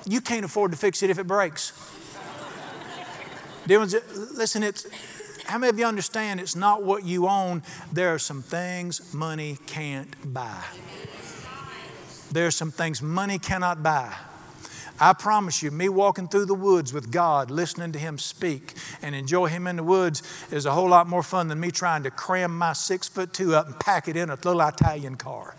you 0.09 0.21
can't 0.21 0.45
afford 0.45 0.71
to 0.71 0.77
fix 0.77 1.03
it 1.03 1.11
if 1.11 1.19
it 1.19 1.27
breaks. 1.27 1.73
Listen, 3.69 4.63
it's 4.63 4.87
how 5.49 5.57
many 5.57 5.71
of 5.71 5.79
you 5.79 5.87
understand 5.87 6.41
it's 6.41 6.55
not 6.55 6.83
what 6.83 7.05
you 7.05 7.27
own? 7.27 7.63
There 7.91 8.13
are 8.13 8.19
some 8.19 8.43
things 8.43 9.15
money 9.15 9.57
can't 9.67 10.15
buy. 10.35 10.63
There 12.31 12.47
are 12.47 12.51
some 12.51 12.71
things 12.71 13.01
money 13.01 13.39
cannot 13.39 13.83
buy. 13.83 14.15
I 15.01 15.15
promise 15.15 15.63
you, 15.63 15.71
me 15.71 15.89
walking 15.89 16.29
through 16.29 16.47
the 16.47 16.55
woods 16.55 16.93
with 16.93 17.11
God, 17.11 17.51
listening 17.51 17.93
to 17.93 17.99
Him 17.99 18.19
speak 18.19 18.75
and 19.01 19.15
enjoy 19.15 19.47
Him 19.47 19.67
in 19.67 19.77
the 19.77 19.83
woods 19.83 20.23
is 20.51 20.67
a 20.67 20.73
whole 20.73 20.89
lot 20.89 21.07
more 21.07 21.23
fun 21.23 21.49
than 21.49 21.59
me 21.61 21.71
trying 21.71 22.03
to 22.03 22.11
cram 22.11 22.57
my 22.57 22.75
six 22.75 23.09
foot 23.09 23.33
two 23.33 23.55
up 23.55 23.67
and 23.67 23.81
pack 23.81 24.07
it 24.07 24.17
in 24.17 24.29
a 24.29 24.35
little 24.35 24.61
Italian 24.61 25.17
car. 25.17 25.57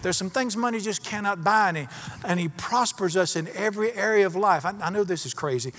There's 0.00 0.16
some 0.16 0.30
things 0.30 0.56
money 0.56 0.80
just 0.80 1.04
cannot 1.04 1.44
buy, 1.44 1.68
and 1.68 1.76
He, 1.76 1.86
and 2.24 2.40
he 2.40 2.48
prospers 2.48 3.18
us 3.18 3.36
in 3.36 3.48
every 3.48 3.92
area 3.92 4.24
of 4.24 4.34
life. 4.34 4.64
I, 4.64 4.72
I 4.80 4.88
know 4.88 5.04
this 5.04 5.26
is 5.26 5.34
crazy. 5.34 5.74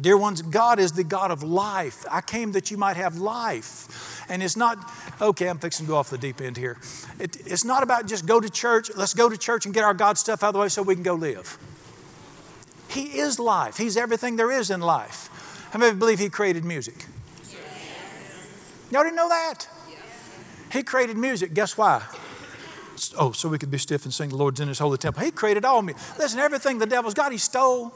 Dear 0.00 0.16
ones, 0.16 0.42
God 0.42 0.78
is 0.78 0.92
the 0.92 1.04
God 1.04 1.30
of 1.30 1.42
life. 1.42 2.04
I 2.10 2.20
came 2.20 2.52
that 2.52 2.70
you 2.70 2.76
might 2.76 2.96
have 2.96 3.18
life. 3.18 4.24
And 4.28 4.42
it's 4.42 4.56
not, 4.56 4.78
okay, 5.20 5.48
I'm 5.48 5.58
fixing 5.58 5.86
to 5.86 5.90
go 5.90 5.96
off 5.96 6.10
the 6.10 6.18
deep 6.18 6.40
end 6.40 6.56
here. 6.56 6.78
It, 7.18 7.36
it's 7.46 7.64
not 7.64 7.82
about 7.82 8.06
just 8.06 8.26
go 8.26 8.40
to 8.40 8.50
church, 8.50 8.90
let's 8.96 9.14
go 9.14 9.28
to 9.28 9.36
church 9.36 9.64
and 9.64 9.74
get 9.74 9.84
our 9.84 9.94
God 9.94 10.18
stuff 10.18 10.42
out 10.42 10.48
of 10.48 10.54
the 10.54 10.60
way 10.60 10.68
so 10.68 10.82
we 10.82 10.94
can 10.94 11.02
go 11.02 11.14
live. 11.14 11.58
He 12.88 13.18
is 13.18 13.38
life, 13.38 13.76
He's 13.76 13.96
everything 13.96 14.36
there 14.36 14.50
is 14.50 14.70
in 14.70 14.80
life. 14.80 15.68
How 15.72 15.78
many 15.78 15.96
believe 15.96 16.18
He 16.18 16.28
created 16.28 16.64
music? 16.64 17.06
Y'all 18.90 19.02
didn't 19.02 19.16
know 19.16 19.28
that? 19.28 19.68
He 20.72 20.82
created 20.82 21.16
music. 21.16 21.54
Guess 21.54 21.76
why? 21.76 22.02
oh, 23.18 23.32
so 23.32 23.48
we 23.48 23.58
could 23.58 23.70
be 23.70 23.78
stiff 23.78 24.04
and 24.04 24.12
sing 24.12 24.30
the 24.30 24.36
Lord's 24.36 24.60
in 24.60 24.68
his 24.68 24.78
holy 24.78 24.98
temple. 24.98 25.24
He 25.24 25.30
created 25.30 25.64
all 25.64 25.82
music. 25.82 26.02
Listen, 26.18 26.40
everything 26.40 26.78
the 26.78 26.86
devil's 26.86 27.14
got, 27.14 27.32
he 27.32 27.38
stole. 27.38 27.92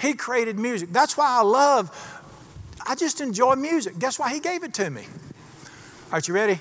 He 0.00 0.14
created 0.14 0.58
music. 0.58 0.92
That's 0.92 1.16
why 1.16 1.26
I 1.28 1.42
love, 1.42 1.90
I 2.86 2.94
just 2.94 3.20
enjoy 3.20 3.54
music. 3.54 3.98
Guess 3.98 4.18
why 4.18 4.32
he 4.32 4.40
gave 4.40 4.62
it 4.62 4.74
to 4.74 4.90
me? 4.90 5.04
Aren't 6.12 6.28
you 6.28 6.34
ready? 6.34 6.60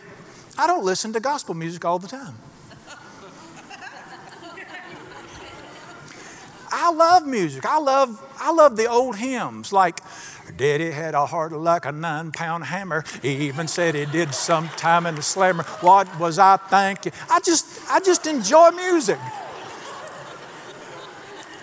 I 0.58 0.68
don't 0.68 0.84
listen 0.84 1.14
to 1.14 1.20
gospel 1.20 1.54
music 1.54 1.86
all 1.86 2.00
the 2.00 2.08
time. 2.08 2.36
I 6.70 6.92
love 6.92 7.26
music. 7.26 7.66
I 7.66 7.80
love, 7.80 8.22
I 8.40 8.52
love 8.52 8.76
the 8.76 8.88
old 8.88 9.16
hymns 9.16 9.72
like 9.72 10.00
Daddy 10.56 10.92
had 10.92 11.16
a 11.16 11.26
heart 11.26 11.52
like 11.52 11.86
a 11.86 11.92
nine 11.92 12.32
pound 12.32 12.66
hammer. 12.66 13.04
He 13.22 13.48
even 13.48 13.68
said 13.68 13.96
he 13.96 14.06
did 14.06 14.34
sometime 14.34 15.06
in 15.06 15.16
the 15.16 15.22
slammer. 15.22 15.64
What 15.82 16.20
was 16.20 16.40
I 16.40 16.58
thinking? 16.58 17.14
I 17.30 17.40
just, 17.40 17.90
I 17.90 18.00
just 18.00 18.28
enjoy 18.28 18.72
music. 18.72 19.20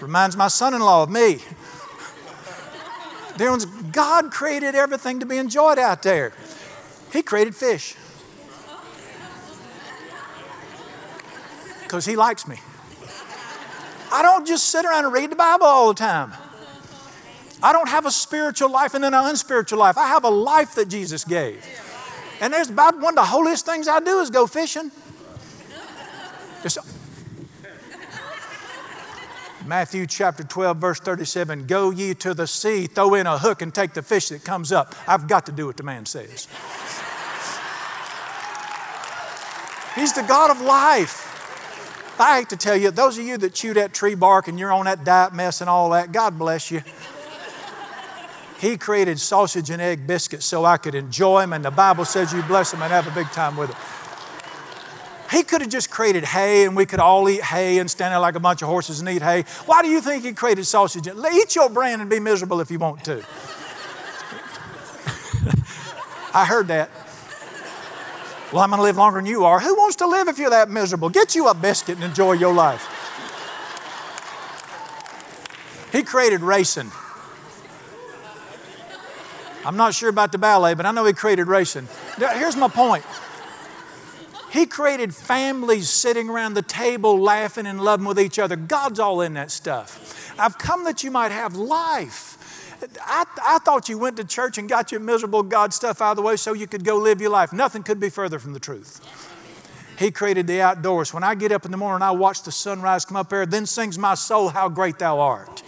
Reminds 0.01 0.37
my 0.37 0.49
son 0.49 0.75
in 0.75 0.81
law 0.81 1.03
of 1.03 1.11
me. 1.11 1.39
God 3.37 4.31
created 4.31 4.75
everything 4.75 5.21
to 5.21 5.27
be 5.27 5.39
enjoyed 5.39 5.79
out 5.79 6.03
there. 6.03 6.33
He 7.13 7.23
created 7.23 7.55
fish. 7.55 7.95
Because 11.83 12.05
He 12.05 12.17
likes 12.17 12.47
me. 12.47 12.59
I 14.13 14.23
don't 14.23 14.47
just 14.47 14.69
sit 14.69 14.85
around 14.85 15.07
and 15.07 15.15
read 15.15 15.31
the 15.31 15.37
Bible 15.37 15.67
all 15.67 15.89
the 15.89 15.95
time. 15.95 16.33
I 17.63 17.73
don't 17.73 17.89
have 17.89 18.05
a 18.07 18.11
spiritual 18.11 18.71
life 18.71 18.95
and 18.95 19.03
then 19.03 19.15
an 19.15 19.25
unspiritual 19.25 19.79
life. 19.79 19.97
I 19.97 20.07
have 20.09 20.25
a 20.25 20.31
life 20.31 20.75
that 20.75 20.89
Jesus 20.89 21.25
gave. 21.25 21.65
And 22.41 22.53
there's 22.53 22.69
about 22.69 23.01
one 23.01 23.13
of 23.13 23.17
the 23.17 23.25
holiest 23.25 23.65
things 23.65 23.89
I 23.89 24.01
do 24.01 24.21
is 24.21 24.31
go 24.31 24.47
fishing. 24.47 24.91
It's, 26.63 26.79
Matthew 29.67 30.07
chapter 30.07 30.45
12, 30.45 30.77
verse 30.77 31.01
37 31.01 31.67
Go 31.67 31.91
ye 31.91 32.15
to 32.15 32.35
the 32.35 32.47
sea, 32.47 32.87
throw 32.87 33.15
in 33.15 33.27
a 33.27 33.39
hook, 33.39 33.63
and 33.63 33.75
take 33.75 33.95
the 33.95 34.03
fish 34.03 34.29
that 34.29 34.45
comes 34.45 34.73
up. 34.73 34.95
I've 35.09 35.27
got 35.27 35.47
to 35.47 35.53
do 35.53 35.67
what 35.67 35.77
the 35.79 35.83
man 35.83 36.05
says. 36.05 36.49
He's 39.95 40.13
the 40.13 40.23
God 40.23 40.51
of 40.51 40.61
life. 40.61 41.31
I 42.19 42.39
hate 42.39 42.51
to 42.51 42.57
tell 42.57 42.77
you, 42.77 42.91
those 42.91 43.19
of 43.19 43.25
you 43.25 43.39
that 43.39 43.55
chew 43.55 43.75
that 43.75 43.95
tree 43.95 44.15
bark 44.15 44.49
and 44.49 44.59
you're 44.59 44.73
on 44.73 44.85
that 44.85 45.05
diet 45.05 45.33
mess 45.33 45.61
and 45.61 45.71
all 45.71 45.91
that, 45.91 46.13
God 46.13 46.39
bless 46.39 46.71
you. 46.71 46.83
He 48.59 48.77
created 48.77 49.19
sausage 49.19 49.71
and 49.71 49.81
egg 49.81 50.07
biscuits 50.07 50.47
so 50.47 50.65
I 50.65 50.77
could 50.77 50.95
enjoy 50.95 51.41
them, 51.41 51.53
and 51.53 51.65
the 51.65 51.71
Bible 51.71 52.05
says 52.05 52.33
you 52.33 52.43
bless 52.43 52.71
them 52.71 52.83
and 52.83 52.93
have 52.93 53.07
a 53.07 53.11
big 53.11 53.31
time 53.31 53.57
with 53.57 53.71
it. 53.71 53.77
He 55.35 55.43
could 55.43 55.63
have 55.63 55.71
just 55.71 55.91
created 55.91 56.25
hay 56.25 56.65
and 56.65 56.77
we 56.77 56.87
could 56.87 57.01
all 57.01 57.29
eat 57.29 57.43
hay 57.43 57.79
and 57.79 57.91
stand 57.91 58.13
there 58.13 58.21
like 58.21 58.37
a 58.37 58.41
bunch 58.41 58.63
of 58.63 58.69
horses 58.69 59.01
and 59.01 59.09
eat 59.09 59.21
hay. 59.21 59.43
Why 59.67 59.83
do 59.83 59.89
you 59.89 60.01
think 60.01 60.23
He 60.23 60.33
created 60.33 60.65
sausage? 60.65 61.09
Eat 61.09 61.57
your 61.57 61.69
brand 61.69 62.01
and 62.01 62.09
be 62.09 62.21
miserable 62.21 62.61
if 62.61 62.71
you 62.71 62.79
want 62.79 63.05
to. 63.07 63.17
I 66.33 66.45
heard 66.45 66.69
that. 66.69 66.89
Well, 68.53 68.63
I'm 68.63 68.71
going 68.71 68.79
to 68.79 68.85
live 68.85 68.97
longer 68.97 69.19
than 69.19 69.27
you 69.27 69.45
are. 69.45 69.59
Who 69.59 69.75
wants 69.75 69.97
to 69.97 70.07
live 70.07 70.29
if 70.29 70.39
you're 70.39 70.51
that 70.51 70.71
miserable? 70.71 71.09
Get 71.09 71.35
you 71.35 71.49
a 71.49 71.55
biscuit 71.55 71.97
and 71.97 72.05
enjoy 72.05 72.35
your 72.35 72.55
life. 72.55 72.87
He 75.91 76.05
created 76.05 76.43
racing. 76.43 76.93
I'm 79.65 79.77
not 79.77 79.95
sure 79.95 80.11
about 80.11 80.31
the 80.31 80.39
ballet, 80.39 80.75
but 80.75 80.87
I 80.87 80.93
know 80.93 81.05
he 81.05 81.13
created 81.13 81.49
racing. 81.49 81.89
Here's 82.19 82.55
my 82.55 82.69
point. 82.69 83.05
He 84.55 84.67
created 84.67 85.13
families 85.13 85.91
sitting 85.91 86.31
around 86.31 86.55
the 86.55 86.63
table 86.63 87.19
laughing 87.19 87.67
and 87.67 87.81
loving 87.81 88.07
with 88.07 88.21
each 88.21 88.39
other. 88.39 88.55
God's 88.55 89.01
all 89.01 89.21
in 89.21 89.35
that 89.35 89.51
stuff. 89.51 90.33
I've 90.39 90.59
come 90.59 90.85
that 90.85 91.03
you 91.03 91.11
might 91.11 91.33
have 91.33 91.57
life. 91.57 92.79
I, 93.03 93.25
I 93.45 93.59
thought 93.59 93.89
you 93.89 93.99
went 93.99 94.17
to 94.19 94.25
church 94.25 94.57
and 94.57 94.69
got 94.69 94.93
your 94.93 95.01
miserable 95.01 95.43
God 95.43 95.75
stuff 95.75 96.01
out 96.01 96.13
of 96.13 96.17
the 96.19 96.23
way 96.23 96.37
so 96.37 96.53
you 96.53 96.69
could 96.69 96.85
go 96.85 96.99
live 96.99 97.21
your 97.21 97.31
life. 97.31 97.53
Nothing 97.53 97.83
could 97.83 97.99
be 97.99 98.11
further 98.11 98.39
from 98.39 98.53
the 98.53 98.61
truth. 98.61 99.01
He 99.99 100.13
created 100.13 100.47
the 100.47 100.61
outdoors. 100.61 101.13
When 101.13 101.25
I 101.25 101.35
get 101.35 101.51
up 101.51 101.65
in 101.65 101.73
the 101.73 101.77
morning, 101.77 102.07
I 102.07 102.13
watch 102.13 102.45
the 102.45 102.53
sunrise 102.53 103.05
come 103.05 103.17
up 103.17 103.31
there, 103.31 103.47
then 103.47 103.67
sings 103.67 103.99
my 103.99 104.15
soul, 104.15 104.51
How 104.51 104.69
great 104.69 105.01
thou 105.01 105.19
art. 105.19 105.65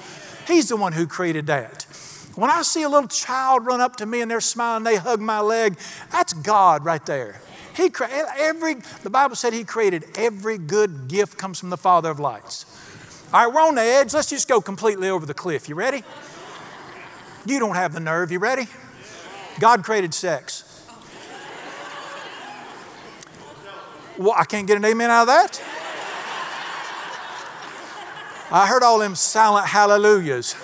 He's 0.46 0.68
the 0.68 0.76
one 0.76 0.92
who 0.92 1.08
created 1.08 1.48
that. 1.48 1.88
When 2.36 2.50
I 2.50 2.62
see 2.62 2.84
a 2.84 2.88
little 2.88 3.08
child 3.08 3.66
run 3.66 3.80
up 3.80 3.96
to 3.96 4.06
me 4.06 4.20
and 4.20 4.30
they're 4.30 4.40
smiling, 4.40 4.84
they 4.84 4.94
hug 4.94 5.20
my 5.20 5.40
leg, 5.40 5.76
that's 6.12 6.34
God 6.34 6.84
right 6.84 7.04
there. 7.04 7.40
He 7.76 7.90
created 7.90 8.24
every 8.38 8.76
the 9.02 9.10
Bible 9.10 9.36
said 9.36 9.52
he 9.52 9.62
created 9.62 10.04
every 10.16 10.56
good 10.56 11.08
gift 11.08 11.36
comes 11.36 11.60
from 11.60 11.70
the 11.70 11.76
Father 11.76 12.10
of 12.10 12.18
lights. 12.18 12.64
All 13.34 13.44
right, 13.44 13.54
we're 13.54 13.60
on 13.60 13.74
the 13.74 13.82
edge. 13.82 14.14
Let's 14.14 14.30
just 14.30 14.48
go 14.48 14.60
completely 14.60 15.10
over 15.10 15.26
the 15.26 15.34
cliff. 15.34 15.68
You 15.68 15.74
ready? 15.74 16.02
You 17.44 17.58
don't 17.58 17.74
have 17.74 17.92
the 17.92 18.00
nerve. 18.00 18.32
You 18.32 18.38
ready? 18.38 18.66
God 19.60 19.84
created 19.84 20.14
sex. 20.14 20.62
Well, 24.16 24.34
I 24.34 24.44
can't 24.44 24.66
get 24.66 24.78
an 24.78 24.84
amen 24.84 25.10
out 25.10 25.22
of 25.22 25.26
that. 25.28 25.62
I 28.50 28.66
heard 28.66 28.82
all 28.82 28.98
them 28.98 29.14
silent 29.14 29.66
hallelujahs. 29.66 30.54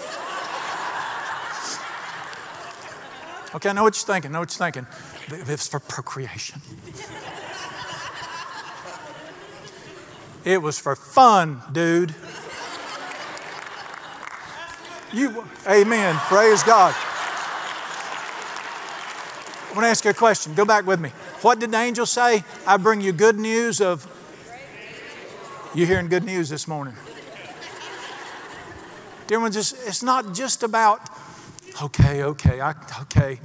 Okay, 3.55 3.69
I 3.69 3.73
know 3.73 3.83
what 3.83 3.95
you're 3.97 4.15
thinking. 4.15 4.31
I 4.31 4.33
know 4.33 4.41
what 4.41 4.59
you're 4.59 4.65
thinking. 4.65 4.87
It's 5.33 5.69
for 5.69 5.81
procreation. 5.81 6.61
It 10.45 10.61
was 10.61 10.79
for 10.79 10.97
fun, 10.97 11.63
dude. 11.73 12.15
You, 15.13 15.45
amen. 15.67 16.17
Praise 16.17 16.63
God. 16.63 16.95
I 19.71 19.75
want 19.75 19.85
to 19.85 19.89
ask 19.89 20.05
you 20.05 20.11
a 20.11 20.15
question. 20.15 20.55
Go 20.55 20.65
back 20.65 20.87
with 20.87 21.01
me. 21.01 21.11
What 21.43 21.61
did 21.61 21.71
the 21.71 21.79
angel 21.79 22.07
say? 22.07 22.45
I 22.67 22.77
bring 22.77 23.01
you 23.01 23.13
good 23.13 23.39
news 23.39 23.81
of. 23.81 24.07
You 25.75 25.87
hearing 25.87 26.09
good 26.09 26.25
news 26.25 26.51
this 26.51 26.69
morning? 26.69 26.95
Dear 29.27 29.41
ones, 29.41 29.57
it's 29.57 30.03
not 30.03 30.35
just 30.35 30.63
about, 30.63 31.01
okay, 31.83 32.23
okay, 32.23 32.61
I, 32.61 32.75
okay. 33.03 33.41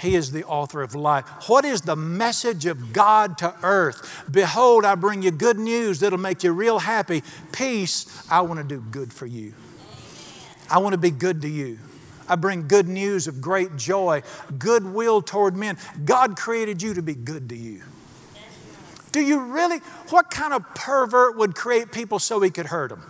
He 0.00 0.14
is 0.14 0.32
the 0.32 0.44
author 0.44 0.82
of 0.82 0.94
life. 0.94 1.26
What 1.46 1.64
is 1.64 1.82
the 1.82 1.96
message 1.96 2.64
of 2.64 2.92
God 2.92 3.36
to 3.38 3.54
earth? 3.62 4.24
Behold, 4.30 4.84
I 4.84 4.94
bring 4.94 5.22
you 5.22 5.30
good 5.30 5.58
news 5.58 6.00
that'll 6.00 6.18
make 6.18 6.42
you 6.42 6.52
real 6.52 6.78
happy. 6.78 7.22
Peace, 7.52 8.26
I 8.30 8.40
want 8.40 8.58
to 8.58 8.64
do 8.64 8.80
good 8.90 9.12
for 9.12 9.26
you. 9.26 9.52
I 10.70 10.78
want 10.78 10.94
to 10.94 10.98
be 10.98 11.10
good 11.10 11.42
to 11.42 11.48
you. 11.48 11.78
I 12.28 12.36
bring 12.36 12.68
good 12.68 12.88
news 12.88 13.26
of 13.26 13.40
great 13.40 13.76
joy, 13.76 14.22
goodwill 14.58 15.20
toward 15.20 15.56
men. 15.56 15.76
God 16.04 16.36
created 16.36 16.80
you 16.80 16.94
to 16.94 17.02
be 17.02 17.14
good 17.14 17.48
to 17.48 17.56
you. 17.56 17.82
Do 19.12 19.20
you 19.20 19.40
really? 19.40 19.78
What 20.10 20.30
kind 20.30 20.54
of 20.54 20.62
pervert 20.74 21.36
would 21.36 21.56
create 21.56 21.90
people 21.90 22.20
so 22.20 22.40
he 22.40 22.50
could 22.50 22.66
hurt 22.66 22.90
them? 22.90 23.02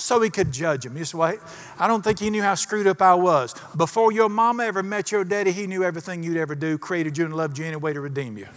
So 0.00 0.20
he 0.22 0.30
could 0.30 0.50
judge 0.50 0.86
him. 0.86 0.96
You 0.96 1.04
say, 1.04 1.18
well, 1.18 1.36
I 1.78 1.86
don't 1.86 2.02
think 2.02 2.18
he 2.18 2.30
knew 2.30 2.42
how 2.42 2.54
screwed 2.54 2.86
up 2.86 3.02
I 3.02 3.14
was. 3.14 3.54
Before 3.76 4.10
your 4.10 4.30
mama 4.30 4.64
ever 4.64 4.82
met 4.82 5.12
your 5.12 5.24
daddy, 5.24 5.52
he 5.52 5.66
knew 5.66 5.84
everything 5.84 6.22
you'd 6.22 6.38
ever 6.38 6.54
do, 6.54 6.78
created 6.78 7.18
you 7.18 7.26
and 7.26 7.36
loved 7.36 7.58
you 7.58 7.66
anyway 7.66 7.92
to 7.92 8.00
redeem 8.00 8.38
you. 8.38 8.48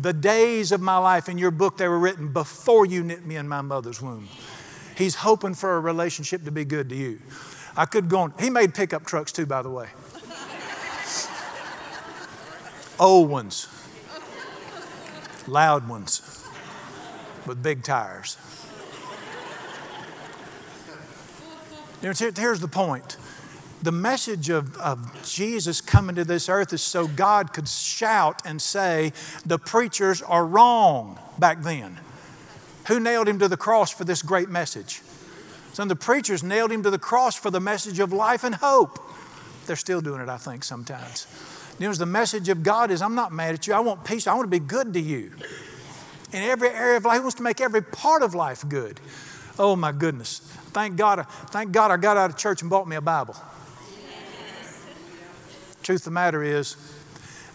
The 0.00 0.12
days 0.12 0.70
of 0.72 0.80
my 0.80 0.98
life 0.98 1.28
in 1.28 1.36
your 1.36 1.50
book, 1.50 1.78
they 1.78 1.88
were 1.88 1.98
written 1.98 2.32
before 2.32 2.86
you 2.86 3.02
knit 3.02 3.26
me 3.26 3.34
in 3.36 3.48
my 3.48 3.60
mother's 3.60 4.00
womb. 4.00 4.28
He's 4.96 5.16
hoping 5.16 5.54
for 5.54 5.74
a 5.76 5.80
relationship 5.80 6.44
to 6.44 6.52
be 6.52 6.64
good 6.64 6.88
to 6.90 6.94
you. 6.94 7.18
I 7.76 7.84
could 7.84 8.08
go 8.08 8.20
on. 8.20 8.32
He 8.38 8.48
made 8.48 8.72
pickup 8.72 9.04
trucks 9.04 9.32
too, 9.32 9.46
by 9.46 9.62
the 9.62 9.70
way. 9.70 9.88
Old 13.00 13.28
ones, 13.28 13.66
loud 15.48 15.88
ones, 15.88 16.44
with 17.46 17.60
big 17.62 17.82
tires. 17.82 18.38
Here's 22.00 22.60
the 22.60 22.68
point. 22.68 23.16
The 23.82 23.92
message 23.92 24.48
of, 24.48 24.76
of 24.78 25.22
Jesus 25.24 25.80
coming 25.80 26.16
to 26.16 26.24
this 26.24 26.48
earth 26.48 26.72
is 26.72 26.82
so 26.82 27.06
God 27.06 27.52
could 27.52 27.68
shout 27.68 28.42
and 28.44 28.60
say, 28.60 29.12
the 29.44 29.58
preachers 29.58 30.22
are 30.22 30.44
wrong 30.44 31.18
back 31.38 31.62
then. 31.62 32.00
Who 32.88 33.00
nailed 33.00 33.28
him 33.28 33.38
to 33.40 33.48
the 33.48 33.56
cross 33.56 33.90
for 33.90 34.04
this 34.04 34.22
great 34.22 34.48
message? 34.48 35.02
Some 35.72 35.84
of 35.84 35.88
the 35.90 35.96
preachers 35.96 36.42
nailed 36.42 36.72
him 36.72 36.82
to 36.84 36.90
the 36.90 36.98
cross 36.98 37.36
for 37.36 37.50
the 37.50 37.60
message 37.60 37.98
of 37.98 38.12
life 38.12 38.44
and 38.44 38.54
hope. 38.54 38.98
They're 39.66 39.76
still 39.76 40.00
doing 40.00 40.20
it, 40.20 40.28
I 40.28 40.38
think, 40.38 40.64
sometimes. 40.64 41.26
You 41.78 41.88
know, 41.88 41.94
the 41.94 42.06
message 42.06 42.48
of 42.48 42.62
God 42.62 42.90
is 42.90 43.02
I'm 43.02 43.14
not 43.14 43.32
mad 43.32 43.54
at 43.54 43.66
you. 43.66 43.74
I 43.74 43.80
want 43.80 44.04
peace. 44.04 44.26
I 44.26 44.34
want 44.34 44.46
to 44.46 44.50
be 44.50 44.64
good 44.64 44.94
to 44.94 45.00
you. 45.00 45.32
In 46.32 46.42
every 46.42 46.70
area 46.70 46.96
of 46.96 47.04
life, 47.04 47.16
He 47.16 47.20
wants 47.20 47.34
to 47.36 47.42
make 47.42 47.60
every 47.60 47.82
part 47.82 48.22
of 48.22 48.34
life 48.34 48.64
good. 48.68 49.00
Oh, 49.58 49.76
my 49.76 49.92
goodness. 49.92 50.40
Thank 50.72 50.96
God, 50.96 51.26
thank 51.50 51.72
God 51.72 51.90
I 51.90 51.96
got 51.96 52.16
out 52.16 52.30
of 52.30 52.36
church 52.36 52.60
and 52.60 52.70
bought 52.70 52.86
me 52.86 52.96
a 52.96 53.00
Bible. 53.00 53.36
Truth 55.82 56.00
of 56.00 56.04
the 56.04 56.10
matter 56.10 56.42
is, 56.42 56.76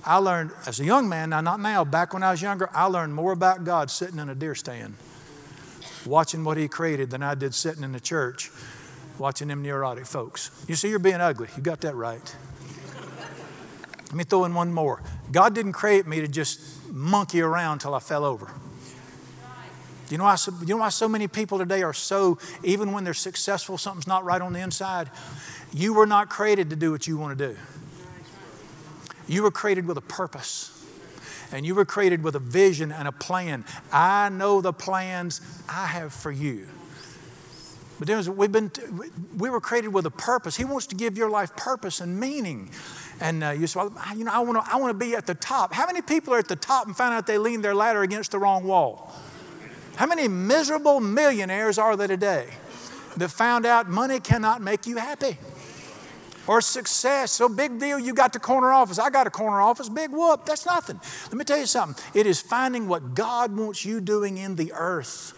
I 0.04 0.18
learned 0.18 0.52
as 0.66 0.80
a 0.80 0.86
young 0.86 1.08
man, 1.08 1.30
now 1.30 1.42
not 1.42 1.60
now, 1.60 1.84
back 1.84 2.14
when 2.14 2.24
I 2.24 2.32
was 2.32 2.42
younger, 2.42 2.70
I 2.74 2.86
learned 2.86 3.14
more 3.14 3.34
about 3.34 3.64
God 3.64 3.92
sitting 3.92 4.20
in 4.20 4.30
a 4.30 4.36
deer 4.36 4.56
stand 4.56 4.96
watching 6.06 6.44
what 6.44 6.58
He 6.58 6.68
created 6.68 7.12
than 7.12 7.22
I 7.22 7.36
did 7.36 7.54
sitting 7.54 7.84
in 7.84 7.92
the 7.92 8.00
church 8.00 8.52
watching 9.18 9.50
them 9.50 9.62
neurotic 9.62 10.06
folks. 10.06 10.50
You 10.68 10.76
see, 10.76 10.90
you're 10.90 11.00
being 11.00 11.22
ugly. 11.22 11.48
You 11.56 11.62
got 11.62 11.82
that 11.82 11.96
right. 11.96 12.36
Let 14.06 14.14
me 14.14 14.24
throw 14.24 14.46
in 14.46 14.54
one 14.54 14.74
more. 14.74 15.02
God 15.32 15.54
didn't 15.54 15.74
create 15.74 16.08
me 16.08 16.20
to 16.22 16.28
just 16.28 16.60
monkey 16.92 17.42
around 17.42 17.80
till 17.80 17.94
I 17.94 18.00
fell 18.00 18.26
over. 18.26 18.52
You 20.12 20.18
know, 20.18 20.26
why 20.26 20.36
so, 20.36 20.54
you 20.62 20.76
know 20.76 20.78
why 20.78 20.90
so 20.90 21.08
many 21.08 21.28
people 21.28 21.58
today 21.58 21.84
are 21.84 21.94
so, 21.94 22.38
even 22.64 22.92
when 22.92 23.04
they're 23.04 23.14
successful, 23.14 23.78
something's 23.78 24.08
not 24.08 24.26
right 24.26 24.42
on 24.42 24.54
the 24.54 24.60
inside? 24.60 25.10
You 25.74 25.94
were 25.94 26.06
not 26.06 26.30
created 26.30 26.70
to 26.72 26.76
do 26.76 26.92
what 26.92 27.08
you 27.08 27.18
want 27.18 27.38
to 27.38 27.48
do. 27.54 27.58
You 29.28 29.44
were 29.44 29.52
created 29.52 29.88
with 29.88 29.98
a 29.98 30.02
purpose 30.02 30.78
and 31.54 31.66
you 31.66 31.76
were 31.76 31.86
created 31.86 32.24
with 32.24 32.36
a 32.36 32.40
vision 32.40 32.92
and 32.92 33.08
a 33.08 33.12
plan. 33.12 33.66
I 33.92 34.30
know 34.30 34.62
the 34.62 34.74
plans 34.74 35.42
I 35.70 35.86
have 35.88 36.14
for 36.14 36.32
you. 36.32 36.68
But 38.00 38.28
we've 38.28 38.52
been, 38.52 38.72
we 39.38 39.50
were 39.50 39.62
created 39.62 39.90
with 39.90 40.06
a 40.08 40.12
purpose. 40.12 40.58
He 40.58 40.66
wants 40.66 40.88
to 40.88 40.96
give 40.96 41.18
your 41.18 41.30
life 41.30 41.56
purpose 41.56 42.02
and 42.02 42.20
meaning. 42.20 42.72
And 43.20 43.44
uh, 43.44 43.52
you 43.52 43.68
say, 43.68 43.80
well, 43.80 43.94
you 44.16 44.24
know, 44.24 44.32
I 44.34 44.40
want 44.40 44.66
to 44.66 44.74
I 44.74 44.78
want 44.78 44.90
to 44.90 45.06
be 45.06 45.16
at 45.16 45.28
the 45.28 45.36
top. 45.36 45.72
How 45.72 45.86
many 45.86 46.02
people 46.02 46.34
are 46.34 46.40
at 46.40 46.48
the 46.48 46.56
top 46.56 46.88
and 46.88 46.98
find 46.98 47.14
out 47.14 47.28
they 47.28 47.38
leaned 47.38 47.64
their 47.64 47.76
ladder 47.76 48.02
against 48.02 48.32
the 48.32 48.40
wrong 48.40 48.64
wall? 48.64 49.14
How 49.96 50.06
many 50.06 50.28
miserable 50.28 51.00
millionaires 51.00 51.78
are 51.78 51.96
there 51.96 52.08
today 52.08 52.48
that 53.18 53.30
found 53.30 53.66
out 53.66 53.90
money 53.90 54.20
cannot 54.20 54.62
make 54.62 54.88
you 54.88 54.98
happy? 54.98 55.38
or 56.48 56.62
success. 56.62 57.32
So 57.32 57.48
big 57.48 57.80
deal, 57.80 58.00
you 58.00 58.14
got 58.14 58.34
the 58.34 58.40
corner 58.40 58.72
office. 58.72 59.00
I 59.00 59.10
got 59.10 59.28
a 59.28 59.30
corner 59.30 59.62
office, 59.62 59.90
big 59.90 60.12
whoop. 60.12 60.46
That's 60.46 60.66
nothing. 60.66 61.00
Let 61.26 61.34
me 61.34 61.44
tell 61.44 61.58
you 61.58 61.66
something. 61.66 62.04
It 62.14 62.26
is 62.28 62.42
finding 62.42 62.88
what 62.88 63.14
God 63.14 63.56
wants 63.56 63.86
you 63.86 64.02
doing 64.02 64.38
in 64.38 64.56
the 64.56 64.74
earth. 64.74 65.38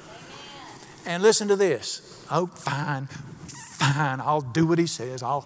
And 1.05 1.21
listen 1.21 1.47
to 1.49 1.55
this. 1.55 2.25
Oh, 2.31 2.47
fine, 2.47 3.07
fine. 3.07 4.21
I'll 4.21 4.41
do 4.41 4.65
what 4.65 4.79
he 4.79 4.87
says. 4.87 5.21
I'll, 5.21 5.45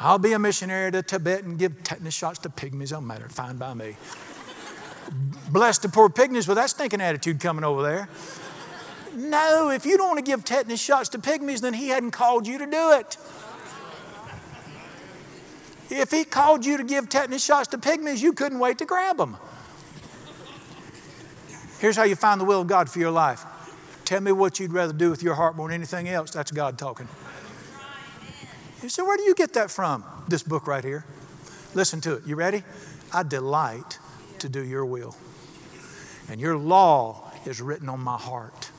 I'll 0.00 0.18
be 0.18 0.32
a 0.32 0.38
missionary 0.38 0.90
to 0.92 1.02
Tibet 1.02 1.44
and 1.44 1.58
give 1.58 1.82
tetanus 1.84 2.14
shots 2.14 2.40
to 2.40 2.48
pygmies. 2.48 2.90
Don't 2.90 3.06
matter. 3.06 3.28
Fine 3.28 3.56
by 3.56 3.74
me. 3.74 3.96
Bless 5.50 5.78
the 5.78 5.88
poor 5.88 6.08
pygmies 6.08 6.46
with 6.46 6.56
that 6.56 6.70
stinking 6.70 7.00
attitude 7.00 7.40
coming 7.40 7.64
over 7.64 7.82
there. 7.82 8.08
No, 9.14 9.70
if 9.70 9.86
you 9.86 9.96
don't 9.96 10.08
want 10.08 10.18
to 10.18 10.30
give 10.30 10.44
tetanus 10.44 10.80
shots 10.80 11.08
to 11.10 11.18
pygmies, 11.18 11.60
then 11.60 11.74
he 11.74 11.88
hadn't 11.88 12.10
called 12.10 12.46
you 12.46 12.58
to 12.58 12.66
do 12.66 12.92
it. 12.92 13.16
If 15.90 16.10
he 16.10 16.24
called 16.24 16.66
you 16.66 16.76
to 16.76 16.84
give 16.84 17.08
tetanus 17.08 17.44
shots 17.44 17.68
to 17.68 17.78
pygmies, 17.78 18.20
you 18.20 18.32
couldn't 18.32 18.58
wait 18.58 18.78
to 18.78 18.84
grab 18.84 19.16
them. 19.16 19.38
Here's 21.78 21.96
how 21.96 22.02
you 22.02 22.16
find 22.16 22.40
the 22.40 22.44
will 22.44 22.60
of 22.60 22.66
God 22.66 22.90
for 22.90 22.98
your 22.98 23.10
life. 23.10 23.44
Tell 24.04 24.20
me 24.20 24.32
what 24.32 24.60
you'd 24.60 24.72
rather 24.72 24.92
do 24.92 25.10
with 25.10 25.22
your 25.22 25.34
heart 25.34 25.56
more 25.56 25.68
than 25.68 25.74
anything 25.74 26.08
else. 26.08 26.30
That's 26.30 26.50
God 26.50 26.78
talking. 26.78 27.08
You 28.82 28.88
say, 28.88 29.02
where 29.02 29.16
do 29.16 29.22
you 29.22 29.34
get 29.34 29.54
that 29.54 29.70
from? 29.70 30.04
This 30.28 30.42
book 30.42 30.66
right 30.66 30.84
here. 30.84 31.04
Listen 31.74 32.00
to 32.02 32.14
it. 32.14 32.26
You 32.26 32.36
ready? 32.36 32.62
I 33.12 33.22
delight 33.22 33.98
to 34.38 34.48
do 34.48 34.64
your 34.64 34.84
will. 34.84 35.16
And 36.28 36.40
your 36.40 36.56
law 36.56 37.30
is 37.46 37.60
written 37.60 37.88
on 37.88 38.00
my 38.00 38.16
heart. 38.16 38.70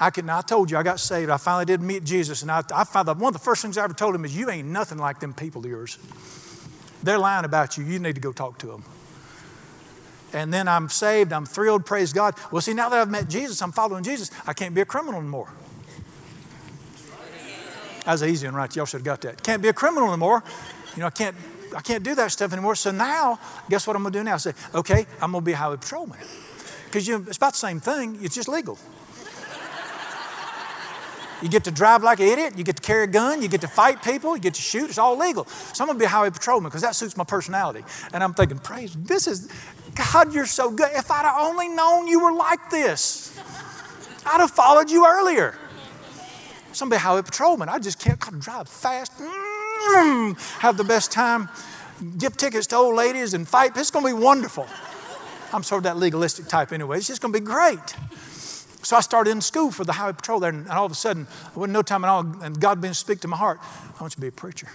I 0.00 0.10
can. 0.10 0.28
I 0.28 0.40
told 0.40 0.70
you 0.70 0.76
I 0.76 0.82
got 0.82 0.98
saved. 0.98 1.30
I 1.30 1.36
finally 1.36 1.64
did 1.66 1.80
meet 1.80 2.04
Jesus, 2.04 2.42
and 2.42 2.50
I, 2.50 2.62
I 2.74 2.84
found 2.84 3.08
that 3.08 3.16
one 3.16 3.28
of 3.28 3.32
the 3.34 3.44
first 3.44 3.62
things 3.62 3.78
I 3.78 3.84
ever 3.84 3.94
told 3.94 4.14
him 4.14 4.24
is, 4.24 4.36
"You 4.36 4.50
ain't 4.50 4.68
nothing 4.68 4.98
like 4.98 5.20
them 5.20 5.32
people 5.32 5.64
of 5.64 5.70
yours. 5.70 5.98
They're 7.02 7.18
lying 7.18 7.44
about 7.44 7.78
you. 7.78 7.84
You 7.84 7.98
need 7.98 8.16
to 8.16 8.20
go 8.20 8.32
talk 8.32 8.58
to 8.58 8.66
them." 8.66 8.84
And 10.32 10.52
then 10.52 10.66
I'm 10.66 10.88
saved. 10.88 11.32
I'm 11.32 11.46
thrilled. 11.46 11.86
Praise 11.86 12.12
God. 12.12 12.34
Well, 12.50 12.60
see, 12.60 12.74
now 12.74 12.88
that 12.88 13.00
I've 13.00 13.10
met 13.10 13.28
Jesus, 13.28 13.62
I'm 13.62 13.70
following 13.70 14.02
Jesus. 14.02 14.32
I 14.46 14.52
can't 14.52 14.74
be 14.74 14.80
a 14.80 14.84
criminal 14.84 15.20
anymore. 15.20 15.52
That 18.04 18.12
was 18.12 18.22
easy 18.24 18.46
one, 18.48 18.56
right? 18.56 18.74
Y'all 18.74 18.86
should 18.86 18.98
have 18.98 19.04
got 19.04 19.20
that. 19.22 19.42
Can't 19.42 19.62
be 19.62 19.68
a 19.68 19.72
criminal 19.72 20.08
anymore. 20.08 20.42
You 20.96 21.00
know, 21.00 21.06
I 21.06 21.10
can't. 21.10 21.36
I 21.74 21.80
can't 21.80 22.04
do 22.04 22.14
that 22.14 22.32
stuff 22.32 22.52
anymore. 22.52 22.74
So 22.74 22.90
now, 22.90 23.38
guess 23.68 23.86
what 23.86 23.96
I'm 23.96 24.02
going 24.02 24.12
to 24.12 24.18
do 24.18 24.24
now? 24.24 24.34
I 24.34 24.38
say, 24.38 24.52
okay, 24.74 25.06
I'm 25.20 25.32
going 25.32 25.42
to 25.42 25.46
be 25.46 25.52
a 25.52 25.56
highway 25.56 25.76
patrolman. 25.76 26.18
Because 26.86 27.08
it's 27.08 27.36
about 27.36 27.52
the 27.52 27.58
same 27.58 27.80
thing. 27.80 28.18
It's 28.22 28.34
just 28.34 28.48
legal. 28.48 28.78
You 31.42 31.50
get 31.50 31.64
to 31.64 31.70
drive 31.70 32.02
like 32.02 32.20
an 32.20 32.28
idiot. 32.28 32.54
You 32.56 32.64
get 32.64 32.76
to 32.76 32.82
carry 32.82 33.04
a 33.04 33.06
gun. 33.06 33.42
You 33.42 33.48
get 33.48 33.60
to 33.60 33.68
fight 33.68 34.02
people. 34.02 34.34
You 34.34 34.40
get 34.40 34.54
to 34.54 34.62
shoot. 34.62 34.88
It's 34.88 34.98
all 34.98 35.18
legal. 35.18 35.44
So 35.46 35.82
I'm 35.82 35.88
going 35.88 35.98
to 35.98 36.00
be 36.00 36.06
a 36.06 36.08
highway 36.08 36.30
patrolman 36.30 36.70
because 36.70 36.82
that 36.82 36.94
suits 36.94 37.16
my 37.16 37.24
personality. 37.24 37.84
And 38.12 38.22
I'm 38.22 38.32
thinking, 38.32 38.58
praise, 38.58 38.94
this 38.94 39.26
is, 39.26 39.50
God, 39.94 40.32
you're 40.32 40.46
so 40.46 40.70
good. 40.70 40.90
If 40.94 41.10
I'd 41.10 41.24
have 41.24 41.36
only 41.38 41.68
known 41.68 42.06
you 42.06 42.20
were 42.20 42.32
like 42.32 42.70
this, 42.70 43.38
I'd 44.24 44.40
have 44.40 44.52
followed 44.52 44.90
you 44.90 45.06
earlier. 45.06 45.58
So 46.72 46.86
I'm 46.86 46.90
be 46.90 46.96
a 46.96 46.98
highway 46.98 47.22
patrolman. 47.22 47.68
I 47.68 47.78
just 47.78 48.00
can't 48.00 48.18
drive 48.40 48.68
fast, 48.68 49.12
mm, 49.18 49.63
Mm, 49.84 50.58
have 50.60 50.76
the 50.76 50.84
best 50.84 51.12
time, 51.12 51.48
give 52.18 52.36
tickets 52.36 52.66
to 52.68 52.76
old 52.76 52.94
ladies 52.94 53.34
and 53.34 53.46
fight. 53.46 53.76
It's 53.76 53.90
going 53.90 54.04
to 54.06 54.16
be 54.16 54.22
wonderful. 54.22 54.66
I'm 55.52 55.62
sort 55.62 55.80
of 55.80 55.84
that 55.84 55.96
legalistic 55.96 56.48
type 56.48 56.72
anyway. 56.72 56.98
It's 56.98 57.06
just 57.06 57.20
going 57.20 57.32
to 57.32 57.38
be 57.38 57.44
great. 57.44 57.94
So 58.82 58.96
I 58.96 59.00
started 59.00 59.30
in 59.30 59.40
school 59.40 59.70
for 59.70 59.84
the 59.84 59.92
highway 59.92 60.12
patrol 60.12 60.40
there, 60.40 60.50
and 60.50 60.68
all 60.68 60.84
of 60.84 60.92
a 60.92 60.94
sudden, 60.94 61.26
I 61.54 61.58
wasn't 61.58 61.72
no 61.72 61.82
time 61.82 62.04
at 62.04 62.08
all, 62.08 62.20
and 62.42 62.60
God 62.60 62.80
began 62.80 62.92
to 62.92 62.98
speak 62.98 63.20
to 63.20 63.28
my 63.28 63.36
heart. 63.36 63.58
I 63.62 64.02
want 64.02 64.12
you 64.12 64.16
to 64.16 64.20
be 64.20 64.28
a 64.28 64.32
preacher. 64.32 64.68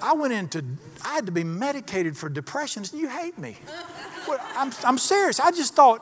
I 0.00 0.12
went 0.12 0.32
into, 0.32 0.64
I 1.04 1.14
had 1.14 1.26
to 1.26 1.32
be 1.32 1.44
medicated 1.44 2.16
for 2.16 2.28
depression. 2.28 2.84
You 2.92 3.08
hate 3.08 3.36
me. 3.36 3.58
I'm, 4.56 4.72
I'm 4.84 4.96
serious. 4.96 5.40
I 5.40 5.50
just 5.50 5.74
thought, 5.74 6.00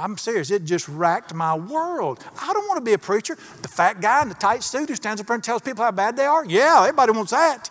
I'm 0.00 0.16
serious. 0.16 0.50
It 0.50 0.64
just 0.64 0.88
racked 0.88 1.34
my 1.34 1.54
world. 1.54 2.24
I 2.40 2.52
don't 2.54 2.66
want 2.66 2.78
to 2.78 2.84
be 2.84 2.94
a 2.94 2.98
preacher. 2.98 3.36
The 3.60 3.68
fat 3.68 4.00
guy 4.00 4.22
in 4.22 4.30
the 4.30 4.34
tight 4.34 4.62
suit 4.62 4.88
who 4.88 4.94
stands 4.96 5.20
up 5.20 5.26
there 5.26 5.34
and 5.34 5.44
tells 5.44 5.60
people 5.60 5.84
how 5.84 5.90
bad 5.90 6.16
they 6.16 6.24
are. 6.24 6.44
Yeah, 6.44 6.80
everybody 6.80 7.12
wants 7.12 7.32
that. 7.32 7.68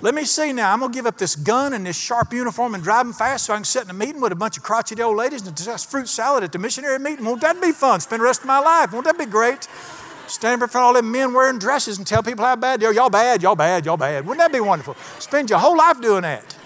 Let 0.00 0.14
me 0.14 0.24
see 0.24 0.52
now. 0.52 0.72
I'm 0.72 0.78
going 0.78 0.92
to 0.92 0.96
give 0.96 1.06
up 1.06 1.18
this 1.18 1.36
gun 1.36 1.74
and 1.74 1.84
this 1.84 1.98
sharp 1.98 2.32
uniform 2.32 2.74
and 2.74 2.82
drive 2.82 3.04
them 3.04 3.12
fast 3.12 3.46
so 3.46 3.52
I 3.52 3.56
can 3.56 3.64
sit 3.64 3.82
in 3.82 3.90
a 3.90 3.94
meeting 3.94 4.20
with 4.20 4.32
a 4.32 4.36
bunch 4.36 4.56
of 4.56 4.62
crotchety 4.62 5.02
old 5.02 5.16
ladies 5.16 5.44
and 5.44 5.54
discuss 5.54 5.84
fruit 5.84 6.08
salad 6.08 6.44
at 6.44 6.52
the 6.52 6.58
missionary 6.58 6.98
meeting. 6.98 7.24
Won't 7.24 7.40
that 7.42 7.60
be 7.60 7.72
fun? 7.72 8.00
Spend 8.00 8.20
the 8.20 8.24
rest 8.24 8.40
of 8.40 8.46
my 8.46 8.60
life. 8.60 8.92
Won't 8.92 9.04
that 9.06 9.18
be 9.18 9.26
great? 9.26 9.68
Stand 10.28 10.62
in 10.62 10.68
front 10.68 10.74
of 10.74 10.86
all 10.88 10.92
them 10.94 11.10
men 11.10 11.34
wearing 11.34 11.58
dresses 11.58 11.98
and 11.98 12.06
tell 12.06 12.22
people 12.22 12.44
how 12.44 12.54
bad 12.54 12.80
they 12.80 12.86
are. 12.86 12.92
Y'all 12.92 13.10
bad, 13.10 13.42
y'all 13.42 13.56
bad, 13.56 13.84
y'all 13.84 13.96
bad. 13.96 14.24
Wouldn't 14.24 14.38
that 14.38 14.52
be 14.52 14.60
wonderful? 14.60 14.94
Spend 15.18 15.50
your 15.50 15.58
whole 15.58 15.76
life 15.76 16.00
doing 16.00 16.22
that. 16.22 16.57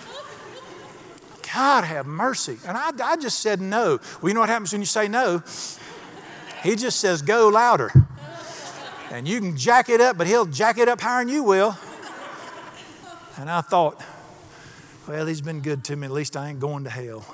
God 1.55 1.85
have 1.85 2.07
mercy. 2.07 2.59
And 2.67 2.77
I, 2.77 2.93
I 3.03 3.17
just 3.17 3.41
said 3.41 3.61
no. 3.61 3.99
Well, 4.21 4.29
you 4.29 4.35
know 4.35 4.41
what 4.41 4.49
happens 4.49 4.73
when 4.73 4.81
you 4.81 4.87
say 4.87 5.09
no? 5.09 5.43
He 6.63 6.77
just 6.77 7.01
says 7.01 7.23
go 7.23 7.49
louder. 7.49 7.93
And 9.11 9.29
you 9.29 9.41
can 9.41 9.57
jack 9.57 9.89
it 9.91 10.01
up, 10.01 10.17
but 10.17 10.27
he'll 10.27 10.47
jack 10.47 10.79
it 10.79 10.89
up 10.89 11.01
higher 11.01 11.25
than 11.25 11.33
you 11.33 11.43
will. 11.43 11.77
And 13.37 13.51
I 13.51 13.61
thought, 13.61 14.03
well, 15.07 15.27
he's 15.27 15.41
been 15.41 15.61
good 15.61 15.85
to 15.85 15.97
me. 15.97 16.07
At 16.07 16.13
least 16.13 16.37
I 16.37 16.49
ain't 16.49 16.61
going 16.61 16.85
to 16.85 16.91
hell. 16.91 17.25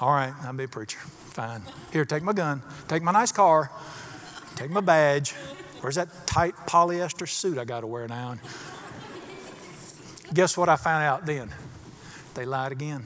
All 0.00 0.12
right, 0.12 0.32
I'll 0.42 0.52
be 0.52 0.64
a 0.64 0.68
preacher. 0.68 0.98
Fine. 0.98 1.62
Here, 1.92 2.04
take 2.04 2.22
my 2.22 2.32
gun, 2.32 2.62
take 2.88 3.02
my 3.02 3.12
nice 3.12 3.32
car, 3.32 3.70
take 4.54 4.70
my 4.70 4.80
badge. 4.80 5.32
Where's 5.80 5.96
that 5.96 6.26
tight 6.26 6.54
polyester 6.66 7.28
suit 7.28 7.58
I 7.58 7.64
got 7.64 7.80
to 7.80 7.86
wear 7.86 8.08
now? 8.08 8.32
And 8.32 8.40
guess 10.32 10.56
what 10.56 10.68
I 10.68 10.76
found 10.76 11.04
out 11.04 11.26
then? 11.26 11.52
They 12.36 12.44
lied 12.44 12.70
again. 12.70 13.02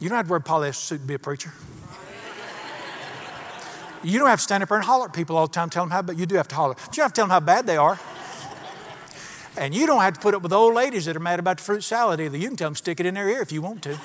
You 0.00 0.08
don't 0.08 0.16
have 0.16 0.26
to 0.26 0.30
wear 0.30 0.38
a 0.38 0.42
polyester 0.42 0.74
suit 0.76 1.00
to 1.00 1.06
be 1.06 1.14
a 1.14 1.18
preacher. 1.18 1.52
You 4.02 4.18
don't 4.18 4.28
have 4.28 4.38
to 4.38 4.42
stand 4.42 4.62
up 4.62 4.68
there 4.68 4.78
and 4.78 4.86
holler 4.86 5.06
at 5.06 5.12
people 5.12 5.36
all 5.36 5.46
the 5.48 5.52
time, 5.52 5.68
tell 5.68 5.82
them 5.82 5.90
how 5.90 6.00
bad. 6.00 6.18
You 6.18 6.24
do 6.24 6.36
have 6.36 6.48
to 6.48 6.54
holler. 6.54 6.74
But 6.74 6.96
you 6.96 7.02
don't 7.02 7.04
have 7.04 7.12
to 7.12 7.16
tell 7.16 7.26
them 7.26 7.32
how 7.32 7.40
bad 7.40 7.66
they 7.66 7.76
are. 7.76 7.98
And 9.58 9.74
you 9.74 9.86
don't 9.86 10.00
have 10.00 10.14
to 10.14 10.20
put 10.20 10.34
up 10.34 10.42
with 10.42 10.52
old 10.52 10.74
ladies 10.74 11.04
that 11.06 11.16
are 11.16 11.20
mad 11.20 11.40
about 11.40 11.58
the 11.58 11.64
fruit 11.64 11.82
salad 11.82 12.20
either. 12.20 12.38
You 12.38 12.46
can 12.48 12.56
tell 12.56 12.68
them 12.68 12.76
stick 12.76 13.00
it 13.00 13.06
in 13.06 13.14
their 13.14 13.28
ear 13.28 13.42
if 13.42 13.50
you 13.50 13.60
want 13.60 13.82
to. 13.82 13.98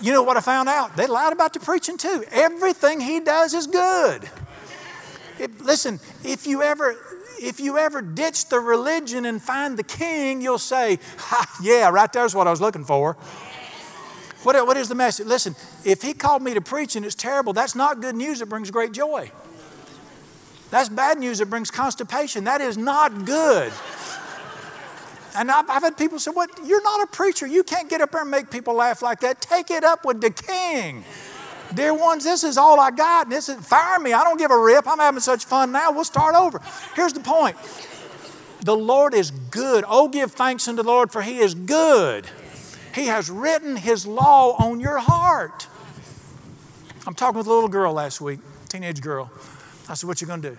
you 0.00 0.12
know 0.12 0.24
what 0.24 0.36
I 0.36 0.40
found 0.40 0.68
out? 0.68 0.96
They 0.96 1.06
lied 1.06 1.32
about 1.32 1.52
the 1.52 1.60
preaching 1.60 1.96
too. 1.96 2.24
Everything 2.32 3.00
he 3.00 3.20
does 3.20 3.54
is 3.54 3.68
good. 3.68 4.28
If, 5.38 5.60
listen, 5.60 6.00
if 6.24 6.46
you 6.46 6.62
ever 6.62 6.96
if 7.40 7.60
you 7.60 7.78
ever 7.78 8.02
ditch 8.02 8.48
the 8.48 8.60
religion 8.60 9.26
and 9.26 9.40
find 9.40 9.76
the 9.76 9.82
king, 9.82 10.40
you'll 10.40 10.58
say, 10.58 10.98
yeah, 11.62 11.90
right 11.90 12.12
there's 12.12 12.34
what 12.34 12.46
I 12.46 12.50
was 12.50 12.60
looking 12.60 12.84
for. 12.84 13.14
What, 14.42 14.66
what 14.66 14.76
is 14.76 14.88
the 14.88 14.94
message? 14.94 15.26
Listen, 15.26 15.56
if 15.84 16.02
he 16.02 16.12
called 16.12 16.42
me 16.42 16.54
to 16.54 16.60
preach 16.60 16.94
and 16.94 17.04
it's 17.04 17.16
terrible, 17.16 17.52
that's 17.52 17.74
not 17.74 18.00
good 18.00 18.14
news. 18.14 18.40
It 18.40 18.48
brings 18.48 18.70
great 18.70 18.92
joy. 18.92 19.30
That's 20.70 20.88
bad 20.88 21.18
news. 21.18 21.40
It 21.40 21.50
brings 21.50 21.70
constipation. 21.70 22.44
That 22.44 22.60
is 22.60 22.76
not 22.76 23.24
good. 23.24 23.72
And 25.36 25.50
I've, 25.50 25.68
I've, 25.68 25.82
had 25.82 25.96
people 25.96 26.18
say, 26.18 26.30
What? 26.30 26.50
You're 26.64 26.82
not 26.82 27.02
a 27.02 27.06
preacher. 27.08 27.46
You 27.46 27.62
can't 27.62 27.90
get 27.90 28.00
up 28.00 28.12
there 28.12 28.22
and 28.22 28.30
make 28.30 28.50
people 28.50 28.74
laugh 28.74 29.02
like 29.02 29.20
that. 29.20 29.40
Take 29.40 29.70
it 29.70 29.84
up 29.84 30.04
with 30.04 30.20
the 30.20 30.30
king. 30.30 31.04
Dear 31.76 31.92
ones, 31.92 32.24
this 32.24 32.42
is 32.42 32.56
all 32.56 32.80
I 32.80 32.90
got. 32.90 33.26
And 33.26 33.32
this 33.32 33.50
is 33.50 33.56
fire 33.64 34.00
me. 34.00 34.14
I 34.14 34.24
don't 34.24 34.38
give 34.38 34.50
a 34.50 34.58
rip. 34.58 34.88
I'm 34.88 34.98
having 34.98 35.20
such 35.20 35.44
fun 35.44 35.72
now. 35.72 35.92
We'll 35.92 36.04
start 36.04 36.34
over. 36.34 36.60
Here's 36.94 37.12
the 37.12 37.20
point. 37.20 37.56
The 38.62 38.74
Lord 38.74 39.12
is 39.14 39.30
good. 39.30 39.84
Oh, 39.86 40.08
give 40.08 40.32
thanks 40.32 40.66
unto 40.66 40.82
the 40.82 40.88
Lord, 40.88 41.12
for 41.12 41.20
he 41.20 41.38
is 41.38 41.54
good. 41.54 42.26
He 42.94 43.06
has 43.06 43.30
written 43.30 43.76
his 43.76 44.06
law 44.06 44.56
on 44.56 44.80
your 44.80 44.98
heart. 44.98 45.68
I'm 47.06 47.14
talking 47.14 47.36
with 47.36 47.46
a 47.46 47.52
little 47.52 47.68
girl 47.68 47.92
last 47.92 48.22
week, 48.22 48.40
teenage 48.68 49.02
girl. 49.02 49.30
I 49.88 49.94
said, 49.94 50.08
What 50.08 50.20
you 50.22 50.26
gonna 50.26 50.42
do? 50.42 50.56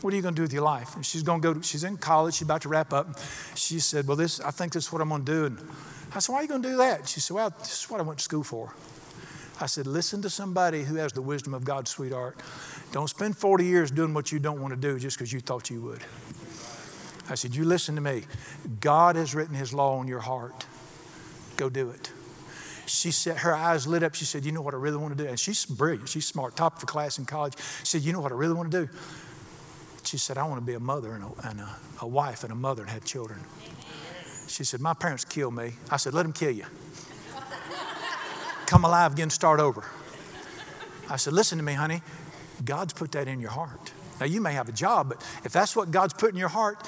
What 0.00 0.12
are 0.12 0.16
you 0.16 0.22
gonna 0.22 0.36
do 0.36 0.42
with 0.42 0.52
your 0.52 0.62
life? 0.62 0.94
And 0.94 1.04
she's 1.04 1.24
gonna 1.24 1.42
go, 1.42 1.54
to, 1.54 1.62
she's 1.62 1.84
in 1.84 1.96
college, 1.96 2.34
she's 2.34 2.42
about 2.42 2.62
to 2.62 2.68
wrap 2.68 2.92
up. 2.92 3.18
She 3.56 3.80
said, 3.80 4.06
Well, 4.06 4.16
this, 4.16 4.40
I 4.40 4.52
think 4.52 4.72
this 4.72 4.86
is 4.86 4.92
what 4.92 5.02
I'm 5.02 5.08
gonna 5.08 5.24
do. 5.24 5.46
And 5.46 5.58
I 6.14 6.20
said, 6.20 6.32
Why 6.32 6.38
are 6.38 6.42
you 6.42 6.48
gonna 6.48 6.62
do 6.62 6.76
that? 6.76 7.08
She 7.08 7.18
said, 7.18 7.34
Well, 7.34 7.50
this 7.50 7.84
is 7.84 7.90
what 7.90 8.00
I 8.00 8.04
went 8.04 8.20
to 8.20 8.24
school 8.24 8.44
for. 8.44 8.72
I 9.62 9.66
said, 9.66 9.86
Listen 9.86 10.20
to 10.22 10.30
somebody 10.30 10.82
who 10.82 10.96
has 10.96 11.12
the 11.12 11.22
wisdom 11.22 11.54
of 11.54 11.64
God, 11.64 11.86
sweetheart. 11.86 12.36
Don't 12.90 13.08
spend 13.08 13.36
40 13.36 13.64
years 13.64 13.90
doing 13.90 14.12
what 14.12 14.32
you 14.32 14.38
don't 14.38 14.60
want 14.60 14.74
to 14.74 14.80
do 14.80 14.98
just 14.98 15.16
because 15.16 15.32
you 15.32 15.40
thought 15.40 15.70
you 15.70 15.80
would. 15.82 16.02
I 17.30 17.36
said, 17.36 17.54
You 17.54 17.64
listen 17.64 17.94
to 17.94 18.00
me. 18.00 18.24
God 18.80 19.16
has 19.16 19.34
written 19.34 19.54
His 19.54 19.72
law 19.72 19.98
on 19.98 20.08
your 20.08 20.20
heart. 20.20 20.66
Go 21.56 21.70
do 21.70 21.90
it. 21.90 22.12
She 22.86 23.12
said, 23.12 23.38
her 23.38 23.54
eyes 23.54 23.86
lit 23.86 24.02
up. 24.02 24.14
She 24.14 24.24
said, 24.24 24.44
You 24.44 24.52
know 24.52 24.60
what 24.60 24.74
I 24.74 24.76
really 24.76 24.96
want 24.96 25.16
to 25.16 25.22
do? 25.22 25.28
And 25.28 25.38
she's 25.38 25.64
brilliant. 25.64 26.08
She's 26.08 26.26
smart, 26.26 26.56
top 26.56 26.74
of 26.74 26.80
the 26.80 26.86
class 26.86 27.18
in 27.18 27.24
college. 27.24 27.54
She 27.80 27.86
said, 27.86 28.02
You 28.02 28.12
know 28.12 28.20
what 28.20 28.32
I 28.32 28.34
really 28.34 28.54
want 28.54 28.72
to 28.72 28.86
do? 28.86 28.92
She 30.02 30.18
said, 30.18 30.36
I 30.36 30.42
want 30.42 30.60
to 30.60 30.66
be 30.66 30.74
a 30.74 30.80
mother 30.80 31.12
and, 31.12 31.24
a, 31.24 31.48
and 31.48 31.60
a, 31.60 31.76
a 32.00 32.06
wife 32.06 32.42
and 32.42 32.52
a 32.52 32.56
mother 32.56 32.82
and 32.82 32.90
have 32.90 33.04
children. 33.04 33.38
She 34.48 34.64
said, 34.64 34.80
My 34.80 34.94
parents 34.94 35.24
killed 35.24 35.54
me. 35.54 35.74
I 35.90 35.96
said, 35.96 36.14
Let 36.14 36.24
them 36.24 36.32
kill 36.32 36.50
you. 36.50 36.66
Come 38.72 38.86
alive 38.86 39.12
again, 39.12 39.28
start 39.28 39.60
over. 39.60 39.84
I 41.10 41.16
said, 41.16 41.34
Listen 41.34 41.58
to 41.58 41.62
me, 41.62 41.74
honey. 41.74 42.00
God's 42.64 42.94
put 42.94 43.12
that 43.12 43.28
in 43.28 43.38
your 43.38 43.50
heart. 43.50 43.92
Now, 44.18 44.24
you 44.24 44.40
may 44.40 44.54
have 44.54 44.66
a 44.66 44.72
job, 44.72 45.10
but 45.10 45.18
if 45.44 45.52
that's 45.52 45.76
what 45.76 45.90
God's 45.90 46.14
put 46.14 46.30
in 46.30 46.38
your 46.38 46.48
heart, 46.48 46.78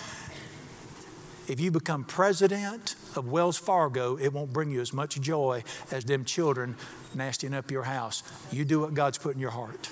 if 1.46 1.60
you 1.60 1.70
become 1.70 2.02
president 2.04 2.96
of 3.16 3.28
Wells 3.28 3.58
Fargo, 3.58 4.16
it 4.16 4.32
won't 4.32 4.50
bring 4.50 4.70
you 4.70 4.80
as 4.80 4.94
much 4.94 5.20
joy 5.20 5.62
as 5.90 6.06
them 6.06 6.24
children 6.24 6.74
nastying 7.14 7.52
up 7.52 7.70
your 7.70 7.82
house. 7.82 8.22
You 8.50 8.64
do 8.64 8.80
what 8.80 8.94
God's 8.94 9.18
put 9.18 9.34
in 9.34 9.40
your 9.42 9.50
heart. 9.50 9.90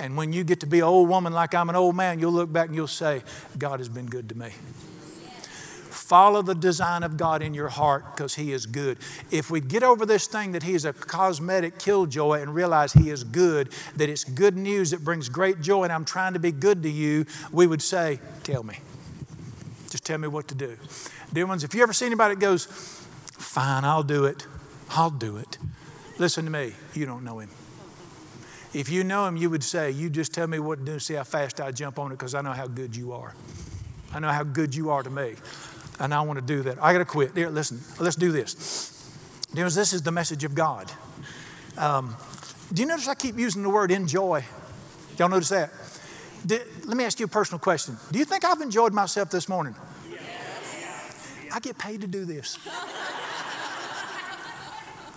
And 0.00 0.16
when 0.16 0.32
you 0.32 0.42
get 0.42 0.58
to 0.58 0.66
be 0.66 0.78
an 0.78 0.86
old 0.86 1.08
woman 1.08 1.32
like 1.32 1.54
I'm 1.54 1.68
an 1.68 1.76
old 1.76 1.94
man, 1.94 2.18
you'll 2.18 2.32
look 2.32 2.52
back 2.52 2.66
and 2.66 2.74
you'll 2.74 2.88
say, 2.88 3.22
God 3.56 3.78
has 3.78 3.88
been 3.88 4.06
good 4.06 4.28
to 4.30 4.34
me. 4.36 4.50
Follow 6.10 6.42
the 6.42 6.56
design 6.56 7.04
of 7.04 7.16
God 7.16 7.40
in 7.40 7.54
your 7.54 7.68
heart 7.68 8.04
because 8.16 8.34
He 8.34 8.52
is 8.52 8.66
good. 8.66 8.98
If 9.30 9.48
we 9.48 9.60
get 9.60 9.84
over 9.84 10.04
this 10.04 10.26
thing 10.26 10.50
that 10.50 10.64
He 10.64 10.74
is 10.74 10.84
a 10.84 10.92
cosmetic 10.92 11.78
killjoy 11.78 12.42
and 12.42 12.52
realize 12.52 12.92
He 12.92 13.10
is 13.10 13.22
good, 13.22 13.68
that 13.94 14.08
it's 14.08 14.24
good 14.24 14.56
news 14.56 14.90
that 14.90 15.04
brings 15.04 15.28
great 15.28 15.60
joy, 15.60 15.84
and 15.84 15.92
I'm 15.92 16.04
trying 16.04 16.32
to 16.32 16.40
be 16.40 16.50
good 16.50 16.82
to 16.82 16.90
you, 16.90 17.26
we 17.52 17.68
would 17.68 17.80
say, 17.80 18.18
Tell 18.42 18.64
me. 18.64 18.78
Just 19.88 20.04
tell 20.04 20.18
me 20.18 20.26
what 20.26 20.48
to 20.48 20.56
do. 20.56 20.76
Dear 21.32 21.46
ones, 21.46 21.62
if 21.62 21.76
you 21.76 21.82
ever 21.84 21.92
see 21.92 22.06
anybody 22.06 22.34
that 22.34 22.40
goes, 22.40 22.66
Fine, 23.38 23.84
I'll 23.84 24.02
do 24.02 24.24
it, 24.24 24.48
I'll 24.90 25.10
do 25.10 25.36
it. 25.36 25.58
Listen 26.18 26.44
to 26.44 26.50
me, 26.50 26.72
you 26.92 27.06
don't 27.06 27.22
know 27.22 27.38
Him. 27.38 27.50
If 28.74 28.88
you 28.88 29.04
know 29.04 29.28
him, 29.28 29.36
you 29.36 29.48
would 29.48 29.62
say, 29.62 29.92
You 29.92 30.10
just 30.10 30.34
tell 30.34 30.48
me 30.48 30.58
what 30.58 30.80
to 30.80 30.84
do, 30.84 30.98
see 30.98 31.14
how 31.14 31.22
fast 31.22 31.60
I 31.60 31.70
jump 31.70 32.00
on 32.00 32.10
it, 32.10 32.18
because 32.18 32.34
I 32.34 32.40
know 32.40 32.50
how 32.50 32.66
good 32.66 32.96
you 32.96 33.12
are. 33.12 33.32
I 34.12 34.18
know 34.18 34.30
how 34.30 34.42
good 34.42 34.74
you 34.74 34.90
are 34.90 35.04
to 35.04 35.10
me. 35.10 35.36
And 36.00 36.14
I 36.14 36.22
want 36.22 36.38
to 36.38 36.44
do 36.44 36.62
that. 36.62 36.82
I 36.82 36.92
got 36.92 36.98
to 37.00 37.04
quit. 37.04 37.36
Here, 37.36 37.50
listen, 37.50 37.80
let's 38.02 38.16
do 38.16 38.32
this. 38.32 38.96
Dears, 39.54 39.74
this 39.74 39.92
is 39.92 40.02
the 40.02 40.12
message 40.12 40.44
of 40.44 40.54
God. 40.54 40.90
Um, 41.76 42.16
do 42.72 42.82
you 42.82 42.88
notice 42.88 43.06
I 43.06 43.14
keep 43.14 43.38
using 43.38 43.62
the 43.62 43.70
word 43.70 43.90
enjoy? 43.90 44.44
Y'all 45.18 45.28
notice 45.28 45.50
that? 45.50 45.70
Did, 46.46 46.62
let 46.86 46.96
me 46.96 47.04
ask 47.04 47.20
you 47.20 47.26
a 47.26 47.28
personal 47.28 47.58
question. 47.58 47.96
Do 48.10 48.18
you 48.18 48.24
think 48.24 48.44
I've 48.44 48.60
enjoyed 48.62 48.94
myself 48.94 49.30
this 49.30 49.48
morning? 49.48 49.74
Yes. 50.10 51.36
I 51.52 51.60
get 51.60 51.76
paid 51.76 52.00
to 52.00 52.06
do 52.06 52.24
this. 52.24 52.58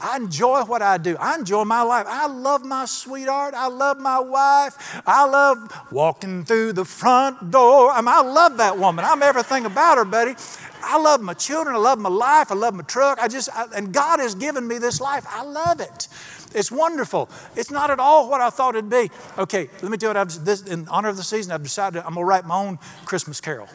I 0.04 0.18
enjoy 0.18 0.64
what 0.64 0.82
I 0.82 0.98
do. 0.98 1.16
I 1.18 1.36
enjoy 1.36 1.64
my 1.64 1.82
life. 1.82 2.06
I 2.10 2.28
love 2.28 2.66
my 2.66 2.84
sweetheart. 2.84 3.54
I 3.56 3.68
love 3.68 4.00
my 4.00 4.20
wife. 4.20 5.02
I 5.08 5.26
love 5.26 5.74
walking 5.92 6.44
through 6.44 6.74
the 6.74 6.84
front 6.84 7.52
door. 7.52 7.90
I, 7.90 8.02
mean, 8.02 8.10
I 8.10 8.22
love 8.22 8.58
that 8.58 8.78
woman. 8.78 9.06
I'm 9.06 9.24
everything 9.24 9.66
about 9.66 9.98
her, 9.98 10.04
buddy. 10.04 10.36
I 10.84 10.98
love 10.98 11.22
my 11.22 11.34
children. 11.34 11.76
I 11.76 11.80
love 11.80 12.00
my 12.00 12.10
life. 12.10 12.52
I 12.52 12.56
love 12.56 12.74
my 12.74 12.84
truck. 12.84 13.20
I 13.20 13.28
just, 13.28 13.50
I, 13.54 13.66
and 13.76 13.94
God 13.94 14.20
has 14.20 14.36
given 14.36 14.68
me 14.68 14.78
this 14.78 15.00
life. 15.00 15.26
I 15.30 15.44
love 15.44 15.80
it. 15.80 16.08
It's 16.54 16.72
wonderful. 16.72 17.30
It's 17.56 17.72
not 17.72 17.90
at 17.90 18.00
all 18.00 18.30
what 18.30 18.42
I 18.42 18.50
thought 18.50 18.76
it'd 18.76 18.90
be. 18.90 19.10
Okay, 19.38 19.70
let 19.82 19.92
me 19.92 19.98
tell 19.98 20.10
you 20.10 20.16
what 20.16 20.18
I've, 20.18 20.46
this, 20.46 20.62
in 20.64 20.88
honor 20.88 21.10
of 21.10 21.18
the 21.18 21.24
season, 21.24 21.52
I've 21.52 21.64
decided 21.64 22.00
I'm 22.00 22.14
going 22.14 22.26
to 22.26 22.26
write 22.26 22.46
my 22.46 22.58
own 22.58 22.78
Christmas 23.06 23.42
carol. 23.42 23.68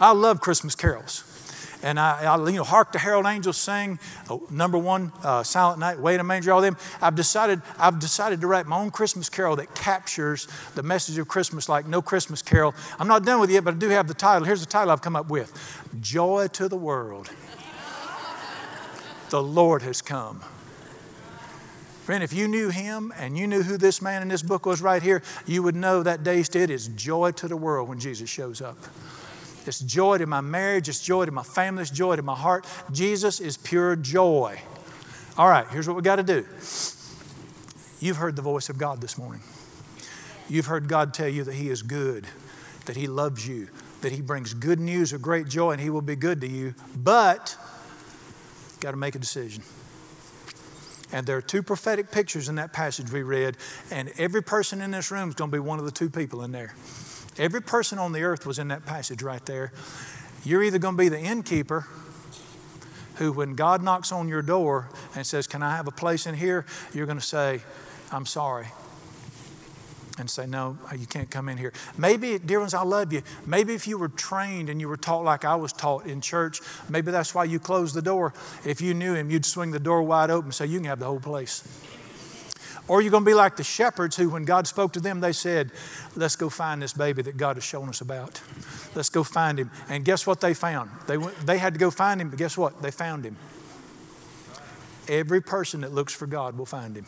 I 0.00 0.12
love 0.12 0.40
Christmas 0.40 0.74
carols. 0.74 1.31
And 1.82 1.98
I, 1.98 2.24
I 2.24 2.48
you 2.48 2.56
know, 2.56 2.64
hark 2.64 2.92
the 2.92 2.98
herald 2.98 3.26
angels 3.26 3.56
sing, 3.56 3.98
oh, 4.30 4.46
number 4.50 4.78
one, 4.78 5.12
uh, 5.24 5.42
Silent 5.42 5.80
Night, 5.80 5.98
Way 5.98 6.14
in 6.14 6.20
a 6.20 6.24
Manger, 6.24 6.52
all 6.52 6.60
them. 6.60 6.76
I've 7.00 7.16
decided, 7.16 7.60
I've 7.78 7.98
decided 7.98 8.40
to 8.40 8.46
write 8.46 8.66
my 8.66 8.78
own 8.78 8.90
Christmas 8.90 9.28
carol 9.28 9.56
that 9.56 9.74
captures 9.74 10.46
the 10.74 10.82
message 10.82 11.18
of 11.18 11.26
Christmas 11.26 11.68
like 11.68 11.88
no 11.88 12.00
Christmas 12.00 12.40
carol. 12.40 12.74
I'm 12.98 13.08
not 13.08 13.24
done 13.24 13.40
with 13.40 13.50
it 13.50 13.54
yet, 13.54 13.64
but 13.64 13.74
I 13.74 13.78
do 13.78 13.88
have 13.88 14.06
the 14.06 14.14
title. 14.14 14.46
Here's 14.46 14.60
the 14.60 14.66
title 14.66 14.92
I've 14.92 15.02
come 15.02 15.16
up 15.16 15.28
with 15.28 15.52
Joy 16.00 16.46
to 16.52 16.68
the 16.68 16.76
World. 16.76 17.30
the 19.30 19.42
Lord 19.42 19.82
has 19.82 20.00
come. 20.00 20.42
Friend, 22.04 22.22
if 22.22 22.32
you 22.32 22.48
knew 22.48 22.68
him 22.68 23.12
and 23.16 23.38
you 23.38 23.46
knew 23.46 23.62
who 23.62 23.76
this 23.76 24.02
man 24.02 24.22
in 24.22 24.28
this 24.28 24.42
book 24.42 24.66
was 24.66 24.82
right 24.82 25.02
here, 25.02 25.22
you 25.46 25.62
would 25.62 25.76
know 25.76 26.02
that 26.02 26.24
day 26.24 26.40
is 26.40 26.88
joy 26.88 27.30
to 27.32 27.46
the 27.46 27.56
world 27.56 27.88
when 27.88 28.00
Jesus 28.00 28.28
shows 28.28 28.60
up. 28.60 28.76
It's 29.66 29.80
joy 29.80 30.18
to 30.18 30.26
my 30.26 30.40
marriage. 30.40 30.88
It's 30.88 31.00
joy 31.00 31.24
to 31.24 31.32
my 31.32 31.42
family. 31.42 31.82
It's 31.82 31.90
joy 31.90 32.16
to 32.16 32.22
my 32.22 32.34
heart. 32.34 32.66
Jesus 32.90 33.40
is 33.40 33.56
pure 33.56 33.96
joy. 33.96 34.60
All 35.38 35.48
right, 35.48 35.66
here's 35.68 35.86
what 35.88 35.96
we 35.96 36.02
got 36.02 36.16
to 36.16 36.22
do. 36.22 36.46
You've 38.00 38.16
heard 38.16 38.36
the 38.36 38.42
voice 38.42 38.68
of 38.68 38.78
God 38.78 39.00
this 39.00 39.16
morning. 39.16 39.42
You've 40.48 40.66
heard 40.66 40.88
God 40.88 41.14
tell 41.14 41.28
you 41.28 41.44
that 41.44 41.54
He 41.54 41.68
is 41.70 41.82
good, 41.82 42.26
that 42.86 42.96
He 42.96 43.06
loves 43.06 43.46
you, 43.46 43.68
that 44.00 44.12
He 44.12 44.20
brings 44.20 44.52
good 44.52 44.80
news 44.80 45.12
of 45.12 45.22
great 45.22 45.48
joy, 45.48 45.70
and 45.70 45.80
He 45.80 45.88
will 45.88 46.02
be 46.02 46.16
good 46.16 46.40
to 46.40 46.48
you. 46.48 46.74
But, 46.96 47.56
you've 48.70 48.80
got 48.80 48.90
to 48.90 48.96
make 48.96 49.14
a 49.14 49.18
decision. 49.18 49.62
And 51.12 51.26
there 51.26 51.36
are 51.36 51.42
two 51.42 51.62
prophetic 51.62 52.10
pictures 52.10 52.48
in 52.48 52.56
that 52.56 52.72
passage 52.72 53.12
we 53.12 53.22
read, 53.22 53.56
and 53.90 54.10
every 54.18 54.42
person 54.42 54.82
in 54.82 54.90
this 54.90 55.10
room 55.10 55.28
is 55.28 55.34
going 55.34 55.50
to 55.50 55.54
be 55.54 55.60
one 55.60 55.78
of 55.78 55.84
the 55.84 55.90
two 55.90 56.10
people 56.10 56.42
in 56.42 56.52
there. 56.52 56.74
Every 57.38 57.62
person 57.62 57.98
on 57.98 58.12
the 58.12 58.22
earth 58.22 58.46
was 58.46 58.58
in 58.58 58.68
that 58.68 58.84
passage 58.84 59.22
right 59.22 59.44
there. 59.46 59.72
You're 60.44 60.62
either 60.62 60.78
going 60.78 60.96
to 60.96 60.98
be 60.98 61.08
the 61.08 61.20
innkeeper 61.20 61.86
who, 63.16 63.32
when 63.32 63.54
God 63.54 63.82
knocks 63.82 64.12
on 64.12 64.28
your 64.28 64.42
door 64.42 64.88
and 65.14 65.26
says, 65.26 65.46
Can 65.46 65.62
I 65.62 65.76
have 65.76 65.86
a 65.86 65.92
place 65.92 66.26
in 66.26 66.34
here? 66.34 66.66
You're 66.92 67.06
going 67.06 67.18
to 67.18 67.24
say, 67.24 67.60
I'm 68.10 68.26
sorry. 68.26 68.66
And 70.18 70.28
say, 70.28 70.46
No, 70.46 70.78
you 70.96 71.06
can't 71.06 71.30
come 71.30 71.48
in 71.48 71.56
here. 71.56 71.72
Maybe, 71.96 72.38
dear 72.38 72.60
ones, 72.60 72.74
I 72.74 72.82
love 72.82 73.12
you. 73.12 73.22
Maybe 73.46 73.74
if 73.74 73.86
you 73.86 73.96
were 73.96 74.08
trained 74.08 74.68
and 74.68 74.80
you 74.80 74.88
were 74.88 74.96
taught 74.96 75.24
like 75.24 75.44
I 75.44 75.54
was 75.54 75.72
taught 75.72 76.06
in 76.06 76.20
church, 76.20 76.60
maybe 76.88 77.10
that's 77.10 77.34
why 77.34 77.44
you 77.44 77.58
closed 77.58 77.94
the 77.94 78.02
door. 78.02 78.34
If 78.64 78.80
you 78.80 78.92
knew 78.94 79.14
him, 79.14 79.30
you'd 79.30 79.46
swing 79.46 79.70
the 79.70 79.80
door 79.80 80.02
wide 80.02 80.30
open 80.30 80.46
and 80.48 80.54
say, 80.54 80.66
You 80.66 80.78
can 80.78 80.88
have 80.88 80.98
the 80.98 81.06
whole 81.06 81.20
place. 81.20 81.62
Or 82.88 83.00
you're 83.00 83.10
going 83.10 83.24
to 83.24 83.30
be 83.30 83.34
like 83.34 83.56
the 83.56 83.64
shepherds 83.64 84.16
who, 84.16 84.28
when 84.28 84.44
God 84.44 84.66
spoke 84.66 84.92
to 84.94 85.00
them, 85.00 85.20
they 85.20 85.32
said, 85.32 85.70
Let's 86.16 86.36
go 86.36 86.48
find 86.48 86.82
this 86.82 86.92
baby 86.92 87.22
that 87.22 87.36
God 87.36 87.56
has 87.56 87.64
shown 87.64 87.88
us 87.88 88.00
about. 88.00 88.40
Let's 88.94 89.08
go 89.08 89.22
find 89.22 89.58
him. 89.58 89.70
And 89.88 90.04
guess 90.04 90.26
what 90.26 90.40
they 90.40 90.52
found? 90.52 90.90
They, 91.06 91.16
went, 91.16 91.36
they 91.46 91.58
had 91.58 91.74
to 91.74 91.80
go 91.80 91.90
find 91.90 92.20
him, 92.20 92.30
but 92.30 92.38
guess 92.38 92.58
what? 92.58 92.82
They 92.82 92.90
found 92.90 93.24
him. 93.24 93.36
Every 95.08 95.40
person 95.40 95.82
that 95.82 95.92
looks 95.92 96.12
for 96.12 96.26
God 96.26 96.58
will 96.58 96.66
find 96.66 96.96
him. 96.96 97.06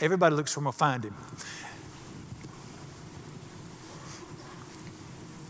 Everybody 0.00 0.34
looks 0.34 0.52
for 0.52 0.60
him 0.60 0.64
will 0.66 0.72
find 0.72 1.04
him. 1.04 1.14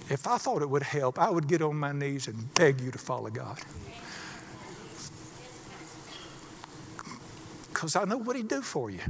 If 0.09 0.27
I 0.27 0.37
thought 0.37 0.63
it 0.63 0.69
would 0.69 0.83
help, 0.83 1.19
I 1.19 1.31
would 1.31 1.49
get 1.49 1.63
on 1.63 1.77
my 1.77 1.93
knees 1.93 2.29
and 2.29 2.53
beg 2.55 2.81
you 2.81 2.91
to 2.91 2.99
follow 2.99 3.31
God. 3.31 3.59
Because 7.83 7.97
I 7.97 8.05
know 8.05 8.17
what 8.17 8.37
He'd 8.37 8.47
do 8.47 8.63
for 8.63 8.91
you. 8.91 9.01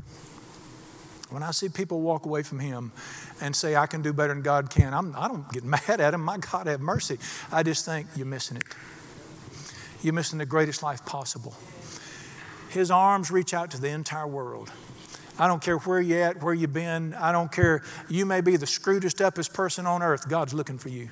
When 1.29 1.43
I 1.43 1.51
see 1.51 1.69
people 1.69 2.01
walk 2.01 2.25
away 2.25 2.43
from 2.43 2.59
Him 2.59 2.91
and 3.39 3.55
say, 3.55 3.77
I 3.77 3.87
can 3.87 4.01
do 4.01 4.15
better 4.15 4.33
than 4.33 4.43
God 4.43 4.71
can, 4.71 4.95
I'm, 4.95 5.15
I 5.15 5.29
do 5.29 5.35
not 5.35 5.53
get 5.53 5.65
mad 5.89 6.01
at 6.01 6.15
Him. 6.15 6.23
My 6.23 6.39
God, 6.39 6.67
have 6.69 6.81
mercy. 6.81 7.19
I 7.53 7.65
just 7.65 7.85
think, 7.85 8.07
you're 8.17 8.25
missing 8.25 8.57
it. 8.57 8.65
You're 10.03 10.15
missing 10.15 10.39
the 10.39 10.47
greatest 10.47 10.83
life 10.83 11.05
possible. 11.05 11.55
His 12.71 12.91
arms 12.91 13.31
reach 13.31 13.53
out 13.53 13.71
to 13.73 13.81
the 13.81 13.91
entire 13.91 14.27
world. 14.27 14.73
I 15.39 15.49
don't 15.49 15.63
care 15.63 15.77
where 15.77 16.01
you're 16.01 16.23
at, 16.23 16.43
where 16.43 16.55
you've 16.55 16.73
been. 16.73 17.13
I 17.13 17.31
don't 17.31 17.53
care. 17.53 17.83
You 18.09 18.25
may 18.25 18.41
be 18.41 18.57
the 18.57 18.65
screwedest 18.65 19.23
uppest 19.23 19.53
person 19.53 19.87
on 19.87 20.03
earth. 20.03 20.31
God's 20.31 20.55
looking 20.55 20.79
for 20.79 20.89
you. 20.89 21.11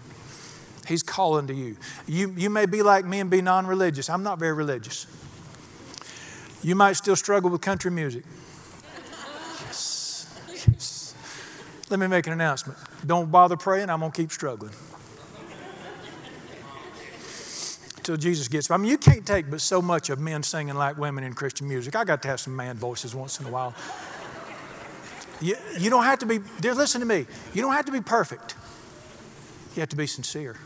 He's 0.89 1.03
calling 1.03 1.47
to 1.49 1.55
you. 1.55 1.77
You, 2.07 2.33
you 2.39 2.49
may 2.49 2.65
be 2.65 2.81
like 2.81 3.05
me 3.05 3.21
and 3.21 3.31
be 3.31 3.43
non 3.43 3.67
religious. 3.67 4.09
I'm 4.09 4.23
not 4.23 4.39
very 4.39 4.55
religious. 4.55 5.07
You 6.63 6.75
might 6.75 6.93
still 6.95 7.17
struggle 7.17 7.51
with 7.51 7.61
country 7.61 7.91
music. 7.91 8.25
Yes. 9.67 10.29
yes. 10.49 11.15
Let 11.89 11.99
me 11.99 12.07
make 12.07 12.27
an 12.27 12.33
announcement. 12.33 12.79
Don't 13.07 13.31
bother 13.31 13.57
praying, 13.57 13.89
I'm 13.89 14.01
going 14.01 14.13
to 14.13 14.17
keep 14.17 14.31
struggling. 14.31 14.75
Until 17.97 18.17
Jesus 18.17 18.49
gets. 18.49 18.71
I 18.71 18.77
mean, 18.77 18.91
you 18.91 18.99
can't 18.99 19.27
take 19.27 19.51
but 19.51 19.61
so 19.61 19.81
much 19.81 20.11
of 20.11 20.19
men 20.19 20.43
singing 20.43 20.75
like 20.75 20.97
women 20.99 21.25
in 21.25 21.35
Christian 21.35 21.69
music. 21.69 21.97
I 21.97 22.05
got 22.05 22.23
to 22.23 22.29
have 22.29 22.41
some 22.41 22.57
man 22.57 22.77
voices 22.77 23.15
once 23.15 23.41
in 23.41 23.47
a 23.47 23.51
while. 23.51 23.75
You, 25.41 25.57
you 25.79 25.89
don't 25.89 26.05
have 26.05 26.19
to 26.21 26.27
be, 26.27 26.41
dear, 26.61 26.75
listen 26.75 27.01
to 27.01 27.07
me. 27.07 27.27
You 27.55 27.63
don't 27.63 27.73
have 27.73 27.87
to 27.87 27.93
be 27.93 28.01
perfect. 28.01 28.55
You 29.75 29.81
have 29.81 29.89
to 29.91 29.97
be 29.97 30.07
sincere. 30.07 30.57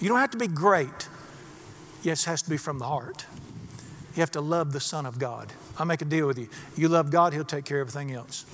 You 0.00 0.08
don't 0.08 0.18
have 0.18 0.32
to 0.32 0.38
be 0.38 0.48
great. 0.48 1.08
Yes, 2.02 2.26
it 2.26 2.30
has 2.30 2.42
to 2.42 2.50
be 2.50 2.56
from 2.56 2.78
the 2.78 2.86
heart. 2.86 3.24
You 4.16 4.20
have 4.20 4.30
to 4.32 4.40
love 4.40 4.72
the 4.72 4.80
Son 4.80 5.04
of 5.04 5.18
God. 5.18 5.52
I'll 5.78 5.86
make 5.86 6.00
a 6.00 6.06
deal 6.06 6.26
with 6.26 6.38
you. 6.38 6.48
You 6.76 6.88
love 6.88 7.10
God, 7.10 7.34
He'll 7.34 7.44
take 7.44 7.66
care 7.66 7.80
of 7.82 7.88
everything 7.88 8.12
else. 8.12 8.46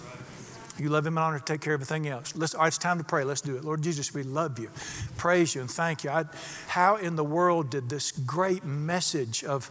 You 0.76 0.88
love 0.88 1.06
Him 1.06 1.16
and 1.16 1.24
honor 1.24 1.38
to 1.38 1.44
take 1.44 1.60
care 1.60 1.74
of 1.74 1.82
everything 1.82 2.08
else. 2.08 2.34
Let's, 2.34 2.54
all 2.54 2.62
right, 2.62 2.66
it's 2.66 2.78
time 2.78 2.98
to 2.98 3.04
pray. 3.04 3.22
Let's 3.22 3.42
do 3.42 3.56
it. 3.56 3.64
Lord 3.64 3.80
Jesus, 3.80 4.12
we 4.12 4.24
love 4.24 4.58
you, 4.58 4.70
praise 5.16 5.54
you, 5.54 5.60
and 5.60 5.70
thank 5.70 6.02
you. 6.02 6.10
I, 6.10 6.24
how 6.66 6.96
in 6.96 7.14
the 7.14 7.24
world 7.24 7.70
did 7.70 7.88
this 7.88 8.10
great 8.10 8.64
message 8.64 9.44
of 9.44 9.70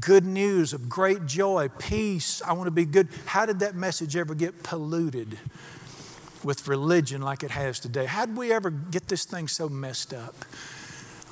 good 0.00 0.26
news, 0.26 0.74
of 0.74 0.90
great 0.90 1.24
joy, 1.24 1.68
peace, 1.78 2.42
I 2.42 2.52
want 2.52 2.66
to 2.66 2.70
be 2.70 2.84
good, 2.84 3.08
how 3.24 3.46
did 3.46 3.60
that 3.60 3.74
message 3.74 4.16
ever 4.16 4.34
get 4.34 4.62
polluted 4.62 5.38
with 6.44 6.68
religion 6.68 7.22
like 7.22 7.42
it 7.42 7.52
has 7.52 7.80
today? 7.80 8.04
How 8.04 8.26
did 8.26 8.36
we 8.36 8.52
ever 8.52 8.70
get 8.70 9.08
this 9.08 9.24
thing 9.24 9.48
so 9.48 9.68
messed 9.70 10.12
up? 10.12 10.44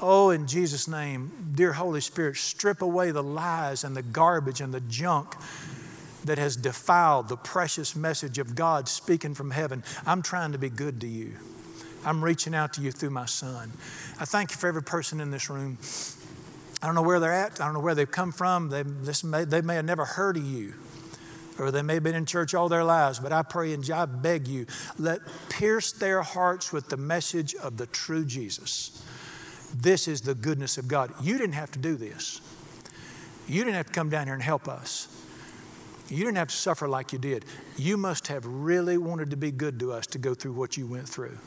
Oh, 0.03 0.31
in 0.31 0.47
Jesus' 0.47 0.87
name, 0.87 1.33
dear 1.55 1.73
Holy 1.73 2.03
Spirit, 2.03 2.37
strip 2.37 2.83
away 2.83 3.13
the 3.13 3.23
lies 3.23 3.83
and 3.83 3.97
the 3.97 4.03
garbage 4.03 4.61
and 4.61 4.75
the 4.75 4.81
junk 4.81 5.35
that 6.25 6.39
has 6.39 6.57
defiled 6.57 7.29
the 7.29 7.37
precious 7.37 7.97
message 7.97 8.39
of 8.39 8.55
God 8.55 8.89
speaking 8.89 9.35
from 9.35 9.53
heaven. 9.53 9.83
I'm 10.05 10.21
trying 10.23 10.53
to 10.53 10.59
be 10.59 10.69
good 10.69 11.01
to 11.01 11.07
you. 11.07 11.37
I'm 12.05 12.23
reaching 12.23 12.55
out 12.55 12.75
to 12.75 12.83
you 12.83 12.93
through 12.93 13.11
my 13.11 13.27
son. 13.27 13.73
I 14.21 14.27
thank 14.27 14.51
you 14.51 14.57
for 14.57 14.67
every 14.69 14.83
person 14.83 15.21
in 15.21 15.31
this 15.31 15.49
room. 15.49 15.79
I 16.83 16.87
don't 16.87 16.95
know 16.95 17.03
where 17.03 17.19
they're 17.19 17.33
at. 17.33 17.61
I 17.61 17.65
don't 17.65 17.75
know 17.75 17.81
where 17.81 17.95
they've 17.95 18.11
come 18.11 18.33
from. 18.33 18.69
They, 18.69 18.85
may, 19.25 19.45
they 19.45 19.63
may 19.63 19.77
have 19.77 19.85
never 19.85 20.05
heard 20.05 20.37
of 20.37 20.45
you. 20.45 20.75
or 21.59 21.71
they 21.71 21.83
may 21.83 21.95
have 21.95 22.03
been 22.03 22.15
in 22.15 22.27
church 22.27 22.55
all 22.55 22.69
their 22.69 22.85
lives, 22.85 23.19
but 23.19 23.33
I 23.33 23.43
pray 23.43 23.73
and 23.73 23.89
I 23.91 24.05
beg 24.05 24.47
you, 24.47 24.67
let 24.99 25.21
pierce 25.49 25.93
their 25.93 26.23
hearts 26.23 26.73
with 26.73 26.89
the 26.89 26.97
message 26.97 27.55
of 27.55 27.77
the 27.77 27.87
true 27.87 28.25
Jesus. 28.25 29.03
This 29.75 30.09
is 30.09 30.21
the 30.23 30.35
goodness 30.35 30.79
of 30.79 30.89
God. 30.89 31.13
You 31.23 31.39
didn't 31.39 31.55
have 31.55 31.71
to 31.73 31.79
do 31.79 31.97
this. 31.97 32.41
You 33.49 33.65
didn't 33.65 33.77
have 33.77 33.87
to 33.87 33.93
come 33.93 34.11
down 34.11 34.27
here 34.27 34.35
and 34.35 34.43
help 34.43 34.69
us. 34.69 35.09
You 36.09 36.25
didn't 36.25 36.37
have 36.37 36.49
to 36.49 36.57
suffer 36.57 36.89
like 36.89 37.13
you 37.13 37.19
did. 37.19 37.45
You 37.77 37.97
must 37.97 38.29
have 38.29 38.47
really 38.47 38.97
wanted 38.97 39.31
to 39.31 39.37
be 39.37 39.51
good 39.51 39.79
to 39.81 39.93
us 39.93 40.07
to 40.09 40.19
go 40.19 40.35
through 40.35 40.53
what 40.53 40.77
you 40.77 40.87
went 40.87 41.09
through. 41.09 41.39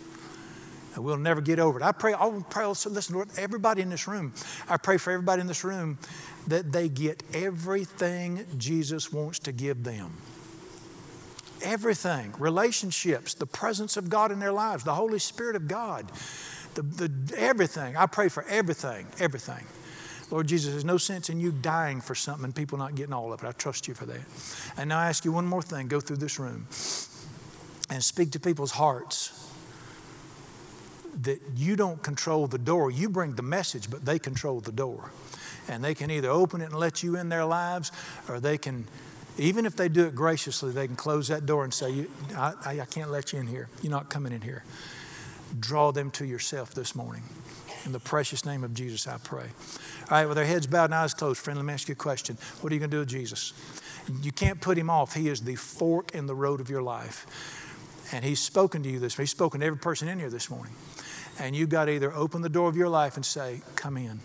And 0.96 1.04
we'll 1.04 1.18
never 1.18 1.40
get 1.40 1.60
over 1.60 1.80
it. 1.80 1.84
I 1.84 1.92
pray, 1.92 2.14
I'll 2.14 2.46
pray, 2.50 2.66
listen, 2.66 3.16
Lord, 3.16 3.30
everybody 3.38 3.82
in 3.82 3.90
this 3.90 4.08
room, 4.08 4.34
I 4.68 4.78
pray 4.78 4.98
for 4.98 5.12
everybody 5.12 5.42
in 5.42 5.48
this 5.48 5.64
room 5.64 5.98
that 6.48 6.72
they 6.72 6.90
get 6.90 7.24
everything 7.34 8.46
Jesus 8.58 9.14
wants 9.14 9.40
to 9.40 9.52
give 9.52 9.84
them. 9.84 10.18
Everything, 11.62 12.34
relationships, 12.40 13.34
the 13.34 13.46
presence 13.46 13.98
of 13.98 14.10
God 14.10 14.32
in 14.32 14.40
their 14.40 14.52
lives, 14.52 14.84
the 14.84 14.96
Holy 14.96 15.20
Spirit 15.20 15.56
of 15.56 15.68
God, 15.68 16.12
the, 16.76 16.82
the, 16.82 17.38
everything. 17.38 17.98
I 17.98 18.06
pray 18.06 18.30
for 18.30 18.44
everything, 18.44 19.08
everything. 19.20 19.66
Lord 20.32 20.48
Jesus, 20.48 20.72
there's 20.72 20.86
no 20.86 20.98
sense 20.98 21.30
in 21.30 21.40
you 21.40 21.52
dying 21.52 22.02
for 22.02 22.14
something 22.14 22.46
and 22.46 22.56
people 22.56 22.78
not 22.78 22.96
getting 22.96 23.14
all 23.14 23.34
of 23.34 23.44
it. 23.44 23.48
I 23.48 23.52
trust 23.54 23.88
you 23.88 23.96
for 23.96 24.06
that. 24.06 24.22
And 24.78 24.90
now 24.90 25.00
I 25.00 25.08
ask 25.08 25.26
you 25.26 25.32
one 25.32 25.46
more 25.46 25.62
thing 25.62 25.88
go 25.88 26.00
through 26.00 26.18
this 26.18 26.38
room 26.40 26.68
and 27.90 28.04
speak 28.04 28.32
to 28.32 28.40
people's 28.40 28.72
hearts 28.72 29.48
that 31.24 31.42
you 31.56 31.76
don't 31.76 32.02
control 32.04 32.48
the 32.48 32.58
door. 32.58 32.92
You 32.92 33.10
bring 33.10 33.34
the 33.34 33.42
message, 33.42 33.90
but 33.90 34.06
they 34.06 34.20
control 34.20 34.60
the 34.62 34.72
door. 34.72 35.12
And 35.68 35.84
they 35.84 35.94
can 35.94 36.12
either 36.12 36.30
open 36.30 36.62
it 36.62 36.66
and 36.66 36.76
let 36.76 37.04
you 37.04 37.16
in 37.16 37.30
their 37.30 37.46
lives, 37.46 37.92
or 38.28 38.40
they 38.40 38.58
can, 38.58 38.86
even 39.38 39.66
if 39.66 39.76
they 39.76 39.90
do 39.90 40.06
it 40.06 40.16
graciously, 40.16 40.72
they 40.72 40.88
can 40.88 40.96
close 40.96 41.28
that 41.28 41.46
door 41.46 41.64
and 41.64 41.74
say, 41.74 42.06
I, 42.36 42.54
I 42.66 42.86
can't 42.86 43.12
let 43.12 43.34
you 43.34 43.40
in 43.40 43.48
here. 43.48 43.68
You're 43.82 43.92
not 43.92 44.10
coming 44.10 44.32
in 44.32 44.42
here. 44.42 44.64
Draw 45.58 45.92
them 45.92 46.12
to 46.12 46.26
yourself 46.26 46.74
this 46.74 46.96
morning. 46.96 47.24
In 47.86 47.92
the 47.92 48.00
precious 48.00 48.46
name 48.46 48.64
of 48.64 48.74
Jesus, 48.74 49.08
I 49.08 49.18
pray. 49.18 49.46
All 49.46 50.18
right, 50.18 50.26
with 50.26 50.38
our 50.38 50.44
heads 50.44 50.68
bowed 50.68 50.86
and 50.86 50.96
eyes 50.96 51.14
closed, 51.14 51.40
friend, 51.40 51.58
let 51.58 51.66
me 51.66 51.74
ask 51.74 51.88
you 51.88 51.94
a 51.94 51.96
question. 51.96 52.38
What 52.62 52.72
are 52.72 52.76
you 52.76 52.80
going 52.80 52.92
to 52.92 52.96
do 52.96 53.00
with 53.00 53.10
Jesus? 53.10 53.54
You 54.22 54.32
can't 54.32 54.60
put 54.60 54.78
him 54.78 54.90
off. 54.90 55.14
He 55.14 55.30
is 55.30 55.42
the 55.42 55.56
fork 55.56 56.14
in 56.14 56.26
the 56.26 56.36
road 56.36 56.60
of 56.60 56.70
your 56.70 56.82
life. 56.82 57.26
And 58.12 58.26
he's 58.26 58.40
spoken 58.40 58.84
to 58.84 58.90
you 58.90 59.00
this 59.00 59.18
morning. 59.18 59.24
He's 59.24 59.32
spoken 59.32 59.60
to 59.62 59.66
every 59.68 59.80
person 59.80 60.08
in 60.08 60.20
here 60.20 60.30
this 60.30 60.50
morning. 60.50 60.74
And 61.40 61.56
you've 61.56 61.70
got 61.70 61.86
to 61.86 61.92
either 61.92 62.14
open 62.14 62.42
the 62.42 62.50
door 62.50 62.68
of 62.68 62.76
your 62.76 62.90
life 62.90 63.16
and 63.16 63.26
say, 63.26 63.62
Come 63.76 63.98
in. 63.98 64.20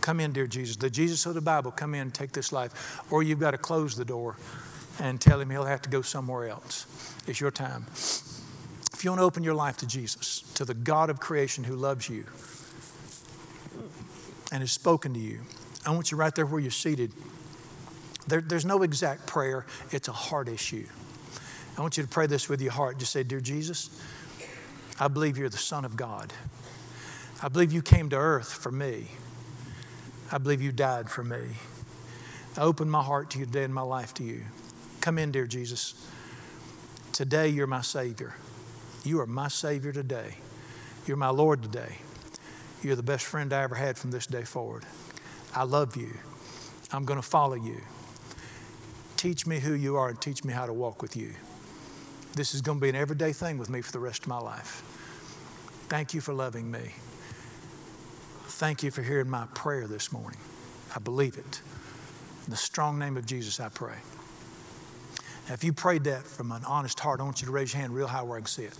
Come 0.00 0.20
in, 0.20 0.32
dear 0.32 0.46
Jesus. 0.46 0.76
The 0.76 0.90
Jesus 0.90 1.26
of 1.26 1.34
the 1.34 1.40
Bible, 1.40 1.70
come 1.70 1.94
in, 1.94 2.10
take 2.10 2.32
this 2.32 2.52
life. 2.52 3.02
Or 3.10 3.22
you've 3.22 3.40
got 3.40 3.52
to 3.52 3.58
close 3.58 3.96
the 3.96 4.04
door 4.04 4.36
and 5.00 5.20
tell 5.20 5.40
him 5.40 5.50
he'll 5.50 5.64
have 5.64 5.82
to 5.82 5.90
go 5.90 6.02
somewhere 6.02 6.48
else. 6.48 6.86
It's 7.26 7.40
your 7.40 7.50
time. 7.50 7.86
If 8.96 9.04
you 9.04 9.10
want 9.10 9.20
to 9.20 9.24
open 9.24 9.44
your 9.44 9.54
life 9.54 9.76
to 9.78 9.86
Jesus, 9.86 10.40
to 10.54 10.64
the 10.64 10.72
God 10.72 11.10
of 11.10 11.20
creation 11.20 11.64
who 11.64 11.76
loves 11.76 12.08
you 12.08 12.24
and 14.50 14.62
has 14.62 14.72
spoken 14.72 15.12
to 15.12 15.20
you, 15.20 15.40
I 15.84 15.90
want 15.90 16.10
you 16.10 16.16
right 16.16 16.34
there 16.34 16.46
where 16.46 16.60
you're 16.60 16.70
seated. 16.70 17.12
There, 18.26 18.40
there's 18.40 18.64
no 18.64 18.82
exact 18.82 19.26
prayer, 19.26 19.66
it's 19.90 20.08
a 20.08 20.12
heart 20.12 20.48
issue. 20.48 20.86
I 21.76 21.82
want 21.82 21.98
you 21.98 22.04
to 22.04 22.08
pray 22.08 22.26
this 22.26 22.48
with 22.48 22.62
your 22.62 22.72
heart. 22.72 22.98
Just 22.98 23.12
say, 23.12 23.22
Dear 23.22 23.42
Jesus, 23.42 24.02
I 24.98 25.08
believe 25.08 25.36
you're 25.36 25.50
the 25.50 25.58
Son 25.58 25.84
of 25.84 25.94
God. 25.94 26.32
I 27.42 27.48
believe 27.48 27.72
you 27.72 27.82
came 27.82 28.08
to 28.08 28.16
earth 28.16 28.50
for 28.50 28.72
me. 28.72 29.08
I 30.32 30.38
believe 30.38 30.62
you 30.62 30.72
died 30.72 31.10
for 31.10 31.22
me. 31.22 31.42
I 32.56 32.62
open 32.62 32.88
my 32.88 33.02
heart 33.02 33.28
to 33.32 33.40
you 33.40 33.44
today 33.44 33.64
and 33.64 33.74
my 33.74 33.82
life 33.82 34.14
to 34.14 34.24
you. 34.24 34.44
Come 35.02 35.18
in, 35.18 35.32
dear 35.32 35.46
Jesus. 35.46 36.02
Today, 37.12 37.48
you're 37.48 37.66
my 37.66 37.82
Savior. 37.82 38.36
You 39.06 39.20
are 39.20 39.26
my 39.26 39.46
Savior 39.46 39.92
today. 39.92 40.34
You're 41.06 41.16
my 41.16 41.28
Lord 41.28 41.62
today. 41.62 41.98
You're 42.82 42.96
the 42.96 43.04
best 43.04 43.24
friend 43.24 43.52
I 43.52 43.62
ever 43.62 43.76
had 43.76 43.96
from 43.96 44.10
this 44.10 44.26
day 44.26 44.42
forward. 44.42 44.82
I 45.54 45.62
love 45.62 45.96
you. 45.96 46.14
I'm 46.92 47.04
going 47.04 47.20
to 47.20 47.26
follow 47.26 47.54
you. 47.54 47.82
Teach 49.16 49.46
me 49.46 49.60
who 49.60 49.74
you 49.74 49.94
are 49.94 50.08
and 50.08 50.20
teach 50.20 50.42
me 50.42 50.52
how 50.52 50.66
to 50.66 50.72
walk 50.72 51.02
with 51.02 51.16
you. 51.16 51.34
This 52.34 52.52
is 52.52 52.62
going 52.62 52.78
to 52.78 52.82
be 52.82 52.88
an 52.88 52.96
everyday 52.96 53.32
thing 53.32 53.58
with 53.58 53.70
me 53.70 53.80
for 53.80 53.92
the 53.92 54.00
rest 54.00 54.22
of 54.22 54.28
my 54.28 54.40
life. 54.40 54.82
Thank 55.88 56.12
you 56.12 56.20
for 56.20 56.34
loving 56.34 56.68
me. 56.68 56.90
Thank 58.48 58.82
you 58.82 58.90
for 58.90 59.02
hearing 59.02 59.30
my 59.30 59.46
prayer 59.54 59.86
this 59.86 60.10
morning. 60.10 60.40
I 60.96 60.98
believe 60.98 61.38
it. 61.38 61.60
In 62.44 62.50
the 62.50 62.56
strong 62.56 62.98
name 62.98 63.16
of 63.16 63.24
Jesus, 63.24 63.60
I 63.60 63.68
pray. 63.68 63.98
Now, 65.48 65.54
if 65.54 65.62
you 65.62 65.72
prayed 65.72 66.04
that 66.04 66.24
from 66.24 66.50
an 66.50 66.64
honest 66.64 66.98
heart, 66.98 67.20
I 67.20 67.22
want 67.24 67.40
you 67.40 67.46
to 67.46 67.52
raise 67.52 67.72
your 67.72 67.80
hand 67.80 67.94
real 67.94 68.08
high 68.08 68.22
where 68.22 68.36
I 68.36 68.40
can 68.40 68.46
see 68.46 68.64
it. 68.64 68.74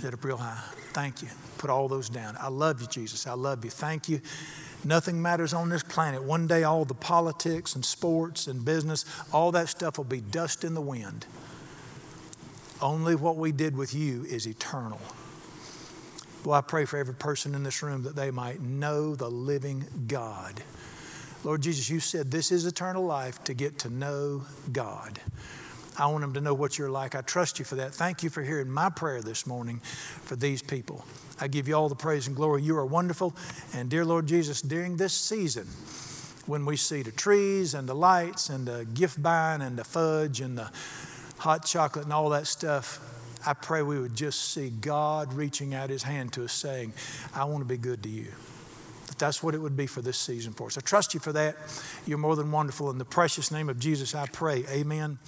Set 0.00 0.12
up 0.12 0.22
real 0.24 0.36
high. 0.36 0.60
Thank 0.92 1.22
you. 1.22 1.28
Put 1.56 1.70
all 1.70 1.88
those 1.88 2.10
down. 2.10 2.36
I 2.38 2.48
love 2.48 2.80
you, 2.80 2.86
Jesus. 2.86 3.26
I 3.26 3.32
love 3.32 3.64
you. 3.64 3.70
Thank 3.70 4.08
you. 4.08 4.20
Nothing 4.84 5.22
matters 5.22 5.54
on 5.54 5.70
this 5.70 5.82
planet. 5.82 6.22
One 6.22 6.46
day, 6.46 6.62
all 6.62 6.84
the 6.84 6.94
politics 6.94 7.74
and 7.74 7.82
sports 7.82 8.46
and 8.46 8.64
business, 8.64 9.06
all 9.32 9.50
that 9.52 9.70
stuff 9.70 9.96
will 9.96 10.04
be 10.04 10.20
dust 10.20 10.62
in 10.62 10.74
the 10.74 10.82
wind. 10.82 11.26
Only 12.82 13.14
what 13.14 13.36
we 13.36 13.50
did 13.50 13.74
with 13.74 13.94
you 13.94 14.24
is 14.24 14.46
eternal. 14.46 15.00
Well, 16.44 16.58
I 16.58 16.60
pray 16.60 16.84
for 16.84 16.98
every 16.98 17.14
person 17.14 17.54
in 17.54 17.62
this 17.62 17.82
room 17.82 18.02
that 18.02 18.14
they 18.14 18.30
might 18.30 18.60
know 18.60 19.14
the 19.14 19.30
living 19.30 19.86
God. 20.06 20.62
Lord 21.44 21.62
Jesus, 21.62 21.88
you 21.88 22.00
said 22.00 22.30
this 22.30 22.52
is 22.52 22.66
eternal 22.66 23.04
life 23.06 23.42
to 23.44 23.54
get 23.54 23.78
to 23.80 23.90
know 23.90 24.44
God. 24.70 25.18
I 25.96 26.06
want 26.06 26.22
them 26.22 26.32
to 26.34 26.40
know 26.40 26.54
what 26.54 26.76
you're 26.76 26.90
like. 26.90 27.14
I 27.14 27.20
trust 27.20 27.58
you 27.58 27.64
for 27.64 27.76
that. 27.76 27.94
Thank 27.94 28.22
you 28.22 28.30
for 28.30 28.42
hearing 28.42 28.70
my 28.70 28.90
prayer 28.90 29.22
this 29.22 29.46
morning 29.46 29.78
for 30.24 30.36
these 30.36 30.60
people. 30.60 31.04
I 31.40 31.48
give 31.48 31.68
you 31.68 31.74
all 31.74 31.88
the 31.88 31.94
praise 31.94 32.26
and 32.26 32.34
glory. 32.34 32.62
You 32.62 32.76
are 32.76 32.86
wonderful. 32.86 33.34
And 33.72 33.88
dear 33.88 34.04
Lord 34.04 34.26
Jesus, 34.26 34.60
during 34.60 34.96
this 34.96 35.12
season, 35.12 35.66
when 36.46 36.66
we 36.66 36.76
see 36.76 37.02
the 37.02 37.12
trees 37.12 37.74
and 37.74 37.88
the 37.88 37.94
lights 37.94 38.48
and 38.48 38.66
the 38.66 38.84
gift 38.84 39.22
buying 39.22 39.62
and 39.62 39.78
the 39.78 39.84
fudge 39.84 40.40
and 40.40 40.58
the 40.58 40.70
hot 41.38 41.64
chocolate 41.64 42.04
and 42.04 42.12
all 42.12 42.30
that 42.30 42.46
stuff, 42.46 43.00
I 43.46 43.54
pray 43.54 43.82
we 43.82 43.98
would 43.98 44.14
just 44.16 44.52
see 44.52 44.70
God 44.70 45.32
reaching 45.32 45.74
out 45.74 45.90
his 45.90 46.02
hand 46.02 46.32
to 46.34 46.44
us 46.44 46.52
saying, 46.52 46.92
I 47.34 47.44
want 47.44 47.60
to 47.60 47.66
be 47.66 47.76
good 47.76 48.02
to 48.02 48.08
you. 48.08 48.32
But 49.06 49.18
that's 49.18 49.42
what 49.42 49.54
it 49.54 49.58
would 49.58 49.76
be 49.76 49.86
for 49.86 50.00
this 50.02 50.18
season 50.18 50.54
for 50.54 50.68
us. 50.68 50.78
I 50.78 50.80
trust 50.80 51.14
you 51.14 51.20
for 51.20 51.32
that. 51.34 51.56
You're 52.06 52.18
more 52.18 52.36
than 52.36 52.50
wonderful. 52.50 52.90
In 52.90 52.98
the 52.98 53.04
precious 53.04 53.50
name 53.50 53.68
of 53.68 53.78
Jesus, 53.78 54.14
I 54.14 54.26
pray. 54.26 54.64
Amen. 54.70 55.18